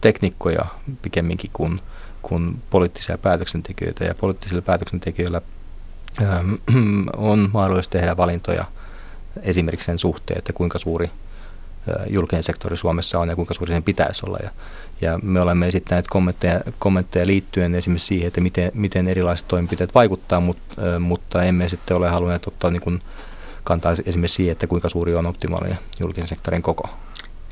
teknikkoja 0.00 0.64
pikemminkin 1.02 1.50
kuin, 1.52 1.80
kuin 2.22 2.62
poliittisia 2.70 3.18
päätöksentekijöitä 3.18 4.04
ja 4.04 4.14
poliittisilla 4.14 4.62
päätöksentekijöillä 4.62 5.40
on 7.16 7.50
mahdollista 7.52 7.92
tehdä 7.92 8.16
valintoja 8.16 8.64
esimerkiksi 9.42 9.86
sen 9.86 9.98
suhteen, 9.98 10.38
että 10.38 10.52
kuinka 10.52 10.78
suuri 10.78 11.10
julkinen 12.10 12.42
sektori 12.42 12.76
Suomessa 12.76 13.18
on 13.18 13.28
ja 13.28 13.36
kuinka 13.36 13.54
suuri 13.54 13.72
sen 13.72 13.82
pitäisi 13.82 14.22
olla. 14.26 14.38
Ja, 14.42 14.50
ja 15.00 15.18
me 15.22 15.40
olemme 15.40 15.66
esittäneet 15.66 16.08
kommentteja, 16.08 16.60
kommentteja 16.78 17.26
liittyen 17.26 17.74
esimerkiksi 17.74 18.06
siihen, 18.06 18.26
että 18.26 18.40
miten, 18.40 18.70
miten 18.74 19.08
erilaiset 19.08 19.48
toimenpiteet 19.48 19.94
vaikuttaa, 19.94 20.40
mutta, 20.40 21.00
mutta 21.00 21.42
emme 21.42 21.68
sitten 21.68 21.96
ole 21.96 22.08
halunneet 22.08 22.46
ottaa 22.46 22.70
niin 22.70 22.82
kuin 22.82 23.02
kantaa 23.64 23.92
esimerkiksi 24.06 24.36
siihen, 24.36 24.52
että 24.52 24.66
kuinka 24.66 24.88
suuri 24.88 25.14
on 25.14 25.26
optimaalinen 25.26 25.78
julkisen 26.00 26.28
sektorin 26.28 26.62
koko. 26.62 26.88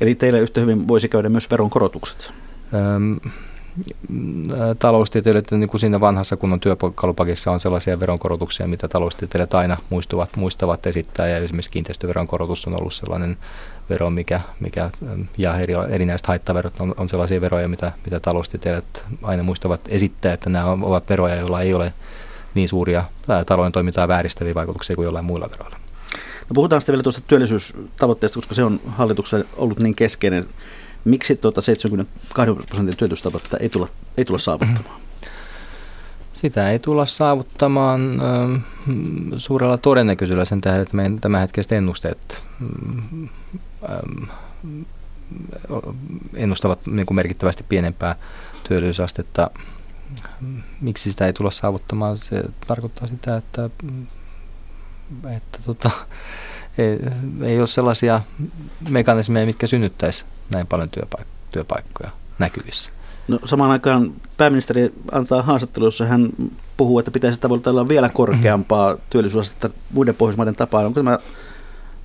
Eli 0.01 0.15
teillä 0.15 0.39
yhtä 0.39 0.61
hyvin 0.61 0.87
voisi 0.87 1.09
käydä 1.09 1.29
myös 1.29 1.51
veronkorotukset? 1.51 2.33
Öm, 2.73 3.19
taloustieteilijät 4.79 5.51
niin 5.51 5.69
kuin 5.69 5.81
siinä 5.81 5.99
vanhassa 5.99 6.37
kunnon 6.37 6.59
työkalupakissa 6.59 7.51
on 7.51 7.59
sellaisia 7.59 7.99
veronkorotuksia, 7.99 8.67
mitä 8.67 8.87
taloustieteilijät 8.87 9.53
aina 9.53 9.77
muistuvat, 9.89 10.35
muistavat 10.35 10.87
esittää. 10.87 11.27
Ja 11.27 11.37
esimerkiksi 11.37 11.71
kiinteistöveron 11.71 12.27
korotus 12.27 12.67
on 12.67 12.79
ollut 12.79 12.93
sellainen 12.93 13.37
vero, 13.89 14.09
mikä, 14.09 14.41
mikä 14.59 14.89
ja 15.37 15.59
eri, 15.59 15.73
erinäiset 15.89 16.27
haittaverot 16.27 16.81
on, 16.81 16.93
on 16.97 17.09
sellaisia 17.09 17.41
veroja, 17.41 17.67
mitä, 17.67 17.91
mitä 18.05 18.19
taloustieteilijät 18.19 19.05
aina 19.23 19.43
muistavat 19.43 19.81
esittää, 19.87 20.33
että 20.33 20.49
nämä 20.49 20.65
ovat 20.65 21.09
veroja, 21.09 21.35
joilla 21.35 21.61
ei 21.61 21.73
ole 21.73 21.93
niin 22.55 22.69
suuria 22.69 23.03
talouden 23.45 23.71
toimintaa 23.71 24.07
vääristäviä 24.07 24.53
vaikutuksia 24.53 24.95
kuin 24.95 25.05
jollain 25.05 25.25
muilla 25.25 25.49
veroilla. 25.51 25.77
No 26.49 26.53
puhutaan 26.53 26.81
sitten 26.81 26.93
vielä 26.93 27.03
tuosta 27.03 27.21
työllisyystavoitteesta, 27.27 28.35
koska 28.35 28.55
se 28.55 28.63
on 28.63 28.79
hallituksen 28.87 29.45
ollut 29.57 29.79
niin 29.79 29.95
keskeinen 29.95 30.45
Miksi 31.05 31.35
tuota 31.35 31.61
72 31.61 32.67
prosentin 32.67 32.97
työllisyystavoitetta 32.97 33.57
ei 33.57 33.69
tulla, 33.69 33.87
ei 34.17 34.25
tulla 34.25 34.39
saavuttamaan? 34.39 35.01
Sitä 36.33 36.69
ei 36.71 36.79
tulla 36.79 37.05
saavuttamaan 37.05 38.21
äh, 38.21 38.61
suurella 39.37 39.77
todennäköisyydellä 39.77 40.45
sen 40.45 40.61
tähden, 40.61 40.81
että 40.81 40.95
meidän 40.95 41.19
tämänhetkiset 41.19 41.71
ennusteet 41.71 42.43
äh, 43.83 43.99
ennustavat 46.33 46.87
niin 46.87 47.05
kuin 47.05 47.15
merkittävästi 47.15 47.65
pienempää 47.69 48.15
työllisyysastetta. 48.67 49.51
Miksi 50.81 51.11
sitä 51.11 51.25
ei 51.25 51.33
tulla 51.33 51.51
saavuttamaan? 51.51 52.17
Se 52.17 52.43
tarkoittaa 52.67 53.07
sitä, 53.07 53.37
että, 53.37 53.69
että 55.35 55.59
tota, 55.65 55.91
ei, 56.77 56.99
ei 57.43 57.59
ole 57.59 57.67
sellaisia 57.67 58.21
mekanismeja, 58.89 59.45
mitkä 59.45 59.67
synnyttäisi 59.67 60.25
näin 60.49 60.67
paljon 60.67 60.89
työpaik- 60.89 61.27
työpaikkoja 61.51 62.09
näkyvissä. 62.39 62.91
No, 63.27 63.39
samaan 63.45 63.71
aikaan 63.71 64.13
pääministeri 64.37 64.93
antaa 65.11 65.41
haastattelu, 65.41 65.85
jossa 65.85 66.05
hän 66.05 66.29
puhuu, 66.77 66.99
että 66.99 67.11
pitäisi 67.11 67.39
tavoitella 67.39 67.87
vielä 67.87 68.09
korkeampaa 68.09 68.97
työllisyysastetta 69.09 69.69
muiden 69.93 70.15
Pohjoismaiden 70.15 70.55
tapaan. 70.55 70.85
Onko 70.85 70.99
tämä 70.99 71.19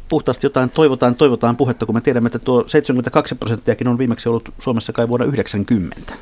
puhtaasti 0.09 0.47
jotain 0.47 0.70
toivotaan, 0.70 1.14
toivotaan 1.14 1.57
puhetta, 1.57 1.86
kun 1.86 1.95
me 1.95 2.01
tiedämme, 2.01 2.26
että 2.26 2.38
tuo 2.38 2.64
72 2.68 3.34
prosenttiakin 3.34 3.88
on 3.88 3.99
viimeksi 3.99 4.28
ollut 4.28 4.55
Suomessa 4.59 4.93
kai 4.93 5.09
vuonna 5.09 5.26
90? 5.26 6.12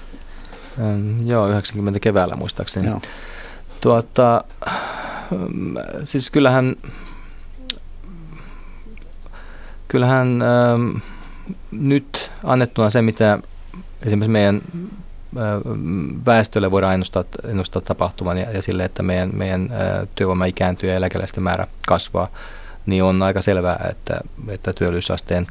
Ähm, 0.81 1.29
joo, 1.29 1.49
90 1.49 2.01
keväällä 2.01 2.37
muistaakseni. 2.37 2.87
Joo. 2.87 3.01
Tuota, 3.81 4.45
siis 6.05 6.31
kyllähän, 6.31 6.77
kyllähän 9.89 10.43
ähm, 10.43 10.97
nyt 11.71 12.31
annettuna 12.45 12.91
se, 12.91 13.03
mitä 13.03 13.39
esimerkiksi 14.07 14.31
meidän 14.31 14.63
väestölle 16.27 16.71
voidaan 16.71 16.95
ennustaa, 16.95 17.25
ennustaa 17.45 17.83
tapahtuman 17.83 18.39
ja, 18.39 18.51
ja 18.51 18.63
sille, 18.63 18.85
että 18.85 19.03
meidän, 19.03 19.31
meidän 19.33 19.69
työvoima 20.15 20.45
ikääntyy 20.45 20.91
ja 20.91 20.97
eläkeläisten 20.97 21.43
määrä 21.43 21.67
kasvaa, 21.87 22.29
niin 22.87 23.03
on 23.03 23.23
aika 23.23 23.41
selvää, 23.41 23.87
että, 23.91 24.21
että 24.49 24.73
työllisyysasteen 24.73 25.47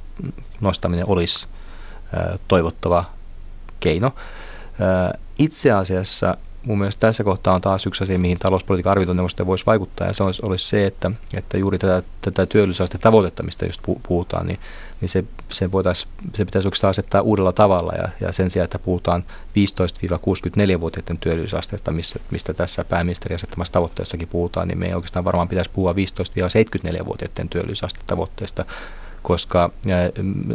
nostaminen 0.62 1.10
olisi 1.10 1.48
toivottava 2.48 3.06
keino. 3.80 4.16
Itse 5.40 5.72
asiassa 5.72 6.38
mun 6.64 6.78
mielestä 6.78 7.00
tässä 7.00 7.24
kohtaa 7.24 7.56
on 7.56 7.62
taas 7.62 7.86
yksi 7.86 8.04
asia, 8.04 8.20
mihin 8.20 8.40
talouspolitiikan 8.40 8.92
arviointineuvosto 8.92 9.46
voisi 9.46 9.66
vaikuttaa, 9.66 10.08
ja 10.08 10.14
se 10.14 10.24
olisi, 10.24 10.42
olisi 10.46 10.68
se, 10.68 10.86
että, 10.86 11.12
että 11.34 11.58
juuri 11.58 11.78
tätä, 11.78 12.04
tätä 12.22 12.46
työllisyysasteen 12.46 13.02
tavoitetta, 13.02 13.44
mistä 13.44 13.66
just 13.66 13.82
puhutaan, 14.08 14.48
niin 14.48 14.60
niin 15.02 15.10
se, 15.10 15.24
se, 15.50 15.70
se 16.34 16.46
pitäisi 16.46 16.68
oikeastaan 16.68 16.90
asettaa 16.90 17.22
uudella 17.22 17.54
tavalla 17.54 17.94
ja, 17.94 18.10
ja 18.22 18.32
sen 18.32 18.50
sijaan, 18.50 18.64
että 18.64 18.80
puhutaan 18.80 19.24
15-64-vuotiaiden 19.50 21.18
työllisyysasteesta, 21.18 21.92
missä, 21.92 22.20
mistä 22.32 22.54
tässä 22.54 22.86
pääministeri 22.86 23.36
asettamassa 23.36 23.74
tavoitteessakin 23.74 24.28
puhutaan, 24.28 24.68
niin 24.68 24.80
meidän 24.80 24.96
oikeastaan 24.96 25.26
varmaan 25.26 25.48
pitäisi 25.48 25.70
puhua 25.74 25.94
15-74-vuotiaiden 25.94 27.50
työllisyysastetavoitteesta, 27.50 28.66
koska 29.22 29.72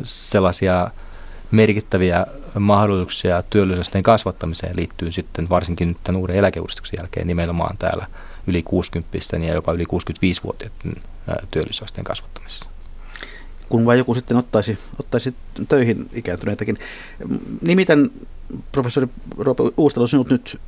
sellaisia 0.02 0.90
merkittäviä 1.50 2.26
mahdollisuuksia 2.58 3.42
työllisyysasteen 3.42 4.02
kasvattamiseen 4.02 4.76
liittyy 4.76 5.12
sitten 5.12 5.48
varsinkin 5.48 5.88
nyt 5.88 5.98
tämän 6.04 6.20
uuden 6.20 6.36
eläkeuudistuksen 6.36 6.98
jälkeen 6.98 7.26
nimenomaan 7.26 7.78
täällä 7.78 8.06
yli 8.46 8.62
60 8.62 9.36
ja 9.46 9.54
jopa 9.54 9.72
yli 9.72 9.84
65-vuotiaiden 9.84 11.02
työllisyysasteen 11.50 12.04
kasvattamisessa 12.04 12.71
kun 13.72 13.86
vain 13.86 13.98
joku 13.98 14.14
sitten 14.14 14.36
ottaisi, 14.36 14.78
ottaisi 15.00 15.34
töihin 15.68 16.08
ikääntyneitäkin. 16.12 16.78
Nimitän 17.62 18.10
professori 18.72 19.08
Roope 19.38 19.62
Uustalo 19.76 20.06
sinut 20.06 20.30
nyt 20.30 20.60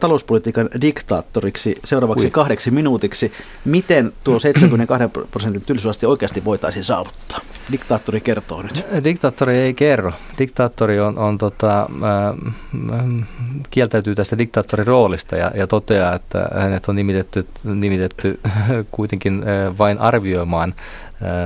talouspolitiikan 0.00 0.68
diktaattoriksi 0.80 1.76
seuraavaksi 1.84 2.26
Ui. 2.26 2.30
kahdeksi 2.30 2.70
minuutiksi. 2.70 3.32
Miten 3.64 4.12
tuo 4.24 4.38
72 4.40 5.08
prosentin 5.30 5.62
työllisyysaste 5.62 6.06
oikeasti 6.06 6.44
voitaisiin 6.44 6.84
saavuttaa? 6.84 7.40
Diktaattori 7.72 8.20
kertoo 8.20 8.62
nyt. 8.62 8.84
Diktaattori 9.04 9.56
ei 9.56 9.74
kerro. 9.74 10.12
Diktaattori 10.38 11.00
on, 11.00 11.18
on 11.18 11.38
tota, 11.38 11.80
äh, 11.80 11.88
kieltäytyy 13.70 14.14
tästä 14.14 14.38
diktaattorin 14.38 14.86
roolista 14.86 15.36
ja, 15.36 15.50
ja 15.54 15.66
toteaa, 15.66 16.14
että 16.14 16.48
hänet 16.54 16.88
on 16.88 16.96
nimitetty, 16.96 17.44
nimitetty 17.64 18.40
kuitenkin 18.90 19.42
äh, 19.48 19.78
vain 19.78 19.98
arvioimaan 19.98 20.74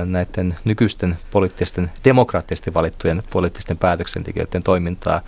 näiden 0.05 0.55
nykyisten 0.65 1.17
poliittisten, 1.31 1.91
demokraattisesti 2.05 2.73
valittujen 2.73 3.23
poliittisten 3.31 3.77
päätöksentekijöiden 3.77 4.63
toimintaa. 4.63 5.21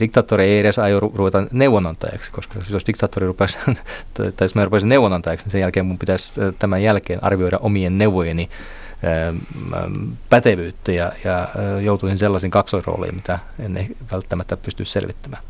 diktaattori 0.00 0.44
ei 0.44 0.58
edes 0.58 0.78
aio 0.78 1.00
ruveta 1.00 1.46
neuvonantajaksi, 1.52 2.32
koska 2.32 2.60
jos 2.70 2.86
diktaattori 2.86 3.26
rupeaisi, 3.26 3.58
tai 4.14 4.32
jos 4.40 4.54
mä 4.54 4.64
rupaisin 4.64 4.88
neuvonantajaksi, 4.88 5.46
niin 5.46 5.52
sen 5.52 5.60
jälkeen 5.60 5.86
mun 5.86 5.98
pitäisi 5.98 6.40
tämän 6.58 6.82
jälkeen 6.82 7.24
arvioida 7.24 7.58
omien 7.58 7.98
neuvojeni 7.98 8.48
pätevyyttä 10.30 10.92
ja, 10.92 11.12
ja 11.24 11.48
joutuisin 11.80 12.18
sellaisen 12.18 12.50
kaksoisrooliin, 12.50 13.14
mitä 13.14 13.38
en 13.58 13.86
välttämättä 14.12 14.56
pysty 14.56 14.84
selvittämään. 14.84 15.42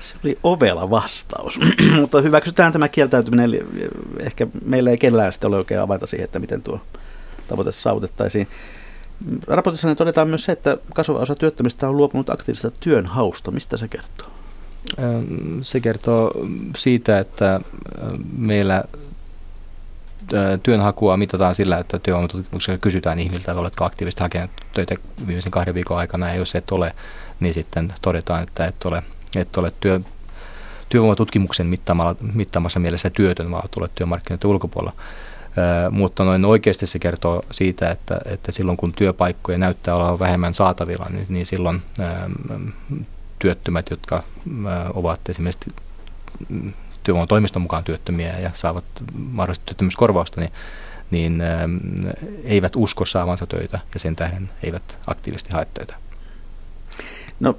Se 0.00 0.14
oli 0.24 0.38
ovela 0.42 0.90
vastaus, 0.90 1.58
mutta 2.00 2.20
hyväksytään 2.20 2.72
tämä 2.72 2.88
kieltäytyminen, 2.88 3.44
eli 3.44 3.66
ehkä 4.20 4.46
meillä 4.64 4.90
ei 4.90 4.98
kellään 4.98 5.32
sitten 5.32 5.48
ole 5.48 5.56
oikein 5.56 5.80
avainta 5.80 6.06
siihen, 6.06 6.24
että 6.24 6.38
miten 6.38 6.62
tuo 6.62 6.80
tavoite 7.48 7.72
saavutettaisiin. 7.72 8.48
Raportissa 9.46 9.94
todetaan 9.94 10.28
myös 10.28 10.44
se, 10.44 10.52
että 10.52 10.76
kasvava 10.94 11.18
osa 11.18 11.34
työttömistä 11.34 11.88
on 11.88 11.96
luopunut 11.96 12.30
aktiivisesta 12.30 12.78
työnhausta. 12.80 13.50
Mistä 13.50 13.76
se 13.76 13.88
kertoo? 13.88 14.28
Se 15.62 15.80
kertoo 15.80 16.30
siitä, 16.76 17.18
että 17.18 17.60
meillä 18.36 18.84
työnhakua 20.62 21.16
mitataan 21.16 21.54
sillä, 21.54 21.78
että 21.78 21.98
työvoimatutkimuksessa 21.98 22.78
kysytään 22.78 23.18
ihmiltä, 23.18 23.52
että 23.52 23.60
oletko 23.60 23.84
aktiivisesti 23.84 24.22
hakenut 24.22 24.50
töitä 24.74 24.94
viimeisen 25.26 25.52
kahden 25.52 25.74
viikon 25.74 25.98
aikana, 25.98 26.28
ja 26.28 26.34
jos 26.34 26.54
et 26.54 26.70
ole, 26.70 26.94
niin 27.40 27.54
sitten 27.54 27.94
todetaan, 28.02 28.42
että 28.42 28.66
et 28.66 28.84
ole 28.84 29.02
että 29.36 29.60
olet 29.60 29.74
työ, 29.80 30.00
työvoimatutkimuksen 30.88 31.66
mittaamassa 32.34 32.80
mielessä 32.80 33.10
työtön, 33.10 33.50
vaan 33.50 33.68
olet 33.76 33.94
työmarkkinoiden 33.94 34.50
ulkopuolella. 34.50 34.96
Mutta 35.90 36.24
noin 36.24 36.44
oikeasti 36.44 36.86
se 36.86 36.98
kertoo 36.98 37.44
siitä, 37.50 37.90
että, 37.90 38.20
että 38.24 38.52
silloin 38.52 38.76
kun 38.76 38.92
työpaikkoja 38.92 39.58
näyttää 39.58 39.94
olevan 39.94 40.18
vähemmän 40.18 40.54
saatavilla, 40.54 41.06
niin, 41.10 41.26
niin 41.28 41.46
silloin 41.46 41.82
työttömät, 43.38 43.90
jotka 43.90 44.22
ovat 44.94 45.28
esimerkiksi 45.28 45.72
työvoimatoimiston 47.02 47.62
mukaan 47.62 47.84
työttömiä 47.84 48.38
ja 48.38 48.50
saavat 48.54 48.84
mahdollisesti 49.14 49.66
työttömyyskorvausta, 49.66 50.40
niin, 50.40 50.52
niin 51.10 51.42
eivät 52.44 52.76
usko 52.76 53.04
saavansa 53.04 53.46
töitä 53.46 53.78
ja 53.94 54.00
sen 54.00 54.16
tähden 54.16 54.50
eivät 54.62 54.98
aktiivisesti 55.06 55.52
hae 55.52 55.66
töitä. 55.74 55.94
No 57.40 57.54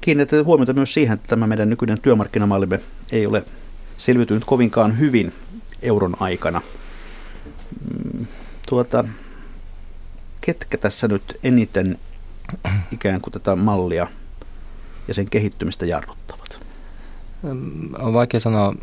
kiinnitetään 0.00 0.44
huomiota 0.44 0.72
myös 0.72 0.94
siihen, 0.94 1.14
että 1.14 1.28
tämä 1.28 1.46
meidän 1.46 1.70
nykyinen 1.70 2.00
työmarkkinamallimme 2.00 2.80
ei 3.12 3.26
ole 3.26 3.44
selviytynyt 3.96 4.44
kovinkaan 4.44 4.98
hyvin 4.98 5.32
euron 5.82 6.16
aikana. 6.20 6.60
Mm, 7.94 8.26
tuota, 8.68 9.04
ketkä 10.40 10.78
tässä 10.78 11.08
nyt 11.08 11.38
eniten 11.42 11.98
ikään 12.92 13.20
kuin 13.20 13.32
tätä 13.32 13.56
mallia 13.56 14.06
ja 15.08 15.14
sen 15.14 15.30
kehittymistä 15.30 15.86
jarruttavat? 15.86 16.60
On 17.98 18.14
vaikea 18.14 18.40
sanoa, 18.40 18.74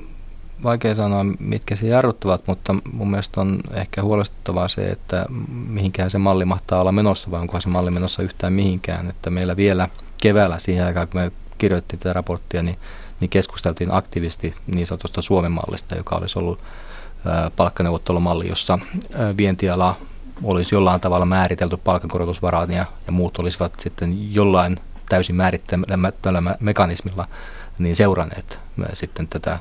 vaikea 0.63 0.95
sanoa, 0.95 1.24
mitkä 1.39 1.76
se 1.76 1.88
jarruttavat, 1.88 2.47
mutta 2.47 2.76
mun 2.91 3.09
mielestä 3.09 3.41
on 3.41 3.59
ehkä 3.74 4.03
huolestuttavaa 4.03 4.68
se, 4.68 4.88
että 4.88 5.26
mihinkään 5.68 6.11
se 6.11 6.18
malli 6.18 6.45
mahtaa 6.45 6.82
olla 6.82 6.91
menossa, 6.91 7.32
vai 7.32 7.41
onkohan 7.41 7.61
se 7.61 7.70
malli 7.70 7.91
menossa 7.91 8.24
yhtään 8.24 8.53
mihinkään. 8.53 9.09
Että 9.09 9.30
meillä 9.30 9.55
vielä– 9.55 9.89
keväällä 10.22 10.59
siihen 10.59 10.86
aikaan, 10.86 11.07
kun 11.07 11.22
me 11.22 11.32
kirjoittiin 11.57 11.99
tätä 11.99 12.13
raporttia, 12.13 12.63
niin, 12.63 12.78
niin 13.20 13.30
keskusteltiin 13.30 13.93
aktiivisesti 13.93 14.55
niin 14.68 14.88
sanotusta 14.88 15.22
Suomen 15.22 15.51
mallista, 15.51 15.95
joka 15.95 16.16
olisi 16.16 16.39
ollut 16.39 16.59
palkkaneuvottelumalli, 17.55 18.49
jossa 18.49 18.80
vientiala 19.38 19.97
olisi 20.43 20.76
jollain 20.76 21.01
tavalla 21.01 21.26
määritelty 21.26 21.78
palkankorotusvaraan 21.78 22.72
ja, 22.72 22.86
ja 23.05 23.11
muut 23.11 23.38
olisivat 23.38 23.80
sitten 23.80 24.34
jollain 24.34 24.78
täysin 25.09 25.36
määrittämättömällä 25.36 26.55
mekanismilla 26.59 27.28
niin 27.80 27.95
seuranneet 27.95 28.59
sitten 28.93 29.28
tätä, 29.28 29.59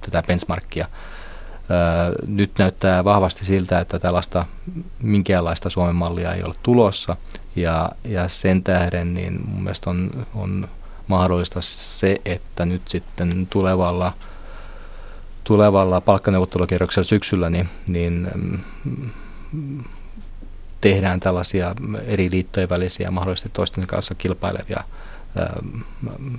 tätä 0.00 0.22
benchmarkia. 0.22 0.88
Nyt 2.26 2.50
näyttää 2.58 3.04
vahvasti 3.04 3.44
siltä, 3.44 3.78
että 3.78 3.98
tällaista 3.98 4.46
minkäänlaista 5.02 5.70
Suomen 5.70 5.96
mallia 5.96 6.32
ei 6.32 6.42
ole 6.42 6.54
tulossa. 6.62 7.16
Ja, 7.56 7.90
ja 8.04 8.28
sen 8.28 8.62
tähden 8.62 9.14
niin 9.14 9.40
mun 9.46 9.62
mielestä 9.62 9.90
on, 9.90 10.26
on 10.34 10.68
mahdollista 11.08 11.60
se, 11.60 12.20
että 12.24 12.64
nyt 12.64 12.88
sitten 12.88 13.46
tulevalla, 13.50 14.12
tulevalla 15.44 16.00
palkkaneuvottelukierroksella 16.00 17.04
syksyllä 17.04 17.50
niin, 17.50 17.68
niin 17.88 18.28
mm, 19.52 19.84
tehdään 20.80 21.20
tällaisia 21.20 21.74
eri 22.06 22.30
liittojen 22.30 22.68
välisiä 22.68 23.10
mahdollisesti 23.10 23.50
toisten 23.52 23.86
kanssa 23.86 24.14
kilpailevia 24.14 24.84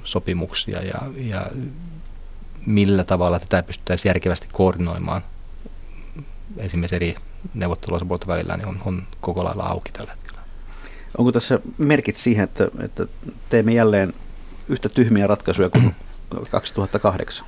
sopimuksia 0.03 0.81
ja, 0.81 0.99
ja 1.17 1.47
millä 2.65 3.03
tavalla 3.03 3.39
tätä 3.39 3.63
pystyttäisiin 3.63 4.09
järkevästi 4.09 4.47
koordinoimaan 4.51 5.21
esimerkiksi 6.57 6.95
eri 6.95 7.15
neuvotteluosapuolten 7.53 8.27
välillä, 8.27 8.57
niin 8.57 8.67
on, 8.67 8.81
on 8.85 9.03
koko 9.21 9.43
lailla 9.43 9.63
auki 9.63 9.91
tällä 9.91 10.11
hetkellä. 10.11 10.41
Onko 11.17 11.31
tässä 11.31 11.59
merkit 11.77 12.17
siihen, 12.17 12.43
että, 12.43 12.67
että 12.83 13.05
teemme 13.49 13.73
jälleen 13.73 14.13
yhtä 14.69 14.89
tyhmiä 14.89 15.27
ratkaisuja 15.27 15.69
kuin 15.69 15.95
2008? 16.51 17.45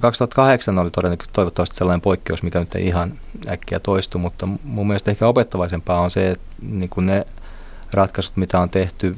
2008 0.00 0.78
oli 0.78 0.90
todennäköisesti 0.90 1.34
toivottavasti 1.34 1.76
sellainen 1.76 2.00
poikkeus, 2.00 2.42
mikä 2.42 2.60
nyt 2.60 2.74
ei 2.74 2.86
ihan 2.86 3.18
äkkiä 3.48 3.80
toistu, 3.80 4.18
mutta 4.18 4.48
mun 4.62 4.86
mielestä 4.86 5.10
ehkä 5.10 5.26
opettavaisempaa 5.26 6.00
on 6.00 6.10
se, 6.10 6.30
että 6.30 6.46
niin 6.62 6.90
kuin 6.90 7.06
ne 7.06 7.26
ratkaisut, 7.92 8.36
mitä 8.36 8.60
on 8.60 8.70
tehty 8.70 9.16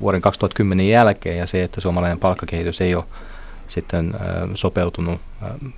vuoden 0.00 0.20
2010 0.20 0.88
jälkeen 0.88 1.38
ja 1.38 1.46
se, 1.46 1.62
että 1.62 1.80
suomalainen 1.80 2.18
palkkakehitys 2.18 2.80
ei 2.80 2.94
ole 2.94 3.04
sitten 3.68 4.14
sopeutunut 4.54 5.20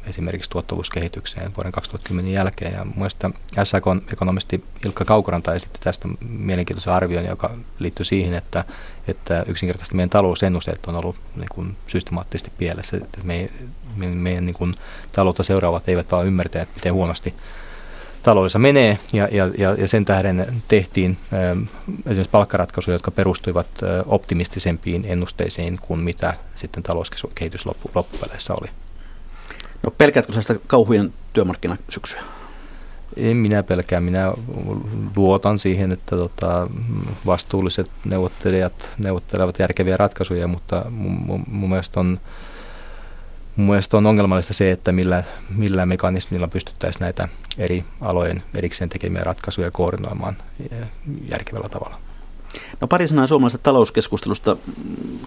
esimerkiksi 0.08 0.50
tuottavuuskehitykseen 0.50 1.54
vuoden 1.56 1.72
2010 1.72 2.32
jälkeen. 2.32 2.72
Ja 2.72 2.86
mielestäni 2.96 3.34
SAK-ekonomisti 3.64 4.64
Ilkka 4.84 5.04
Kaukoranta 5.04 5.54
esitti 5.54 5.78
tästä 5.82 6.08
mielenkiintoisen 6.28 6.92
arvion, 6.92 7.24
joka 7.24 7.50
liittyy 7.78 8.04
siihen, 8.04 8.34
että, 8.34 8.64
että 9.08 9.44
yksinkertaisesti 9.48 9.96
meidän 9.96 10.10
talousennusteet 10.10 10.86
on 10.86 10.96
ollut 10.96 11.16
niin 11.36 11.48
kuin 11.48 11.76
systemaattisesti 11.86 12.52
pielessä. 12.58 12.96
Että 12.96 13.18
me, 13.24 13.50
me, 13.96 14.06
meidän 14.06 14.46
niin 14.46 14.54
kuin, 14.54 14.74
taloutta 15.12 15.42
seuraavat 15.42 15.88
eivät 15.88 16.12
vaan 16.12 16.26
ymmärtää, 16.26 16.62
että 16.62 16.74
miten 16.74 16.94
huonosti 16.94 17.34
taloudessa 18.26 18.58
menee 18.58 18.98
ja, 19.12 19.28
ja, 19.32 19.50
ja, 19.58 19.88
sen 19.88 20.04
tähden 20.04 20.62
tehtiin 20.68 21.16
ähm, 21.32 21.62
esimerkiksi 22.06 22.30
palkkaratkaisuja, 22.30 22.94
jotka 22.94 23.10
perustuivat 23.10 23.66
äh, 23.82 23.88
optimistisempiin 24.06 25.04
ennusteisiin 25.08 25.78
kuin 25.82 26.00
mitä 26.00 26.34
sitten 26.54 26.82
talouskehitys 26.82 27.66
loppu, 27.66 27.90
loppupeleissä 27.94 28.54
oli. 28.60 28.70
No 29.82 29.90
pelkäätkö 29.90 30.32
sellaista 30.32 30.54
kauhujen 30.66 31.12
työmarkkinasyksyä? 31.32 32.22
En 33.16 33.36
minä 33.36 33.62
pelkää, 33.62 34.00
minä 34.00 34.32
luotan 35.16 35.58
siihen, 35.58 35.92
että 35.92 36.16
tota, 36.16 36.68
vastuulliset 37.26 37.90
neuvottelijat 38.04 38.90
neuvottelevat 38.98 39.58
järkeviä 39.58 39.96
ratkaisuja, 39.96 40.46
mutta 40.46 40.84
mun, 40.90 41.12
mun, 41.12 41.44
mun 41.46 41.68
mielestä 41.68 42.00
on 42.00 42.18
Mun 43.56 43.66
mielestä 43.66 43.96
on 43.96 44.06
ongelmallista 44.06 44.54
se, 44.54 44.70
että 44.70 44.92
millä, 44.92 45.24
millä 45.56 45.86
mekanismilla 45.86 46.48
pystyttäisiin 46.48 47.00
näitä 47.00 47.28
eri 47.58 47.84
alojen 48.00 48.42
erikseen 48.54 48.90
tekemiä 48.90 49.24
ratkaisuja 49.24 49.70
koordinoimaan 49.70 50.36
järkevällä 51.30 51.68
tavalla. 51.68 51.98
No 52.80 52.88
pari 52.88 53.08
sanaa 53.08 53.26
suomalaisesta 53.26 53.62
talouskeskustelusta. 53.62 54.56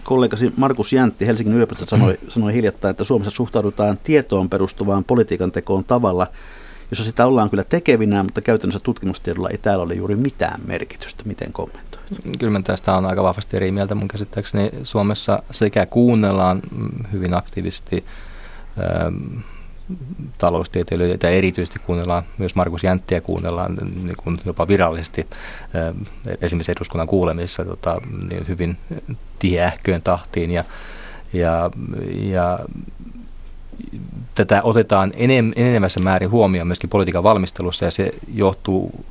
Kollegasi 0.04 0.54
Markus 0.58 0.94
Jäntti 0.94 1.28
Helsingin 1.28 1.56
yliopistosta 1.56 1.98
sanoi, 1.98 2.20
sanoi 2.28 2.54
hiljattain, 2.54 2.92
että 2.92 3.04
Suomessa 3.04 3.32
suhtaudutaan 3.32 3.98
tietoon 4.04 4.50
perustuvaan 4.50 5.04
politiikan 5.04 5.52
tekoon 5.52 5.84
tavalla, 5.84 6.28
jossa 6.92 7.04
sitä 7.04 7.26
ollaan 7.26 7.50
kyllä 7.50 7.64
tekevinä, 7.64 8.24
mutta 8.24 8.42
käytännössä 8.42 8.80
tutkimustiedolla 8.84 9.50
ei 9.50 9.58
täällä 9.58 9.84
ole 9.84 9.94
juuri 9.94 10.16
mitään 10.16 10.60
merkitystä. 10.68 11.24
Miten 11.26 11.54
kommentoit? 11.54 12.04
Kyllä 12.40 12.62
tästä 12.62 12.96
on 12.96 13.06
aika 13.06 13.24
vahvasti 13.24 13.58
eri 13.58 13.72
mieltä 13.72 13.96
mun 13.96 14.08
käsittääkseni. 14.08 14.72
Suomessa 14.84 15.44
sekä 15.52 15.86
kuunnellaan 15.86 16.62
hyvin 17.12 17.34
aktiivisesti 17.34 18.06
ähm, 18.80 19.40
taloustieteilijöitä 20.38 21.30
erityisesti 21.30 21.80
kuunnellaan, 21.80 22.24
myös 22.38 22.56
Markus 22.56 22.84
Jänttiä 22.84 23.22
kuunnellaan 23.22 23.78
niin 24.04 24.18
kuin 24.24 24.42
jopa 24.46 24.68
virallisesti 24.68 25.28
ähm, 25.76 26.02
esimerkiksi 26.42 26.72
eduskunnan 26.72 27.08
kuulemisessa 27.08 27.66
tota, 27.66 28.02
niin 28.30 28.48
hyvin 28.48 28.78
tiehköön 29.40 30.02
tahtiin 30.02 30.52
ja, 30.52 30.64
ja, 31.34 31.72
ja 32.14 32.60
tätä 34.34 34.62
otetaan 34.64 35.12
enem, 35.16 35.52
enemmässä 35.56 36.00
määrin 36.00 36.32
huomioon 36.32 36.68
myöskin 36.68 36.90
politiikan 36.90 37.24
valmistelussa 37.24 37.86
ja 37.86 37.92
se 37.92 38.14
johtuu 38.34 39.06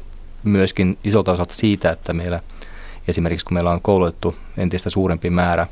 myöskin 0.44 0.98
isolta 1.04 1.32
osalta 1.32 1.54
siitä, 1.54 1.90
että 1.90 2.12
meillä 2.12 2.40
esimerkiksi 3.08 3.46
kun 3.46 3.54
meillä 3.54 3.70
on 3.70 3.82
koulutettu 3.82 4.36
entistä 4.56 4.90
suurempi 4.90 5.30
määrä 5.30 5.66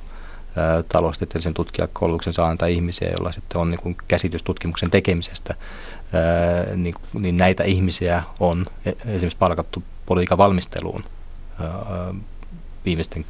taloustieteellisen 0.88 1.54
tutkijakoulutuksen 1.54 2.32
saaneita 2.32 2.66
ihmisiä, 2.66 3.08
joilla 3.08 3.32
sitten 3.32 3.60
on 3.60 3.70
niin 3.70 3.80
kuin 3.80 3.96
käsitys 4.08 4.42
tutkimuksen 4.42 4.90
tekemisestä, 4.90 5.54
niin, 6.74 6.94
niin 7.12 7.36
näitä 7.36 7.64
ihmisiä 7.64 8.22
on 8.40 8.66
e, 8.86 8.90
esimerkiksi 8.90 9.38
palkattu 9.38 9.82
politiikan 10.06 10.38
valmisteluun 10.38 11.04
viimeisten 12.84 13.24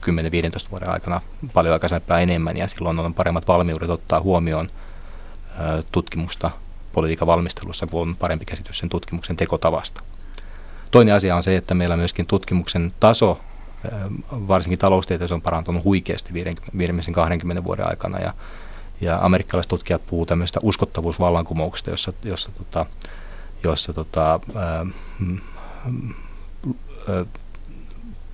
10-15 0.67 0.71
vuoden 0.71 0.89
aikana 0.89 1.21
paljon 1.53 1.73
aikaisempaa 1.73 2.21
enemmän 2.21 2.57
ja 2.57 2.69
silloin 2.69 2.99
on 2.99 3.15
paremmat 3.15 3.49
valmiudet 3.49 3.91
ottaa 3.91 4.21
huomioon 4.21 4.71
tutkimusta 5.93 6.51
politiikan 6.93 7.29
valmistelussa, 7.29 7.87
kun 7.87 8.03
on 8.03 8.17
parempi 8.17 8.45
käsitys 8.45 8.79
sen 8.79 8.89
tutkimuksen 8.89 9.37
tekotavasta. 9.37 10.03
Toinen 10.91 11.15
asia 11.15 11.37
on 11.37 11.43
se, 11.43 11.57
että 11.57 11.75
meillä 11.75 11.97
myöskin 11.97 12.27
tutkimuksen 12.27 12.93
taso, 13.01 13.41
varsinkin 14.33 14.79
taloustieteessä 14.79 15.35
on 15.35 15.43
parantunut 15.43 15.85
huikeasti 15.85 16.35
viimeisen 16.79 17.15
20 17.15 17.65
vuoden 17.65 17.89
aikana 17.89 18.19
ja, 18.19 18.35
ja 19.01 19.19
amerikkalaiset 19.23 19.69
tutkijat 19.71 20.07
puhuvat 20.07 20.29
tämmöistä 20.29 20.61
uskottavuusvallankumouksesta, 20.63 21.91
jossa, 21.91 22.13
jossa, 22.23 22.51
tota, 22.53 22.87
jossa 23.63 23.93
tota, 23.93 24.41
ää, 24.55 24.87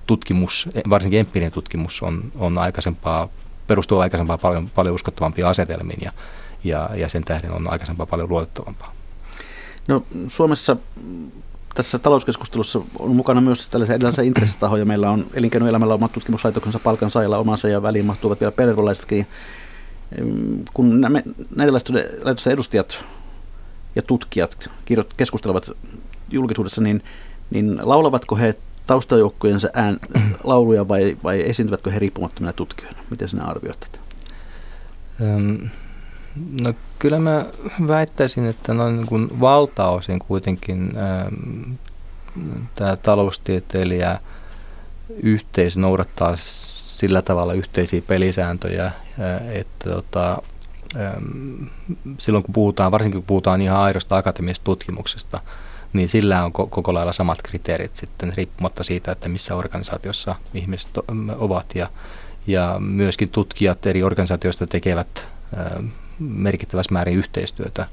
tutkimus, 0.07 0.69
varsinkin 0.89 1.19
empiirinen 1.19 1.51
tutkimus 1.51 2.01
on, 2.01 2.31
on 2.35 2.57
aikaisempaa, 2.57 3.29
perustuu 3.67 3.99
aikaisempaa 3.99 4.37
paljon, 4.37 4.69
paljon 4.69 4.95
uskottavampiin 4.95 5.47
asetelmiin 5.47 5.99
ja, 6.01 6.11
ja, 6.63 6.89
ja 6.95 7.09
sen 7.09 7.23
tähden 7.23 7.51
on 7.51 7.71
aikaisempaa 7.71 8.05
paljon 8.05 8.29
luotettavampaa. 8.29 8.93
No, 9.87 10.03
Suomessa 10.27 10.77
tässä 11.75 11.99
talouskeskustelussa 11.99 12.81
on 12.99 13.15
mukana 13.15 13.41
myös 13.41 13.67
tällaisia 13.67 13.95
erilaisia 13.95 14.23
intressitahoja. 14.29 14.85
Meillä 14.85 15.09
on 15.09 15.25
elinkeinoelämällä 15.33 15.93
omat 15.93 16.11
tutkimuslaitoksensa, 16.11 16.79
palkansaajilla 16.79 17.37
omansa 17.37 17.67
ja 17.67 17.81
väliin 17.81 18.05
mahtuvat 18.05 18.39
vielä 18.39 18.51
pelerivolaisetkin. 18.51 19.27
Kun 20.73 21.01
nämä 21.01 21.21
laitosten 22.23 22.53
edustajat 22.53 23.03
ja 23.95 24.01
tutkijat 24.01 24.69
keskustelevat 25.17 25.71
julkisuudessa, 26.29 26.81
niin, 26.81 27.03
niin 27.49 27.79
laulavatko 27.81 28.35
he 28.35 28.55
taustajoukkojensa 28.87 29.69
ään, 29.73 29.97
lauluja 30.43 30.87
vai, 30.87 31.17
vai 31.23 31.49
esiintyvätkö 31.49 31.91
he 31.91 31.99
riippumattomina 31.99 32.53
tutkijoina? 32.53 32.99
Miten 33.09 33.27
sinä 33.27 33.43
arvioit 33.43 33.79
tätä? 33.79 33.99
No 36.35 36.73
kyllä 36.99 37.19
mä 37.19 37.45
väittäisin, 37.87 38.45
että 38.45 38.73
noin 38.73 38.95
niin 38.95 39.07
kuin 39.07 39.39
valtaosin 39.39 40.19
kuitenkin 40.19 40.93
ähm, 40.97 41.73
tämä 42.75 42.95
taloustieteilijä 42.95 44.19
yhteisö 45.23 45.79
noudattaa 45.79 46.33
sillä 46.35 47.21
tavalla 47.21 47.53
yhteisiä 47.53 48.01
pelisääntöjä, 48.07 48.85
äh, 48.85 48.93
että 49.51 49.89
tota, 49.89 50.37
ähm, 50.95 51.63
silloin 52.17 52.43
kun 52.43 52.53
puhutaan, 52.53 52.91
varsinkin 52.91 53.21
kun 53.21 53.27
puhutaan 53.27 53.61
ihan 53.61 53.79
aidosta 53.79 54.17
akateemisesta 54.17 54.63
tutkimuksesta, 54.63 55.39
niin 55.93 56.09
sillä 56.09 56.45
on 56.45 56.51
koko 56.51 56.93
lailla 56.93 57.13
samat 57.13 57.41
kriteerit 57.41 57.95
sitten 57.95 58.33
riippumatta 58.37 58.83
siitä, 58.83 59.11
että 59.11 59.29
missä 59.29 59.55
organisaatiossa 59.55 60.35
ihmiset 60.53 60.91
ovat. 61.37 61.75
Ja, 61.75 61.89
ja 62.47 62.75
myöskin 62.79 63.29
tutkijat 63.29 63.85
eri 63.85 64.03
organisaatioista 64.03 64.67
tekevät 64.67 65.29
ähm, 65.57 65.85
merkittävässä 66.19 66.93
määrin 66.93 67.17
yhteistyötä. 67.17 67.87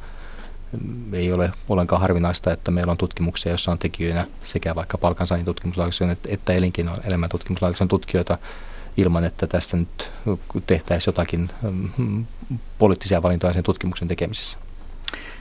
Ei 1.12 1.32
ole 1.32 1.52
ollenkaan 1.68 2.00
harvinaista, 2.00 2.52
että 2.52 2.70
meillä 2.70 2.90
on 2.90 2.96
tutkimuksia, 2.96 3.52
joissa 3.52 3.72
on 3.72 3.78
tekijöinä 3.78 4.26
sekä 4.42 4.74
vaikka 4.74 4.98
palkansaajien 4.98 5.44
tutkimuslaitoksen 5.44 6.16
että 6.28 6.52
elinkeinoelämän 6.52 7.28
tutkimuslaitoksen 7.28 7.88
tutkijoita 7.88 8.38
ilman, 8.96 9.24
että 9.24 9.46
tässä 9.46 9.76
nyt 9.76 10.10
tehtäisiin 10.66 11.08
jotakin 11.08 11.50
mm, 11.96 12.26
poliittisia 12.78 13.22
valintoja 13.22 13.52
sen 13.52 13.62
tutkimuksen 13.62 14.08
tekemisessä. 14.08 14.58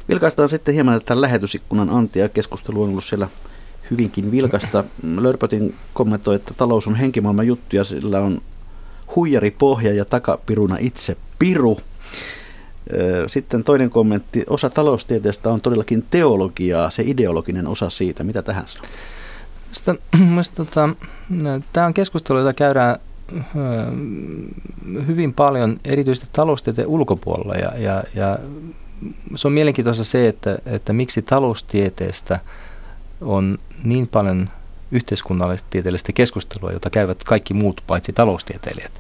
Vilkaistaan 0.10 0.50
sitten 0.50 0.74
hieman 0.74 1.00
tätä 1.00 1.22
lähetysikkunan 1.22 1.90
antia. 1.90 2.30
Keskustelu 2.30 2.84
on 2.84 2.90
ollut 2.90 3.04
siellä 3.04 3.28
hyvinkin 3.92 4.32
vilkasta. 4.32 4.84
Lörpötin 5.18 5.76
kommentoi, 5.94 6.36
että 6.36 6.54
talous 6.54 6.88
on 6.88 6.96
henkimaailman 6.96 7.48
juttu 7.48 7.76
ja 7.76 7.84
sillä 7.84 8.20
on 8.20 8.42
huijari 9.16 9.52
pohja 9.52 9.94
ja 9.94 10.06
takapiruna 10.06 10.78
itse 10.80 11.18
piru. 11.40 11.80
Sitten 13.28 13.64
toinen 13.64 13.90
kommentti. 13.90 14.44
Osa 14.50 14.70
taloustieteestä 14.70 15.50
on 15.50 15.62
todellakin 15.62 16.06
teologiaa, 16.10 16.90
se 16.90 17.04
ideologinen 17.06 17.68
osa 17.68 17.90
siitä. 17.90 18.24
Mitä 18.24 18.42
tähän 18.42 18.68
sanoo? 18.68 18.88
Sitä, 19.72 19.96
tota, 20.56 20.90
tämä 21.74 21.88
on 21.88 21.94
keskustelu, 21.94 22.38
jota 22.38 22.54
käydään 22.54 22.96
hyvin 25.08 25.34
paljon 25.34 25.80
erityisesti 25.86 26.30
taloustieteen 26.34 26.88
ulkopuolella 26.88 27.56
ja, 27.56 27.72
ja, 27.78 28.04
ja 28.16 28.40
se 29.36 29.48
on 29.48 29.54
mielenkiintoista 29.54 30.04
se, 30.04 30.28
että, 30.28 30.58
että 30.66 30.94
miksi 30.94 31.22
taloustieteestä 31.22 32.40
on 33.22 33.58
niin 33.84 34.08
paljon 34.08 34.50
yhteiskunnallista 34.92 35.68
tieteellistä 35.70 36.14
keskustelua, 36.14 36.72
jota 36.72 36.90
käyvät 36.90 37.24
kaikki 37.24 37.54
muut 37.54 37.84
paitsi 37.88 38.14
taloustieteilijät. 38.14 38.92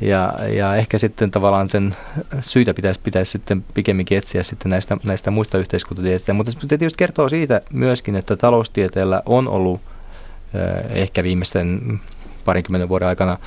Ja, 0.00 0.34
ja 0.48 0.76
ehkä 0.76 0.98
sitten 0.98 1.30
tavallaan 1.30 1.68
sen 1.68 1.96
syitä 2.40 2.74
pitäisi, 2.74 3.00
pitäisi 3.04 3.30
sitten 3.30 3.64
pikemminkin 3.74 4.18
etsiä 4.18 4.42
sitten 4.42 4.70
näistä, 4.70 4.96
näistä 5.04 5.30
muista 5.30 5.58
yhteiskuntatieteistä. 5.58 6.32
Mutta 6.32 6.52
se 6.52 6.78
tietysti 6.78 6.98
kertoo 6.98 7.28
siitä 7.28 7.60
myöskin, 7.72 8.16
että 8.16 8.36
taloustieteellä 8.36 9.22
on 9.26 9.48
ollut 9.48 9.80
eh, 10.54 11.02
ehkä 11.02 11.22
viimeisten 11.22 12.00
parinkymmenen 12.44 12.88
vuoden 12.88 13.08
aikana 13.08 13.38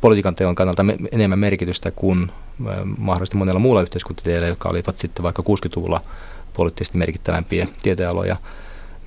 politiikan 0.00 0.34
teon 0.34 0.54
kannalta 0.54 0.84
enemmän 1.12 1.38
merkitystä 1.38 1.90
kuin 1.90 2.22
eh, 2.68 2.76
mahdollisesti 2.98 3.36
monella 3.36 3.60
muulla 3.60 3.82
yhteiskuntatieteellä, 3.82 4.48
jotka 4.48 4.68
olivat 4.68 4.96
sitten 4.96 5.22
vaikka 5.22 5.42
60-luvulla 5.42 6.00
poliittisesti 6.54 6.98
merkittävämpiä 6.98 7.68
tieteenaloja. 7.82 8.36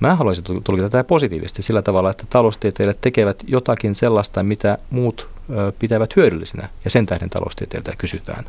Mä 0.00 0.16
haluaisin 0.16 0.44
tulkita 0.44 0.90
tätä 0.90 1.04
positiivisesti 1.04 1.62
sillä 1.62 1.82
tavalla, 1.82 2.10
että 2.10 2.24
taloustieteilijät 2.30 3.00
tekevät 3.00 3.44
jotakin 3.46 3.94
sellaista, 3.94 4.42
mitä 4.42 4.78
muut 4.90 5.35
pitävät 5.78 6.16
hyödyllisenä. 6.16 6.68
Ja 6.84 6.90
sen 6.90 7.06
tähden 7.06 7.30
taloustieteiltä 7.30 7.92
kysytään 7.98 8.44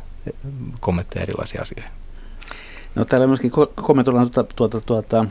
kommentteja 0.80 1.22
erilaisia 1.22 1.62
asioihin. 1.62 1.90
No, 2.94 3.04
täällä 3.04 3.26
myöskin 3.26 3.50
kommentoidaan 3.74 4.30
tuota, 4.30 4.54
tuota, 4.56 4.80
tuota, 4.80 5.24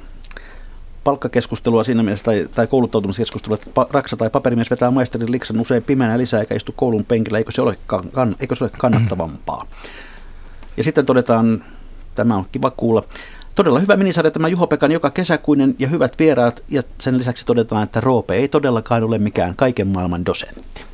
palkkakeskustelua 1.03 1.84
siinä 1.84 2.03
mielessä 2.03 2.26
tai, 2.26 2.47
tai 2.55 2.68
kouluttautumiskeskustelua, 2.68 3.55
että 3.55 3.86
raksa 3.91 4.18
tai 4.18 4.30
paperimies 4.30 4.70
vetää 4.70 4.91
maisterin 4.91 5.32
liksan 5.32 5.59
usein 5.59 5.84
pimeänä 5.84 6.18
lisää 6.18 6.39
eikä 6.39 6.55
istu 6.55 6.72
koulun 6.72 7.05
penkillä, 7.05 7.38
eikö 7.38 7.51
se 7.51 7.61
ole, 7.61 7.78
kann, 8.13 8.36
eikö 8.39 8.55
se 8.55 8.63
ole 8.63 8.72
kannattavampaa. 8.78 9.65
Ja 10.78 10.84
sitten 10.84 11.05
todetaan, 11.05 11.63
tämä 12.15 12.36
on 12.36 12.45
kiva 12.51 12.72
kuulla, 12.72 13.03
Todella 13.57 13.80
hyvä 13.80 13.97
minisarja 13.97 14.32
tämä 14.32 14.47
Juho 14.47 14.68
Pekan 14.68 14.91
joka 14.91 15.09
kesäkuinen 15.09 15.76
ja 15.80 15.88
hyvät 15.88 16.20
vieraat. 16.20 16.63
Ja 16.70 16.82
sen 16.99 17.18
lisäksi 17.18 17.45
todetaan, 17.45 17.84
että 17.84 18.01
Roope 18.01 18.34
ei 18.34 18.47
todellakaan 18.47 19.03
ole 19.03 19.18
mikään 19.18 19.55
kaiken 19.55 19.88
maailman 19.88 20.26
dosentti. 20.26 20.87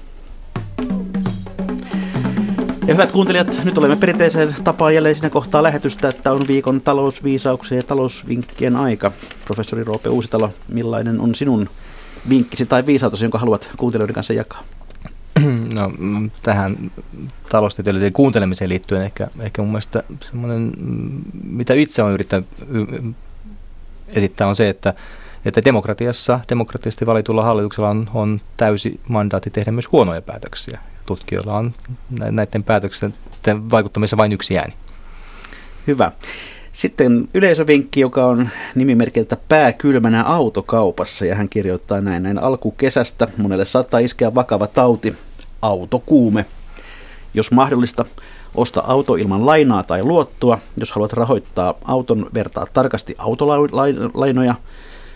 Ja 2.88 2.94
hyvät 2.94 3.12
kuuntelijat, 3.12 3.62
nyt 3.64 3.78
olemme 3.78 3.96
perinteiseen 3.96 4.56
tapaan 4.64 4.96
jälleen 4.96 5.16
siinä 5.16 5.30
kohtaa 5.30 5.64
lähetystä, 5.64 6.10
että 6.10 6.32
on 6.32 6.42
viikon 6.48 6.82
talousviisauksia 6.82 7.78
ja 7.78 7.84
talousvinkkien 7.84 8.76
aika. 8.76 9.12
Professori 9.46 9.84
Roope 9.84 10.10
Uusitalo, 10.10 10.50
millainen 10.68 11.20
on 11.20 11.36
sinun 11.36 11.70
vinkkisi 12.30 12.66
tai 12.66 12.86
viisautasi, 12.86 13.26
jonka 13.26 13.38
haluat 13.40 13.70
kuuntelijoiden 13.78 14.14
kanssa 14.14 14.34
jakaa? 14.34 14.64
No, 15.76 15.92
mm, 15.98 16.32
tähän 16.44 16.92
taloustieteilijöiden 17.50 18.14
kuuntelemiseen 18.14 18.70
liittyen 18.70 19.02
ehkä, 19.02 19.28
ehkä 19.40 19.62
mun 19.62 19.72
mielestä 19.72 20.04
semmoinen, 20.30 20.72
mm, 20.78 21.22
mitä 21.44 21.74
itse 21.74 22.04
olen 22.04 22.14
yrittänyt 22.14 22.48
esittää 24.08 24.48
on 24.48 24.56
se, 24.56 24.70
että, 24.70 24.94
että 25.46 25.66
demokratiassa, 25.66 26.40
demokraattisesti 26.50 27.06
valitulla 27.06 27.44
hallituksella 27.44 27.90
on, 27.90 28.10
on 28.14 28.42
täysi 28.58 29.00
mandaatti 29.08 29.50
tehdä 29.50 29.72
myös 29.72 29.92
huonoja 29.92 30.22
päätöksiä. 30.22 30.80
Tutkijoilla 31.06 31.58
on 31.58 31.74
näiden 32.10 32.64
päätöksien 32.64 33.14
vaikuttamisessa 33.47 34.18
vain 34.18 34.32
yksi 34.32 34.58
ääni. 34.58 34.74
Hyvä. 35.88 36.12
Sitten 36.74 37.28
yleisövinkki, 37.34 37.99
joka 37.99 38.26
on 38.26 38.49
nimimerkiltä 38.76 39.38
pääkylmänä 39.49 40.24
autokaupassa 40.24 41.26
ja 41.26 41.36
hän 41.36 41.49
kirjoittaa 41.49 42.01
näin, 42.01 42.24
näin 42.24 42.39
alkukesästä. 42.39 43.28
Monelle 43.38 43.66
saattaa 43.66 43.99
iskeä 43.99 44.36
vakava 44.36 44.68
tauti, 44.68 45.16
autokuume. 45.62 46.45
Jos 47.34 47.51
mahdollista, 47.51 48.06
osta 48.56 48.84
auto 48.88 49.16
ilman 49.16 49.45
lainaa 49.45 49.84
tai 49.84 50.04
luottoa. 50.04 50.60
Jos 50.78 50.91
haluat 50.91 51.14
rahoittaa 51.14 51.74
auton, 51.86 52.30
vertaa 52.34 52.66
tarkasti 52.74 53.16
autolainoja– 53.18 54.56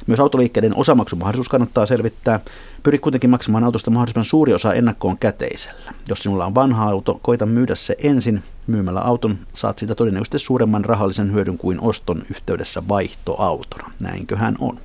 myös 0.07 0.19
autoliikkeiden 0.19 0.75
osamaksumahdollisuus 0.75 1.49
kannattaa 1.49 1.85
selvittää. 1.85 2.39
Pyri 2.83 2.99
kuitenkin 2.99 3.29
maksamaan 3.29 3.63
autosta 3.63 3.91
mahdollisimman 3.91 4.25
suuri 4.25 4.53
osa 4.53 4.73
ennakkoon 4.73 5.17
käteisellä. 5.17 5.93
Jos 6.07 6.19
sinulla 6.19 6.45
on 6.45 6.55
vanha 6.55 6.89
auto, 6.89 7.19
koita 7.21 7.45
myydä 7.45 7.75
se 7.75 7.95
ensin. 8.03 8.43
Myymällä 8.67 9.01
auton 9.01 9.37
saat 9.53 9.77
siitä 9.77 9.95
todennäköisesti 9.95 10.39
suuremman 10.39 10.85
rahallisen 10.85 11.33
hyödyn 11.33 11.57
kuin 11.57 11.77
oston 11.81 12.21
yhteydessä 12.31 12.83
vaihtoautona. 12.87 13.91
Näinköhän 14.01 14.55
on. 14.61 14.79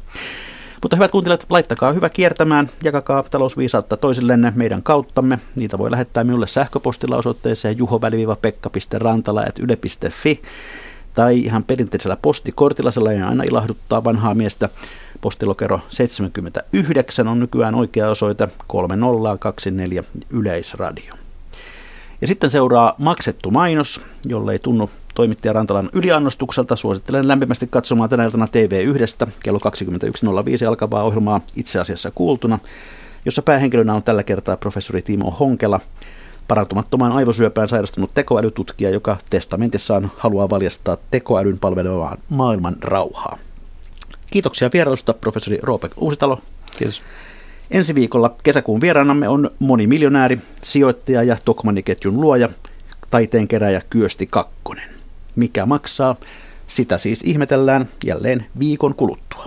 Mutta 0.82 0.96
hyvät 0.96 1.10
kuuntelijat, 1.10 1.46
laittakaa 1.50 1.92
hyvä 1.92 2.08
kiertämään, 2.08 2.70
jakakaa 2.84 3.24
talousviisautta 3.30 3.96
toisillenne 3.96 4.52
meidän 4.56 4.82
kauttamme. 4.82 5.38
Niitä 5.56 5.78
voi 5.78 5.90
lähettää 5.90 6.24
minulle 6.24 6.46
sähköpostilla 6.46 7.16
osoitteeseen 7.16 7.78
juho-pekka.rantala.yle.fi 7.78 10.42
tai 11.14 11.38
ihan 11.38 11.64
perinteisellä 11.64 12.16
postikortilla, 12.22 12.90
sellainen 12.90 13.24
aina 13.24 13.44
ilahduttaa 13.44 14.04
vanhaa 14.04 14.34
miestä. 14.34 14.68
Postilokero 15.20 15.80
79 15.88 17.28
on 17.28 17.40
nykyään 17.40 17.74
oikea 17.74 18.10
osoite 18.10 18.48
3024 18.66 20.04
Yleisradio. 20.30 21.14
Ja 22.20 22.26
sitten 22.26 22.50
seuraa 22.50 22.94
maksettu 22.98 23.50
mainos, 23.50 24.00
jolle 24.26 24.52
ei 24.52 24.58
tunnu 24.58 24.90
toimittaja 25.14 25.52
Rantalan 25.52 25.88
yliannostukselta. 25.92 26.76
Suosittelen 26.76 27.28
lämpimästi 27.28 27.66
katsomaan 27.66 28.10
tänä 28.10 28.24
iltana 28.24 28.46
TV1 28.46 29.30
kello 29.42 29.58
21.05 29.58 30.68
alkavaa 30.68 31.02
ohjelmaa 31.02 31.40
itse 31.56 31.80
asiassa 31.80 32.10
kuultuna, 32.10 32.58
jossa 33.24 33.42
päähenkilönä 33.42 33.94
on 33.94 34.02
tällä 34.02 34.22
kertaa 34.22 34.56
professori 34.56 35.02
Timo 35.02 35.30
Honkela, 35.30 35.80
parantumattomaan 36.48 37.12
aivosyöpään 37.12 37.68
sairastunut 37.68 38.14
tekoälytutkija, 38.14 38.90
joka 38.90 39.16
testamentissaan 39.30 40.10
haluaa 40.16 40.50
valjastaa 40.50 40.96
tekoälyn 41.10 41.58
palvelemaan 41.58 42.18
maailman 42.30 42.76
rauhaa. 42.80 43.38
Kiitoksia 44.30 44.70
vierailusta, 44.72 45.14
professori 45.14 45.58
Roope 45.62 45.90
Uusitalo. 45.96 46.40
Kiitos. 46.78 47.02
Ensi 47.70 47.94
viikolla 47.94 48.36
kesäkuun 48.42 48.80
vieraanamme 48.80 49.28
on 49.28 49.50
monimiljonääri, 49.58 50.38
sijoittaja 50.62 51.22
ja 51.22 51.36
Tokmanni-ketjun 51.44 52.20
luoja, 52.20 52.48
taiteen 53.10 53.48
keräjä 53.48 53.82
Kyösti 53.90 54.26
Kakkonen. 54.26 54.90
Mikä 55.36 55.66
maksaa? 55.66 56.16
Sitä 56.66 56.98
siis 56.98 57.22
ihmetellään 57.22 57.88
jälleen 58.04 58.46
viikon 58.58 58.94
kuluttua. 58.94 59.46